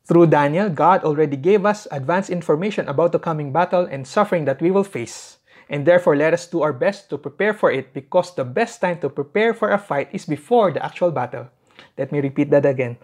Through 0.08 0.32
Daniel, 0.32 0.70
God 0.70 1.04
already 1.04 1.36
gave 1.36 1.66
us 1.66 1.92
advance 1.92 2.30
information 2.30 2.88
about 2.88 3.12
the 3.12 3.20
coming 3.20 3.52
battle 3.52 3.84
and 3.84 4.08
suffering 4.08 4.46
that 4.46 4.62
we 4.62 4.72
will 4.72 4.88
face. 4.88 5.40
And 5.68 5.86
therefore, 5.86 6.16
let 6.16 6.32
us 6.32 6.48
do 6.48 6.62
our 6.62 6.72
best 6.72 7.10
to 7.10 7.18
prepare 7.18 7.54
for 7.54 7.70
it 7.70 7.92
because 7.92 8.34
the 8.34 8.46
best 8.46 8.80
time 8.80 9.04
to 9.04 9.10
prepare 9.10 9.54
for 9.54 9.72
a 9.72 9.78
fight 9.78 10.08
is 10.14 10.24
before 10.24 10.72
the 10.72 10.80
actual 10.80 11.12
battle. 11.12 11.50
Let 11.98 12.12
me 12.12 12.20
repeat 12.20 12.50
that 12.52 12.66
again. 12.66 12.98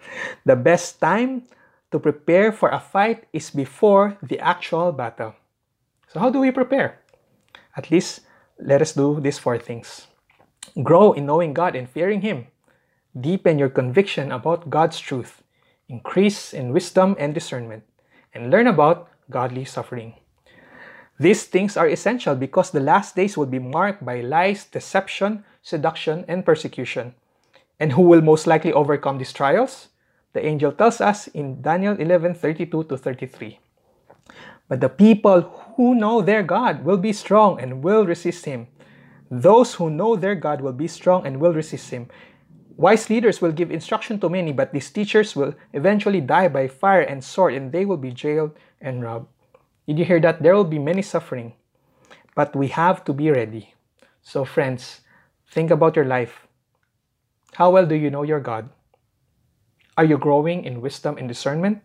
The 0.44 0.56
best 0.56 1.00
time 1.00 1.44
to 1.90 1.98
prepare 1.98 2.52
for 2.52 2.70
a 2.70 2.80
fight 2.80 3.24
is 3.32 3.50
before 3.50 4.18
the 4.22 4.40
actual 4.40 4.92
battle. 4.92 5.34
So, 6.08 6.20
how 6.20 6.30
do 6.30 6.40
we 6.40 6.50
prepare? 6.50 7.00
At 7.76 7.90
least, 7.90 8.20
let 8.58 8.82
us 8.82 8.92
do 8.92 9.20
these 9.20 9.38
four 9.38 9.58
things 9.58 10.06
grow 10.82 11.12
in 11.12 11.26
knowing 11.26 11.52
God 11.52 11.76
and 11.76 11.88
fearing 11.88 12.22
Him, 12.22 12.46
deepen 13.18 13.58
your 13.58 13.68
conviction 13.68 14.32
about 14.32 14.70
God's 14.70 14.98
truth, 14.98 15.42
increase 15.88 16.54
in 16.54 16.72
wisdom 16.72 17.16
and 17.18 17.34
discernment, 17.34 17.84
and 18.32 18.50
learn 18.50 18.66
about 18.66 19.08
godly 19.28 19.64
suffering. 19.64 20.14
These 21.18 21.44
things 21.44 21.76
are 21.76 21.88
essential 21.88 22.34
because 22.34 22.70
the 22.70 22.80
last 22.80 23.14
days 23.14 23.36
will 23.36 23.46
be 23.46 23.58
marked 23.58 24.04
by 24.04 24.20
lies, 24.20 24.64
deception, 24.64 25.44
seduction, 25.62 26.24
and 26.26 26.44
persecution. 26.44 27.14
And 27.80 27.92
who 27.92 28.02
will 28.02 28.20
most 28.20 28.46
likely 28.46 28.72
overcome 28.72 29.18
these 29.18 29.32
trials? 29.32 29.88
The 30.32 30.44
angel 30.44 30.72
tells 30.72 31.00
us 31.00 31.28
in 31.28 31.60
Daniel 31.60 31.96
11 31.98 32.34
32 32.34 32.84
to 32.84 32.96
33. 32.96 33.58
But 34.68 34.80
the 34.80 34.88
people 34.88 35.42
who 35.76 35.94
know 35.94 36.22
their 36.22 36.42
God 36.42 36.84
will 36.84 36.96
be 36.96 37.12
strong 37.12 37.60
and 37.60 37.82
will 37.82 38.06
resist 38.06 38.46
him. 38.46 38.68
Those 39.30 39.74
who 39.74 39.90
know 39.90 40.16
their 40.16 40.34
God 40.34 40.60
will 40.60 40.72
be 40.72 40.88
strong 40.88 41.26
and 41.26 41.40
will 41.40 41.52
resist 41.52 41.90
him. 41.90 42.08
Wise 42.76 43.10
leaders 43.10 43.42
will 43.42 43.52
give 43.52 43.70
instruction 43.70 44.18
to 44.20 44.28
many, 44.28 44.52
but 44.52 44.72
these 44.72 44.90
teachers 44.90 45.36
will 45.36 45.54
eventually 45.72 46.20
die 46.20 46.48
by 46.48 46.68
fire 46.68 47.02
and 47.02 47.22
sword, 47.22 47.54
and 47.54 47.70
they 47.70 47.84
will 47.84 47.98
be 47.98 48.10
jailed 48.10 48.56
and 48.80 49.02
robbed. 49.02 49.28
Did 49.86 49.98
you 49.98 50.04
hear 50.04 50.20
that? 50.20 50.42
There 50.42 50.54
will 50.54 50.64
be 50.64 50.78
many 50.78 51.02
suffering, 51.02 51.52
but 52.34 52.56
we 52.56 52.68
have 52.68 53.04
to 53.04 53.12
be 53.12 53.30
ready. 53.30 53.74
So, 54.22 54.44
friends, 54.44 55.02
think 55.50 55.70
about 55.70 55.96
your 55.96 56.06
life. 56.06 56.46
How 57.54 57.70
well 57.70 57.84
do 57.84 57.94
you 57.94 58.10
know 58.10 58.22
your 58.22 58.40
God? 58.40 58.70
Are 59.96 60.04
you 60.04 60.16
growing 60.16 60.64
in 60.64 60.80
wisdom 60.80 61.18
and 61.18 61.28
discernment? 61.28 61.84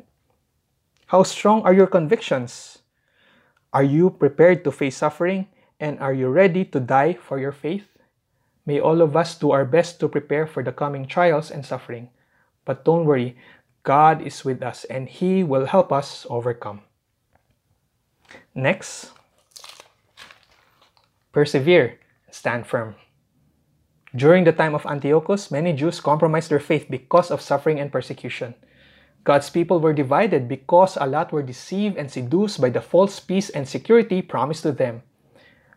How 1.07 1.23
strong 1.23 1.63
are 1.63 1.73
your 1.73 1.87
convictions? 1.87 2.79
Are 3.73 3.83
you 3.83 4.09
prepared 4.09 4.63
to 4.63 4.71
face 4.71 4.97
suffering? 4.97 5.47
And 5.79 5.99
are 5.99 6.13
you 6.13 6.29
ready 6.29 6.63
to 6.65 6.79
die 6.79 7.13
for 7.13 7.37
your 7.37 7.51
faith? 7.51 7.97
May 8.65 8.79
all 8.79 9.01
of 9.01 9.15
us 9.15 9.35
do 9.35 9.51
our 9.51 9.65
best 9.65 9.99
to 9.99 10.07
prepare 10.07 10.47
for 10.47 10.63
the 10.63 10.71
coming 10.71 11.05
trials 11.05 11.51
and 11.51 11.65
suffering. 11.65 12.09
But 12.63 12.83
don't 12.83 13.05
worry, 13.05 13.37
God 13.83 14.21
is 14.21 14.43
with 14.43 14.63
us 14.63 14.83
and 14.85 15.07
He 15.07 15.43
will 15.43 15.67
help 15.67 15.91
us 15.91 16.25
overcome. 16.29 16.81
Next, 18.55 19.11
persevere, 21.31 21.99
stand 22.31 22.67
firm. 22.67 22.95
During 24.15 24.45
the 24.45 24.53
time 24.53 24.73
of 24.73 24.85
Antiochus, 24.85 25.51
many 25.51 25.73
Jews 25.73 25.99
compromised 25.99 26.49
their 26.49 26.59
faith 26.59 26.87
because 26.89 27.29
of 27.29 27.41
suffering 27.41 27.79
and 27.79 27.91
persecution. 27.91 28.55
God's 29.23 29.49
people 29.49 29.81
were 29.81 29.93
divided 29.93 30.47
because 30.47 30.95
a 30.95 31.05
lot 31.05 31.33
were 31.33 31.43
deceived 31.43 31.97
and 31.97 32.09
seduced 32.09 32.61
by 32.61 32.69
the 32.69 32.81
false 32.81 33.19
peace 33.19 33.49
and 33.49 33.67
security 33.67 34.21
promised 34.21 34.63
to 34.63 34.71
them. 34.71 35.03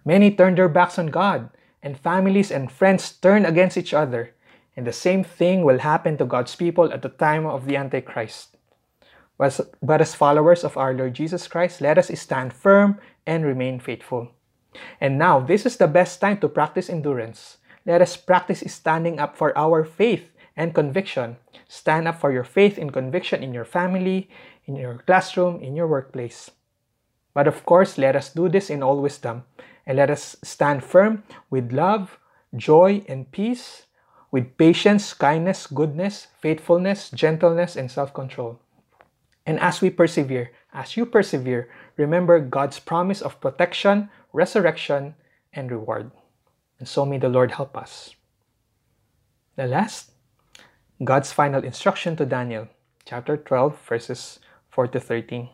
Many 0.05 0.31
turned 0.31 0.59
their 0.59 0.69
backs 0.69 0.99
on 0.99 1.09
God, 1.09 1.51
and 1.83 1.99
families 1.99 2.53
and 2.53 2.71
friends 2.71 3.11
turned 3.13 3.47
against 3.47 3.77
each 3.77 3.93
other. 3.93 4.35
And 4.77 4.87
the 4.87 4.93
same 4.93 5.25
thing 5.25 5.65
will 5.65 5.81
happen 5.81 6.17
to 6.19 6.25
God's 6.25 6.55
people 6.55 6.93
at 6.93 7.03
the 7.03 7.09
time 7.09 7.45
of 7.45 7.67
the 7.67 7.77
Antichrist. 7.77 8.57
But 9.37 10.01
as 10.01 10.15
followers 10.15 10.63
of 10.63 10.77
our 10.77 10.95
Lord 10.95 11.15
Jesus 11.15 11.49
Christ, 11.49 11.81
let 11.81 11.99
us 11.99 12.11
stand 12.21 12.53
firm 12.53 13.01
and 13.27 13.45
remain 13.45 13.81
faithful. 13.81 14.31
And 15.01 15.19
now, 15.19 15.41
this 15.41 15.67
is 15.67 15.77
the 15.77 15.89
best 15.89 16.21
time 16.21 16.39
to 16.39 16.49
practice 16.49 16.89
endurance. 16.89 17.57
Let 17.91 18.03
us 18.03 18.17
practice 18.17 18.63
standing 18.71 19.19
up 19.19 19.35
for 19.37 19.51
our 19.59 19.83
faith 19.83 20.31
and 20.55 20.73
conviction. 20.73 21.39
Stand 21.67 22.07
up 22.07 22.21
for 22.21 22.31
your 22.31 22.47
faith 22.47 22.79
and 22.79 22.93
conviction 22.93 23.43
in 23.43 23.53
your 23.53 23.65
family, 23.65 24.31
in 24.65 24.77
your 24.77 25.03
classroom, 25.11 25.59
in 25.59 25.75
your 25.75 25.89
workplace. 25.89 26.53
But 27.35 27.49
of 27.49 27.67
course, 27.67 27.99
let 27.99 28.15
us 28.15 28.33
do 28.33 28.49
this 28.49 28.71
in 28.71 28.85
all 28.85 29.03
wisdom, 29.03 29.43
and 29.85 29.99
let 29.99 30.09
us 30.09 30.37
stand 30.45 30.85
firm 30.85 31.25
with 31.51 31.73
love, 31.73 32.21
joy, 32.55 33.03
and 33.09 33.27
peace, 33.33 33.87
with 34.31 34.57
patience, 34.57 35.13
kindness, 35.13 35.67
goodness, 35.67 36.29
faithfulness, 36.39 37.11
gentleness, 37.11 37.75
and 37.75 37.91
self 37.91 38.15
control. 38.15 38.61
And 39.45 39.59
as 39.59 39.81
we 39.81 39.91
persevere, 39.91 40.53
as 40.73 40.97
you 40.97 41.07
persevere, 41.07 41.69
remember 41.97 42.39
God's 42.39 42.79
promise 42.79 43.21
of 43.21 43.41
protection, 43.41 44.11
resurrection, 44.33 45.17
and 45.53 45.73
reward. 45.73 46.13
And 46.81 46.89
so 46.89 47.05
may 47.05 47.19
the 47.19 47.29
Lord 47.29 47.53
help 47.53 47.77
us. 47.77 48.15
The 49.57 49.67
last, 49.67 50.11
God's 51.05 51.31
final 51.31 51.63
instruction 51.63 52.17
to 52.17 52.27
Daniel, 52.27 52.69
chapter 53.05 53.37
12, 53.37 53.79
verses 53.87 54.41
4 54.71 54.89
to 54.89 55.01
13. 55.01 55.51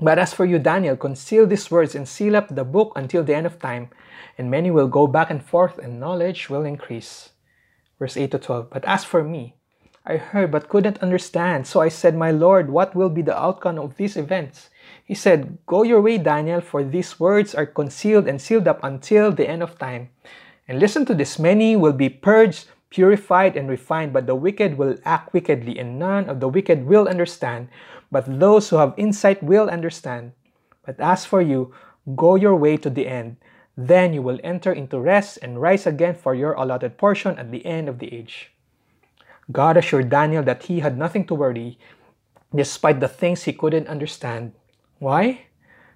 But 0.00 0.18
as 0.18 0.34
for 0.34 0.44
you, 0.44 0.58
Daniel, 0.58 0.96
conceal 0.96 1.46
these 1.46 1.70
words 1.70 1.94
and 1.94 2.06
seal 2.06 2.36
up 2.36 2.48
the 2.48 2.64
book 2.64 2.92
until 2.96 3.22
the 3.24 3.34
end 3.34 3.46
of 3.46 3.58
time, 3.58 3.90
and 4.36 4.50
many 4.50 4.70
will 4.70 4.88
go 4.88 5.06
back 5.06 5.30
and 5.30 5.42
forth, 5.42 5.78
and 5.78 6.00
knowledge 6.00 6.50
will 6.50 6.64
increase. 6.64 7.30
Verse 7.98 8.16
8 8.16 8.30
to 8.32 8.38
12. 8.38 8.70
But 8.70 8.84
as 8.84 9.04
for 9.04 9.24
me, 9.24 9.54
I 10.06 10.16
heard 10.16 10.50
but 10.50 10.68
couldn't 10.68 11.02
understand. 11.02 11.66
So 11.66 11.80
I 11.80 11.88
said, 11.88 12.16
My 12.16 12.30
Lord, 12.30 12.70
what 12.70 12.94
will 12.94 13.10
be 13.10 13.22
the 13.22 13.38
outcome 13.38 13.78
of 13.78 13.96
these 13.96 14.16
events? 14.16 14.70
He 15.04 15.14
said, 15.14 15.58
Go 15.66 15.82
your 15.82 16.00
way, 16.00 16.18
Daniel, 16.18 16.60
for 16.60 16.82
these 16.82 17.20
words 17.20 17.54
are 17.54 17.66
concealed 17.66 18.26
and 18.26 18.40
sealed 18.40 18.66
up 18.66 18.82
until 18.82 19.30
the 19.30 19.48
end 19.48 19.62
of 19.62 19.78
time. 19.78 20.10
And 20.68 20.78
listen 20.78 21.06
to 21.06 21.14
this 21.14 21.38
many 21.38 21.76
will 21.76 21.94
be 21.94 22.10
purged, 22.10 22.68
purified, 22.90 23.56
and 23.56 23.68
refined, 23.68 24.12
but 24.12 24.26
the 24.26 24.34
wicked 24.34 24.76
will 24.76 24.96
act 25.04 25.32
wickedly, 25.32 25.78
and 25.78 25.98
none 25.98 26.28
of 26.28 26.40
the 26.40 26.48
wicked 26.48 26.84
will 26.84 27.08
understand. 27.08 27.68
But 28.12 28.38
those 28.38 28.68
who 28.68 28.76
have 28.76 28.92
insight 28.96 29.42
will 29.42 29.70
understand. 29.70 30.32
But 30.84 31.00
as 31.00 31.24
for 31.24 31.40
you, 31.40 31.72
go 32.14 32.36
your 32.36 32.54
way 32.54 32.76
to 32.76 32.90
the 32.90 33.08
end. 33.08 33.36
Then 33.76 34.12
you 34.12 34.22
will 34.22 34.40
enter 34.44 34.72
into 34.72 35.00
rest 35.00 35.38
and 35.40 35.60
rise 35.60 35.86
again 35.86 36.14
for 36.14 36.34
your 36.34 36.52
allotted 36.52 36.98
portion 36.98 37.38
at 37.38 37.50
the 37.50 37.64
end 37.64 37.88
of 37.88 37.98
the 37.98 38.12
age. 38.12 38.52
God 39.50 39.76
assured 39.76 40.10
Daniel 40.10 40.42
that 40.42 40.64
he 40.64 40.80
had 40.80 40.98
nothing 40.98 41.26
to 41.28 41.34
worry, 41.34 41.78
despite 42.54 43.00
the 43.00 43.08
things 43.08 43.44
he 43.44 43.52
couldn't 43.52 43.88
understand. 43.88 44.52
Why? 44.98 45.47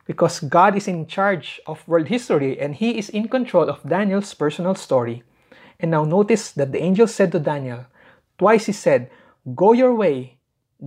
Because 0.05 0.41
God 0.41 0.77
is 0.77 0.89
in 0.89 1.07
charge 1.07 1.61
of 1.67 1.87
world 1.87 2.09
history 2.09 2.59
and 2.59 2.75
he 2.75 2.99
is 2.99 3.09
in 3.09 3.29
control 3.29 3.69
of 3.69 3.83
Daniel's 3.87 4.35
personal 4.35 4.75
story. 4.75 5.23
And 5.79 5.91
now 5.91 6.05
notice 6.05 6.53
that 6.53 6.73
the 6.73 6.83
angel 6.83 7.07
said 7.07 7.33
to 7.33 7.41
Daniel, 7.41 7.87
twice 8.39 8.67
he 8.67 8.73
said, 8.73 9.11
Go 9.55 9.73
your 9.73 9.95
way, 9.95 10.39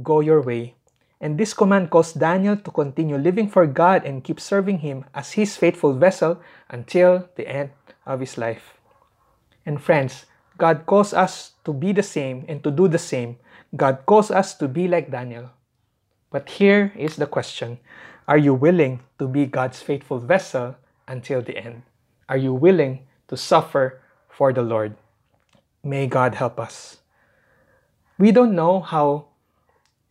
go 0.04 0.20
your 0.20 0.42
way. 0.42 0.76
And 1.22 1.38
this 1.38 1.54
command 1.54 1.90
caused 1.90 2.20
Daniel 2.20 2.58
to 2.58 2.72
continue 2.72 3.18
living 3.18 3.50
for 3.50 3.66
God 3.68 4.06
and 4.06 4.24
keep 4.24 4.40
serving 4.40 4.80
Him 4.80 5.06
as 5.14 5.32
His 5.32 5.56
faithful 5.56 5.94
vessel 5.94 6.42
until 6.70 7.30
the 7.36 7.48
end 7.48 7.72
of 8.06 8.20
his 8.20 8.38
life. 8.38 8.78
And 9.66 9.82
friends, 9.82 10.26
God 10.58 10.86
calls 10.86 11.14
us 11.14 11.54
to 11.66 11.74
be 11.74 11.92
the 11.92 12.04
same 12.04 12.46
and 12.48 12.64
to 12.64 12.72
do 12.72 12.88
the 12.88 13.02
same. 13.02 13.38
God 13.76 14.06
calls 14.06 14.32
us 14.32 14.56
to 14.62 14.68
be 14.68 14.88
like 14.88 15.12
Daniel. 15.12 15.50
But 16.32 16.50
here 16.50 16.94
is 16.96 17.16
the 17.16 17.26
question 17.28 17.80
Are 18.28 18.38
you 18.38 18.54
willing 18.54 19.02
to 19.20 19.28
be 19.28 19.46
God's 19.46 19.82
faithful 19.82 20.20
vessel 20.20 20.76
until 21.08 21.42
the 21.42 21.58
end? 21.58 21.84
Are 22.28 22.38
you 22.38 22.54
willing 22.54 23.06
to 23.28 23.38
suffer 23.38 24.02
for 24.30 24.52
the 24.52 24.64
Lord? 24.64 24.96
May 25.84 26.08
God 26.08 26.36
help 26.36 26.60
us. 26.60 26.98
We 28.18 28.32
don't 28.32 28.56
know 28.56 28.80
how 28.82 29.28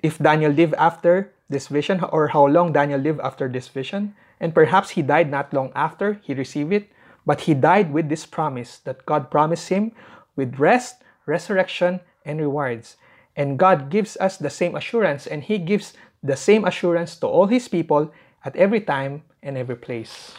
if 0.02 0.18
Daniel 0.18 0.52
lived 0.52 0.74
after 0.78 1.32
this 1.50 1.68
vision 1.68 2.00
or 2.04 2.28
how 2.28 2.46
long 2.46 2.72
Daniel 2.72 3.00
lived 3.00 3.20
after 3.20 3.48
this 3.48 3.68
vision. 3.68 4.14
And 4.38 4.54
perhaps 4.54 4.90
he 4.90 5.02
died 5.02 5.30
not 5.30 5.52
long 5.52 5.72
after 5.74 6.20
he 6.22 6.34
received 6.34 6.72
it, 6.72 6.90
but 7.26 7.42
he 7.42 7.54
died 7.54 7.92
with 7.92 8.08
this 8.08 8.26
promise 8.26 8.78
that 8.84 9.06
God 9.06 9.30
promised 9.30 9.68
him 9.70 9.92
with 10.36 10.58
rest, 10.58 11.02
resurrection, 11.26 12.00
and 12.24 12.40
rewards. 12.40 12.96
And 13.36 13.58
God 13.58 13.90
gives 13.90 14.16
us 14.18 14.36
the 14.36 14.50
same 14.50 14.76
assurance, 14.76 15.26
and 15.26 15.42
He 15.42 15.58
gives 15.58 15.94
the 16.24 16.36
same 16.36 16.64
assurance 16.64 17.16
to 17.20 17.28
all 17.28 17.46
His 17.46 17.68
people 17.68 18.10
at 18.44 18.56
every 18.56 18.80
time 18.80 19.22
and 19.42 19.58
every 19.58 19.76
place. 19.76 20.32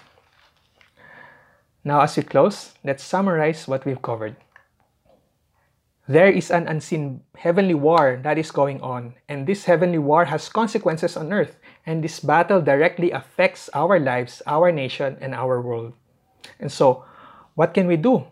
Now, 1.85 2.01
as 2.01 2.17
we 2.17 2.23
close, 2.23 2.73
let's 2.83 3.03
summarize 3.03 3.67
what 3.67 3.85
we've 3.85 4.01
covered. 4.01 4.35
There 6.07 6.29
is 6.29 6.49
an 6.49 6.67
unseen 6.67 7.21
heavenly 7.37 7.73
war 7.73 8.19
that 8.23 8.37
is 8.37 8.49
going 8.49 8.81
on, 8.81 9.13
and 9.29 9.45
this 9.45 9.65
heavenly 9.65 9.97
war 9.97 10.25
has 10.25 10.49
consequences 10.49 11.15
on 11.17 11.33
earth, 11.33 11.57
and 11.85 12.03
this 12.03 12.19
battle 12.19 12.61
directly 12.61 13.11
affects 13.11 13.69
our 13.73 13.99
lives, 13.99 14.41
our 14.45 14.71
nation, 14.71 15.17
and 15.21 15.33
our 15.33 15.61
world. 15.61 15.93
And 16.59 16.71
so, 16.71 17.05
what 17.53 17.73
can 17.73 17.85
we 17.85 17.97
do? 17.97 18.25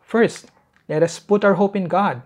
First, 0.00 0.48
let 0.88 1.02
us 1.02 1.18
put 1.18 1.44
our 1.44 1.54
hope 1.54 1.76
in 1.76 1.88
God. 1.88 2.22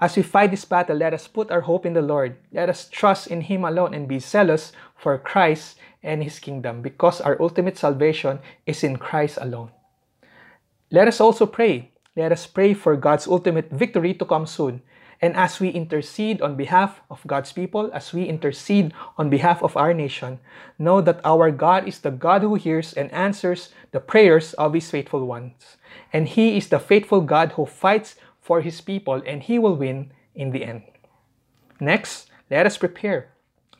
As 0.00 0.16
we 0.16 0.22
fight 0.22 0.50
this 0.50 0.64
battle, 0.64 0.96
let 0.96 1.12
us 1.12 1.28
put 1.28 1.50
our 1.50 1.60
hope 1.60 1.84
in 1.84 1.92
the 1.92 2.02
Lord. 2.02 2.36
Let 2.52 2.70
us 2.70 2.88
trust 2.88 3.26
in 3.26 3.42
Him 3.42 3.64
alone 3.64 3.92
and 3.92 4.08
be 4.08 4.18
zealous 4.18 4.72
for 4.96 5.18
Christ 5.18 5.78
and 6.02 6.24
His 6.24 6.38
kingdom, 6.38 6.80
because 6.80 7.20
our 7.20 7.40
ultimate 7.40 7.76
salvation 7.76 8.40
is 8.64 8.82
in 8.82 8.96
Christ 8.96 9.38
alone. 9.40 9.70
Let 10.90 11.06
us 11.06 11.20
also 11.20 11.44
pray 11.44 11.90
let 12.16 12.32
us 12.32 12.46
pray 12.46 12.74
for 12.74 12.96
God's 12.96 13.28
ultimate 13.28 13.70
victory 13.70 14.14
to 14.14 14.24
come 14.24 14.44
soon. 14.44 14.82
And 15.22 15.36
as 15.36 15.60
we 15.60 15.68
intercede 15.68 16.42
on 16.42 16.56
behalf 16.56 17.00
of 17.08 17.24
God's 17.26 17.52
people, 17.52 17.90
as 17.92 18.12
we 18.12 18.24
intercede 18.24 18.92
on 19.16 19.30
behalf 19.30 19.62
of 19.62 19.76
our 19.76 19.94
nation, 19.94 20.40
know 20.78 21.00
that 21.02 21.20
our 21.24 21.50
God 21.50 21.86
is 21.86 22.00
the 22.00 22.10
God 22.10 22.42
who 22.42 22.56
hears 22.56 22.92
and 22.94 23.12
answers 23.12 23.70
the 23.92 24.00
prayers 24.00 24.54
of 24.54 24.74
His 24.74 24.90
faithful 24.90 25.24
ones. 25.24 25.76
And 26.12 26.26
He 26.26 26.56
is 26.56 26.68
the 26.68 26.80
faithful 26.80 27.20
God 27.20 27.52
who 27.52 27.64
fights 27.64 28.16
for 28.50 28.62
His 28.62 28.80
people, 28.80 29.22
and 29.30 29.44
He 29.44 29.60
will 29.60 29.76
win 29.76 30.10
in 30.34 30.50
the 30.50 30.64
end. 30.64 30.82
Next, 31.78 32.26
let 32.50 32.66
us 32.66 32.76
prepare. 32.76 33.30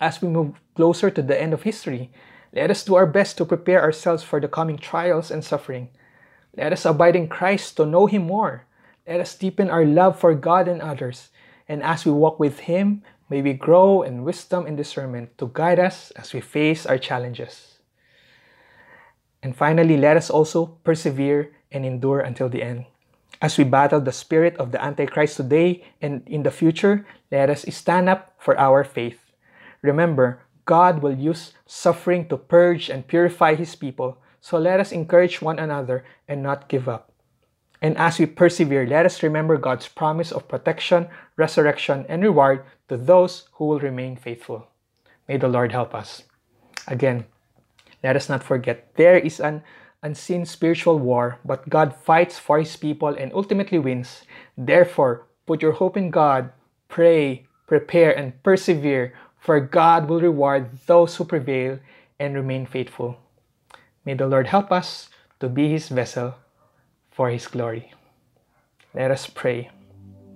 As 0.00 0.22
we 0.22 0.28
move 0.28 0.60
closer 0.76 1.10
to 1.10 1.22
the 1.22 1.34
end 1.34 1.52
of 1.52 1.64
history, 1.64 2.12
let 2.54 2.70
us 2.70 2.84
do 2.84 2.94
our 2.94 3.04
best 3.04 3.36
to 3.38 3.44
prepare 3.44 3.82
ourselves 3.82 4.22
for 4.22 4.38
the 4.38 4.46
coming 4.46 4.78
trials 4.78 5.32
and 5.32 5.42
suffering. 5.42 5.88
Let 6.56 6.72
us 6.72 6.86
abide 6.86 7.16
in 7.16 7.26
Christ 7.26 7.78
to 7.78 7.84
know 7.84 8.06
Him 8.06 8.30
more. 8.30 8.64
Let 9.08 9.18
us 9.18 9.34
deepen 9.34 9.70
our 9.70 9.84
love 9.84 10.20
for 10.20 10.36
God 10.36 10.68
and 10.68 10.80
others. 10.80 11.30
And 11.66 11.82
as 11.82 12.06
we 12.06 12.12
walk 12.12 12.38
with 12.38 12.70
Him, 12.70 13.02
may 13.28 13.42
we 13.42 13.54
grow 13.54 14.02
in 14.02 14.22
wisdom 14.22 14.66
and 14.66 14.76
discernment 14.76 15.36
to 15.38 15.50
guide 15.52 15.80
us 15.80 16.12
as 16.14 16.32
we 16.32 16.40
face 16.40 16.86
our 16.86 16.98
challenges. 16.98 17.82
And 19.42 19.50
finally, 19.50 19.96
let 19.96 20.16
us 20.16 20.30
also 20.30 20.78
persevere 20.86 21.50
and 21.72 21.84
endure 21.84 22.20
until 22.20 22.48
the 22.48 22.62
end. 22.62 22.86
As 23.40 23.56
we 23.56 23.64
battle 23.64 24.00
the 24.00 24.12
spirit 24.12 24.56
of 24.58 24.70
the 24.70 24.82
Antichrist 24.82 25.36
today 25.36 25.84
and 26.02 26.22
in 26.26 26.42
the 26.42 26.50
future, 26.50 27.06
let 27.32 27.48
us 27.48 27.64
stand 27.74 28.08
up 28.08 28.34
for 28.38 28.58
our 28.58 28.84
faith. 28.84 29.32
Remember, 29.82 30.42
God 30.66 31.02
will 31.02 31.16
use 31.16 31.52
suffering 31.66 32.28
to 32.28 32.36
purge 32.36 32.90
and 32.90 33.06
purify 33.06 33.54
His 33.54 33.74
people, 33.74 34.18
so 34.40 34.58
let 34.58 34.78
us 34.78 34.92
encourage 34.92 35.40
one 35.40 35.58
another 35.58 36.04
and 36.28 36.42
not 36.42 36.68
give 36.68 36.88
up. 36.88 37.12
And 37.82 37.96
as 37.96 38.18
we 38.18 38.26
persevere, 38.26 38.86
let 38.86 39.06
us 39.06 39.22
remember 39.22 39.56
God's 39.56 39.88
promise 39.88 40.32
of 40.32 40.48
protection, 40.48 41.08
resurrection, 41.36 42.04
and 42.08 42.22
reward 42.22 42.64
to 42.88 42.98
those 42.98 43.48
who 43.54 43.64
will 43.66 43.80
remain 43.80 44.16
faithful. 44.16 44.68
May 45.26 45.38
the 45.38 45.48
Lord 45.48 45.72
help 45.72 45.94
us. 45.94 46.24
Again, 46.86 47.24
let 48.04 48.16
us 48.16 48.28
not 48.28 48.42
forget 48.42 48.94
there 48.96 49.16
is 49.16 49.40
an 49.40 49.62
unseen 50.02 50.44
spiritual 50.44 50.98
war, 50.98 51.38
but 51.44 51.68
God 51.68 51.94
fights 51.94 52.38
for 52.38 52.58
his 52.58 52.76
people 52.76 53.08
and 53.08 53.32
ultimately 53.34 53.78
wins. 53.78 54.22
Therefore, 54.56 55.26
put 55.46 55.62
your 55.62 55.72
hope 55.72 55.96
in 55.96 56.10
God, 56.10 56.52
pray, 56.88 57.46
prepare, 57.66 58.16
and 58.16 58.42
persevere, 58.42 59.12
for 59.38 59.60
God 59.60 60.08
will 60.08 60.20
reward 60.20 60.70
those 60.86 61.16
who 61.16 61.24
prevail 61.24 61.78
and 62.18 62.34
remain 62.34 62.66
faithful. 62.66 63.16
May 64.04 64.14
the 64.14 64.26
Lord 64.26 64.46
help 64.46 64.72
us 64.72 65.08
to 65.40 65.48
be 65.48 65.70
his 65.70 65.88
vessel 65.88 66.34
for 67.10 67.30
his 67.30 67.46
glory. 67.46 67.92
Let 68.94 69.10
us 69.10 69.26
pray. 69.26 69.70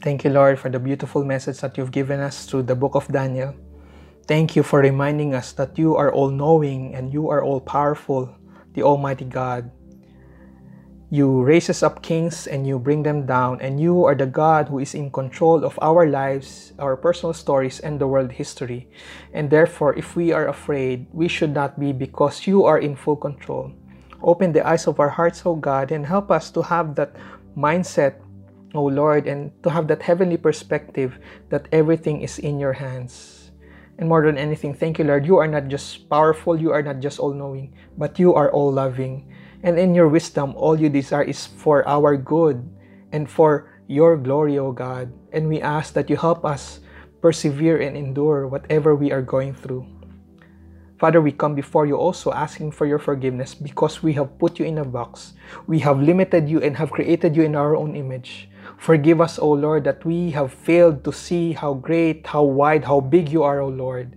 Thank 0.02 0.24
you, 0.24 0.30
Lord, 0.30 0.58
for 0.58 0.68
the 0.68 0.78
beautiful 0.78 1.24
message 1.24 1.60
that 1.60 1.78
you've 1.78 1.90
given 1.90 2.20
us 2.20 2.46
through 2.46 2.64
the 2.64 2.76
book 2.76 2.94
of 2.94 3.08
Daniel. 3.08 3.54
Thank 4.26 4.56
you 4.56 4.62
for 4.62 4.80
reminding 4.80 5.34
us 5.34 5.52
that 5.52 5.78
you 5.78 5.96
are 5.96 6.12
all 6.12 6.30
knowing 6.30 6.94
and 6.94 7.12
you 7.12 7.28
are 7.28 7.42
all 7.42 7.60
powerful 7.60 8.34
the 8.74 8.82
Almighty 8.82 9.24
God. 9.24 9.70
You 11.10 11.42
raise 11.42 11.70
us 11.70 11.82
up 11.82 12.02
kings 12.02 12.48
and 12.48 12.66
you 12.66 12.78
bring 12.78 13.04
them 13.04 13.24
down, 13.24 13.60
and 13.60 13.78
you 13.78 14.04
are 14.04 14.16
the 14.16 14.26
God 14.26 14.68
who 14.68 14.80
is 14.80 14.94
in 14.94 15.10
control 15.10 15.64
of 15.64 15.78
our 15.80 16.06
lives, 16.10 16.72
our 16.78 16.96
personal 16.96 17.32
stories, 17.32 17.78
and 17.78 18.00
the 18.00 18.08
world 18.08 18.32
history. 18.32 18.88
And 19.32 19.48
therefore, 19.48 19.94
if 19.94 20.16
we 20.16 20.32
are 20.32 20.48
afraid, 20.48 21.06
we 21.12 21.28
should 21.28 21.54
not 21.54 21.78
be 21.78 21.92
because 21.92 22.46
you 22.48 22.64
are 22.64 22.78
in 22.78 22.96
full 22.96 23.16
control. 23.16 23.70
Open 24.22 24.52
the 24.52 24.66
eyes 24.66 24.88
of 24.88 24.98
our 24.98 25.10
hearts, 25.10 25.46
O 25.46 25.54
God, 25.54 25.92
and 25.92 26.04
help 26.04 26.30
us 26.30 26.50
to 26.50 26.62
have 26.62 26.96
that 26.96 27.14
mindset, 27.56 28.18
O 28.74 28.82
Lord, 28.82 29.28
and 29.28 29.52
to 29.62 29.70
have 29.70 29.86
that 29.88 30.02
heavenly 30.02 30.38
perspective 30.38 31.18
that 31.50 31.68
everything 31.70 32.22
is 32.22 32.40
in 32.40 32.58
your 32.58 32.72
hands. 32.72 33.34
And 33.99 34.09
more 34.09 34.24
than 34.26 34.38
anything, 34.38 34.74
thank 34.74 34.99
you, 34.99 35.05
Lord. 35.05 35.26
You 35.26 35.38
are 35.38 35.47
not 35.47 35.68
just 35.68 36.09
powerful, 36.11 36.59
you 36.59 36.72
are 36.72 36.82
not 36.82 36.99
just 36.99 37.18
all 37.18 37.32
knowing, 37.32 37.72
but 37.97 38.18
you 38.18 38.34
are 38.34 38.51
all 38.51 38.72
loving. 38.72 39.30
And 39.62 39.78
in 39.78 39.95
your 39.95 40.09
wisdom, 40.09 40.55
all 40.57 40.78
you 40.78 40.88
desire 40.88 41.22
is 41.22 41.47
for 41.47 41.86
our 41.88 42.16
good 42.16 42.68
and 43.12 43.30
for 43.30 43.70
your 43.86 44.16
glory, 44.16 44.59
O 44.59 44.72
God. 44.72 45.12
And 45.32 45.49
we 45.49 45.61
ask 45.61 45.95
that 45.95 46.11
you 46.11 46.16
help 46.16 46.45
us 46.45 46.80
persevere 47.20 47.80
and 47.80 47.97
endure 47.97 48.47
whatever 48.47 48.95
we 48.95 49.12
are 49.12 49.22
going 49.22 49.55
through. 49.55 49.86
Father, 50.99 51.20
we 51.20 51.32
come 51.32 51.55
before 51.55 51.86
you 51.86 51.97
also 51.97 52.32
asking 52.32 52.72
for 52.72 52.86
your 52.86 52.99
forgiveness 52.99 53.55
because 53.55 54.03
we 54.03 54.12
have 54.14 54.38
put 54.38 54.59
you 54.59 54.64
in 54.64 54.78
a 54.78 54.84
box. 54.84 55.34
We 55.66 55.78
have 55.80 56.01
limited 56.01 56.49
you 56.49 56.62
and 56.62 56.76
have 56.76 56.90
created 56.90 57.36
you 57.36 57.42
in 57.42 57.57
our 57.57 57.76
own 57.76 57.97
image. 57.97 58.49
Forgive 58.85 59.24
us, 59.24 59.41
O 59.41 59.49
Lord, 59.49 59.89
that 59.89 60.05
we 60.05 60.28
have 60.37 60.53
failed 60.53 61.09
to 61.09 61.12
see 61.12 61.57
how 61.57 61.72
great, 61.72 62.28
how 62.28 62.45
wide, 62.45 62.85
how 62.85 63.01
big 63.01 63.32
you 63.32 63.41
are, 63.41 63.64
O 63.64 63.72
Lord. 63.72 64.12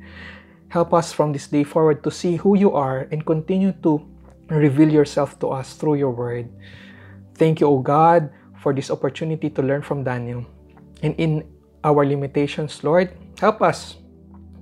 Help 0.67 0.91
us 0.91 1.15
from 1.15 1.31
this 1.31 1.47
day 1.47 1.63
forward 1.63 2.03
to 2.03 2.11
see 2.11 2.35
who 2.35 2.59
you 2.59 2.75
are 2.75 3.07
and 3.07 3.23
continue 3.23 3.71
to 3.87 4.03
reveal 4.51 4.91
yourself 4.91 5.39
to 5.39 5.55
us 5.55 5.79
through 5.79 5.95
your 5.95 6.11
word. 6.11 6.51
Thank 7.39 7.63
you, 7.63 7.67
O 7.71 7.79
God, 7.79 8.27
for 8.59 8.75
this 8.75 8.91
opportunity 8.91 9.49
to 9.55 9.63
learn 9.63 9.87
from 9.87 10.03
Daniel. 10.03 10.43
And 10.99 11.15
in 11.15 11.47
our 11.87 12.03
limitations, 12.03 12.83
Lord, 12.83 13.15
help 13.39 13.61
us 13.63 13.95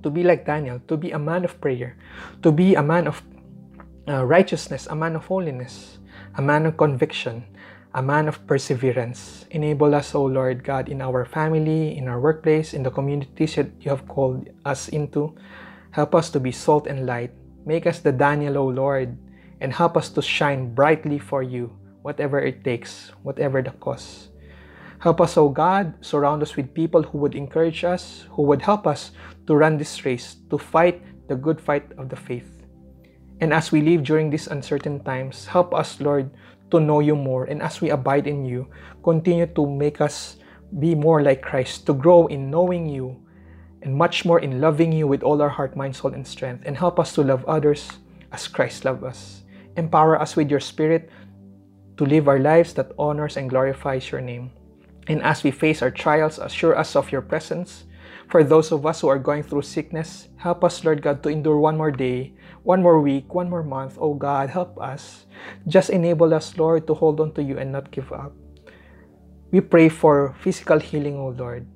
to 0.04 0.14
be 0.14 0.22
like 0.22 0.46
Daniel, 0.46 0.86
to 0.86 0.98
be 0.98 1.18
a 1.18 1.20
man 1.20 1.42
of 1.42 1.58
prayer, 1.60 1.98
to 2.46 2.52
be 2.52 2.76
a 2.76 2.84
man 2.86 3.08
of 3.10 3.24
uh, 4.08 4.22
righteousness, 4.22 4.86
a 4.86 4.96
man 4.96 5.16
of 5.16 5.26
holiness, 5.26 5.98
a 6.38 6.44
man 6.44 6.68
of 6.68 6.78
conviction, 6.78 7.42
a 7.96 8.04
man 8.04 8.28
of 8.28 8.46
perseverance. 8.46 9.48
Enable 9.52 9.96
us, 9.96 10.14
O 10.14 10.26
Lord 10.26 10.68
God, 10.68 10.90
in 10.90 11.02
our 11.02 11.24
family, 11.24 11.98
in 11.98 12.10
our 12.10 12.20
workplace, 12.20 12.74
in 12.74 12.84
the 12.84 12.92
communities 12.92 13.56
that 13.56 13.72
you 13.80 13.90
have 13.90 14.06
called 14.06 14.50
us 14.66 14.90
into. 14.90 15.34
Help 15.92 16.14
us 16.14 16.30
to 16.32 16.40
be 16.42 16.52
salt 16.52 16.88
and 16.88 17.08
light. 17.08 17.32
Make 17.66 17.88
us 17.88 18.00
the 18.00 18.12
Daniel, 18.12 18.58
O 18.58 18.68
Lord, 18.68 19.18
and 19.62 19.72
help 19.72 19.96
us 19.96 20.10
to 20.10 20.22
shine 20.22 20.76
brightly 20.76 21.18
for 21.18 21.42
you, 21.42 21.72
whatever 22.02 22.38
it 22.44 22.66
takes, 22.66 23.16
whatever 23.24 23.62
the 23.62 23.72
cost. 23.80 24.28
Help 25.00 25.22
us, 25.22 25.38
O 25.38 25.48
God, 25.48 25.96
surround 26.04 26.44
us 26.44 26.58
with 26.58 26.74
people 26.74 27.02
who 27.02 27.18
would 27.20 27.34
encourage 27.34 27.86
us, 27.86 28.26
who 28.32 28.44
would 28.44 28.62
help 28.62 28.86
us 28.86 29.12
to 29.48 29.56
run 29.56 29.78
this 29.78 30.04
race, 30.04 30.36
to 30.50 30.58
fight 30.58 31.02
the 31.30 31.36
good 31.36 31.62
fight 31.62 31.88
of 31.98 32.10
the 32.10 32.20
faith. 32.20 32.52
And 33.40 33.54
as 33.54 33.72
we 33.72 33.82
live 33.82 34.04
during 34.04 34.30
these 34.30 34.48
uncertain 34.48 35.04
times, 35.04 35.46
help 35.46 35.74
us, 35.74 36.00
Lord, 36.00 36.32
to 36.76 36.84
know 36.84 37.00
you 37.00 37.16
more. 37.16 37.46
And 37.46 37.62
as 37.62 37.80
we 37.80 37.90
abide 37.90 38.28
in 38.28 38.46
you, 38.46 38.68
continue 39.04 39.48
to 39.48 39.66
make 39.66 40.02
us 40.02 40.38
be 40.80 40.94
more 40.96 41.24
like 41.24 41.42
Christ, 41.42 41.86
to 41.88 41.94
grow 41.94 42.28
in 42.28 42.52
knowing 42.52 42.86
you 42.86 43.22
and 43.82 43.96
much 43.96 44.26
more 44.26 44.40
in 44.40 44.60
loving 44.60 44.92
you 44.92 45.08
with 45.08 45.24
all 45.24 45.42
our 45.42 45.50
heart, 45.50 45.76
mind, 45.76 45.96
soul, 45.96 46.14
and 46.14 46.28
strength. 46.28 46.64
And 46.66 46.76
help 46.76 47.00
us 47.00 47.14
to 47.14 47.24
love 47.24 47.46
others 47.46 47.88
as 48.32 48.48
Christ 48.48 48.84
loved 48.84 49.04
us. 49.04 49.44
Empower 49.78 50.20
us 50.20 50.36
with 50.36 50.50
your 50.50 50.60
Spirit 50.60 51.10
to 51.98 52.06
live 52.06 52.28
our 52.28 52.40
lives 52.40 52.74
that 52.74 52.92
honors 52.98 53.38
and 53.38 53.50
glorifies 53.50 54.12
your 54.12 54.22
name. 54.22 54.52
And 55.08 55.22
as 55.22 55.44
we 55.44 55.52
face 55.52 55.82
our 55.82 55.92
trials, 55.92 56.40
assure 56.40 56.76
us 56.76 56.96
of 56.96 57.12
your 57.12 57.22
presence. 57.22 57.86
For 58.30 58.44
those 58.44 58.72
of 58.72 58.86
us 58.86 59.02
who 59.02 59.08
are 59.08 59.20
going 59.20 59.44
through 59.44 59.64
sickness, 59.64 60.30
help 60.38 60.64
us, 60.64 60.84
Lord 60.84 61.02
God, 61.02 61.22
to 61.24 61.30
endure 61.30 61.60
one 61.60 61.78
more 61.78 61.92
day 61.92 62.34
one 62.66 62.82
more 62.82 63.00
week, 63.00 63.30
one 63.34 63.48
more 63.48 63.62
month. 63.62 63.96
Oh 64.02 64.18
God, 64.18 64.50
help 64.50 64.82
us. 64.82 65.30
Just 65.70 65.94
enable 65.94 66.34
us, 66.34 66.58
Lord, 66.58 66.90
to 66.90 66.98
hold 66.98 67.22
on 67.22 67.32
to 67.38 67.44
you 67.46 67.62
and 67.62 67.72
not 67.72 67.94
give 67.94 68.12
up. 68.12 68.34
We 69.54 69.62
pray 69.62 69.88
for 69.88 70.36
physical 70.42 70.82
healing, 70.82 71.16
O 71.16 71.30
Lord. 71.30 71.70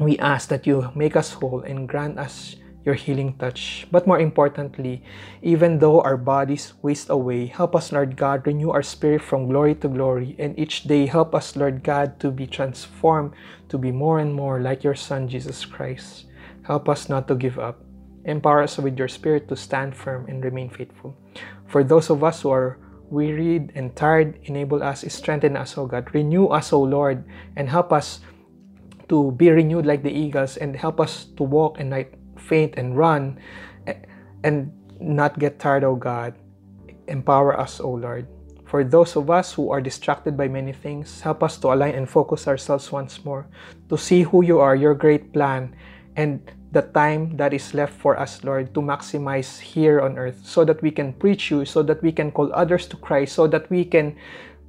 We 0.00 0.18
ask 0.18 0.48
that 0.48 0.66
you 0.66 0.90
make 0.96 1.14
us 1.14 1.30
whole 1.36 1.60
and 1.60 1.86
grant 1.86 2.18
us 2.18 2.56
your 2.84 2.94
healing 2.94 3.34
touch. 3.38 3.86
But 3.90 4.06
more 4.06 4.18
importantly, 4.18 5.02
even 5.40 5.78
though 5.78 6.00
our 6.00 6.16
bodies 6.16 6.74
waste 6.82 7.10
away, 7.10 7.46
help 7.46 7.76
us, 7.76 7.92
Lord 7.92 8.16
God, 8.16 8.46
renew 8.46 8.70
our 8.70 8.82
spirit 8.82 9.22
from 9.22 9.48
glory 9.48 9.74
to 9.76 9.88
glory. 9.88 10.34
And 10.38 10.58
each 10.58 10.84
day, 10.84 11.06
help 11.06 11.34
us, 11.34 11.56
Lord 11.56 11.82
God, 11.82 12.18
to 12.20 12.30
be 12.30 12.46
transformed 12.46 13.32
to 13.72 13.78
be 13.78 13.90
more 13.90 14.18
and 14.18 14.34
more 14.34 14.60
like 14.60 14.84
your 14.84 14.94
Son, 14.94 15.26
Jesus 15.26 15.64
Christ. 15.64 16.26
Help 16.62 16.88
us 16.88 17.08
not 17.08 17.26
to 17.28 17.34
give 17.34 17.58
up. 17.58 17.80
Empower 18.24 18.62
us 18.62 18.76
with 18.76 18.98
your 18.98 19.08
spirit 19.08 19.48
to 19.48 19.56
stand 19.56 19.96
firm 19.96 20.26
and 20.28 20.44
remain 20.44 20.68
faithful. 20.68 21.16
For 21.66 21.82
those 21.82 22.10
of 22.10 22.22
us 22.22 22.42
who 22.42 22.50
are 22.50 22.78
wearied 23.08 23.72
and 23.74 23.96
tired, 23.96 24.38
enable 24.44 24.82
us, 24.82 25.04
strengthen 25.08 25.56
us, 25.56 25.76
O 25.78 25.86
God. 25.86 26.14
Renew 26.14 26.46
us, 26.48 26.72
O 26.72 26.82
Lord, 26.82 27.24
and 27.56 27.68
help 27.68 27.92
us 27.92 28.20
to 29.08 29.32
be 29.32 29.50
renewed 29.50 29.86
like 29.86 30.02
the 30.02 30.12
eagles 30.12 30.56
and 30.56 30.76
help 30.76 31.00
us 31.00 31.24
to 31.36 31.42
walk 31.42 31.80
and 31.80 31.90
not 31.90 32.06
faint 32.42 32.74
and 32.76 32.96
run 32.96 33.38
and 34.42 34.72
not 35.00 35.38
get 35.38 35.58
tired, 35.58 35.84
O 35.84 35.94
God. 35.94 36.34
Empower 37.08 37.58
us, 37.58 37.80
O 37.80 37.90
Lord. 37.90 38.26
For 38.66 38.84
those 38.84 39.16
of 39.16 39.28
us 39.28 39.52
who 39.52 39.70
are 39.70 39.80
distracted 39.80 40.36
by 40.36 40.48
many 40.48 40.72
things, 40.72 41.20
help 41.20 41.42
us 41.42 41.58
to 41.58 41.72
align 41.72 41.94
and 41.94 42.08
focus 42.08 42.48
ourselves 42.48 42.90
once 42.90 43.22
more 43.24 43.46
to 43.90 43.98
see 43.98 44.22
who 44.22 44.42
you 44.42 44.60
are, 44.60 44.74
your 44.74 44.94
great 44.94 45.32
plan, 45.32 45.76
and 46.16 46.40
the 46.72 46.80
time 46.80 47.36
that 47.36 47.52
is 47.52 47.74
left 47.74 47.92
for 47.92 48.18
us, 48.18 48.42
Lord, 48.44 48.72
to 48.72 48.80
maximize 48.80 49.60
here 49.60 50.00
on 50.00 50.16
earth 50.16 50.40
so 50.42 50.64
that 50.64 50.80
we 50.80 50.90
can 50.90 51.12
preach 51.12 51.50
you, 51.50 51.66
so 51.66 51.82
that 51.82 52.02
we 52.02 52.12
can 52.12 52.32
call 52.32 52.50
others 52.54 52.86
to 52.88 52.96
Christ, 52.96 53.34
so 53.34 53.46
that 53.46 53.68
we 53.68 53.84
can 53.84 54.16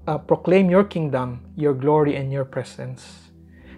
uh, 0.06 0.18
proclaim 0.18 0.70
your 0.70 0.84
kingdom, 0.84 1.40
your 1.56 1.74
glory, 1.74 2.18
and 2.18 2.32
your 2.32 2.44
presence. 2.44 3.23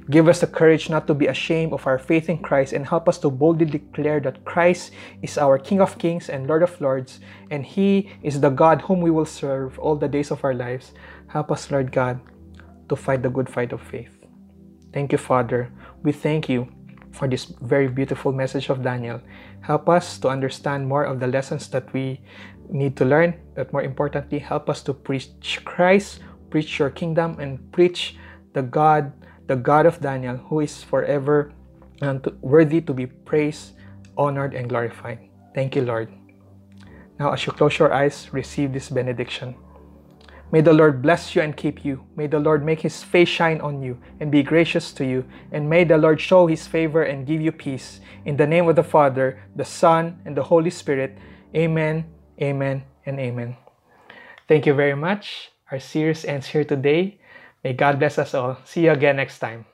Give 0.09 0.27
us 0.27 0.41
the 0.41 0.47
courage 0.47 0.89
not 0.89 1.07
to 1.07 1.15
be 1.15 1.25
ashamed 1.25 1.73
of 1.73 1.87
our 1.87 1.97
faith 1.97 2.29
in 2.29 2.37
Christ 2.37 2.73
and 2.73 2.85
help 2.85 3.09
us 3.09 3.17
to 3.19 3.29
boldly 3.31 3.65
declare 3.65 4.19
that 4.19 4.45
Christ 4.45 4.91
is 5.23 5.37
our 5.37 5.57
King 5.57 5.81
of 5.81 5.97
Kings 5.97 6.29
and 6.29 6.45
Lord 6.45 6.61
of 6.61 6.79
Lords, 6.79 7.19
and 7.49 7.65
He 7.65 8.11
is 8.21 8.39
the 8.39 8.51
God 8.51 8.81
whom 8.81 9.01
we 9.01 9.09
will 9.09 9.25
serve 9.25 9.79
all 9.79 9.95
the 9.95 10.07
days 10.07 10.29
of 10.29 10.43
our 10.43 10.53
lives. 10.53 10.93
Help 11.27 11.51
us, 11.51 11.71
Lord 11.71 11.91
God, 11.91 12.19
to 12.89 12.95
fight 12.95 13.23
the 13.23 13.29
good 13.29 13.49
fight 13.49 13.73
of 13.73 13.81
faith. 13.81 14.13
Thank 14.93 15.11
you, 15.11 15.17
Father. 15.17 15.71
We 16.03 16.11
thank 16.11 16.47
you 16.49 16.69
for 17.11 17.27
this 17.27 17.45
very 17.45 17.87
beautiful 17.87 18.31
message 18.31 18.69
of 18.69 18.83
Daniel. 18.83 19.21
Help 19.61 19.89
us 19.89 20.19
to 20.19 20.29
understand 20.29 20.87
more 20.87 21.03
of 21.03 21.19
the 21.19 21.27
lessons 21.27 21.67
that 21.69 21.91
we 21.93 22.21
need 22.69 22.95
to 22.97 23.05
learn, 23.05 23.33
but 23.55 23.73
more 23.73 23.81
importantly, 23.81 24.37
help 24.37 24.69
us 24.69 24.83
to 24.83 24.93
preach 24.93 25.61
Christ, 25.65 26.19
preach 26.51 26.77
your 26.77 26.91
kingdom, 26.91 27.39
and 27.39 27.71
preach 27.71 28.17
the 28.53 28.61
God, 28.61 29.11
the 29.47 29.55
God 29.55 29.85
of 29.85 30.01
Daniel, 30.01 30.37
who 30.37 30.59
is 30.59 30.83
forever 30.83 31.51
and 32.01 32.25
worthy 32.41 32.81
to 32.81 32.93
be 32.93 33.05
praised, 33.05 33.73
honored, 34.17 34.53
and 34.53 34.69
glorified. 34.69 35.19
Thank 35.53 35.75
you, 35.75 35.83
Lord. 35.83 36.09
Now, 37.19 37.31
as 37.31 37.45
you 37.45 37.53
close 37.53 37.79
your 37.79 37.93
eyes, 37.93 38.33
receive 38.33 38.73
this 38.73 38.89
benediction. 38.89 39.55
May 40.51 40.61
the 40.61 40.73
Lord 40.73 41.01
bless 41.01 41.35
you 41.35 41.41
and 41.41 41.55
keep 41.55 41.83
you. 41.83 42.05
May 42.15 42.27
the 42.27 42.39
Lord 42.39 42.63
make 42.63 42.81
his 42.81 43.03
face 43.03 43.29
shine 43.29 43.61
on 43.61 43.81
you 43.81 43.97
and 44.19 44.31
be 44.31 44.43
gracious 44.43 44.91
to 44.93 45.05
you. 45.05 45.25
And 45.51 45.69
may 45.69 45.83
the 45.83 45.97
Lord 45.97 46.21
show 46.21 46.47
his 46.47 46.67
favor 46.67 47.03
and 47.03 47.25
give 47.25 47.41
you 47.41 47.51
peace. 47.51 47.99
In 48.25 48.37
the 48.37 48.45
name 48.45 48.67
of 48.69 48.75
the 48.75 48.83
Father, 48.83 49.41
the 49.55 49.65
Son, 49.65 50.21
and 50.25 50.37
the 50.37 50.43
Holy 50.43 50.69
Spirit. 50.69 51.17
Amen, 51.55 52.05
amen, 52.41 52.83
and 53.05 53.19
amen. 53.19 53.57
Thank 54.47 54.65
you 54.65 54.73
very 54.73 54.95
much. 54.95 55.51
Our 55.71 55.79
series 55.79 56.25
ends 56.25 56.47
here 56.47 56.63
today. 56.63 57.19
May 57.65 57.73
God 57.73 57.97
bless 57.97 58.19
us 58.19 58.35
all. 58.35 58.59
See 58.63 58.85
you 58.85 58.91
again 58.91 59.15
next 59.15 59.39
time. 59.39 59.65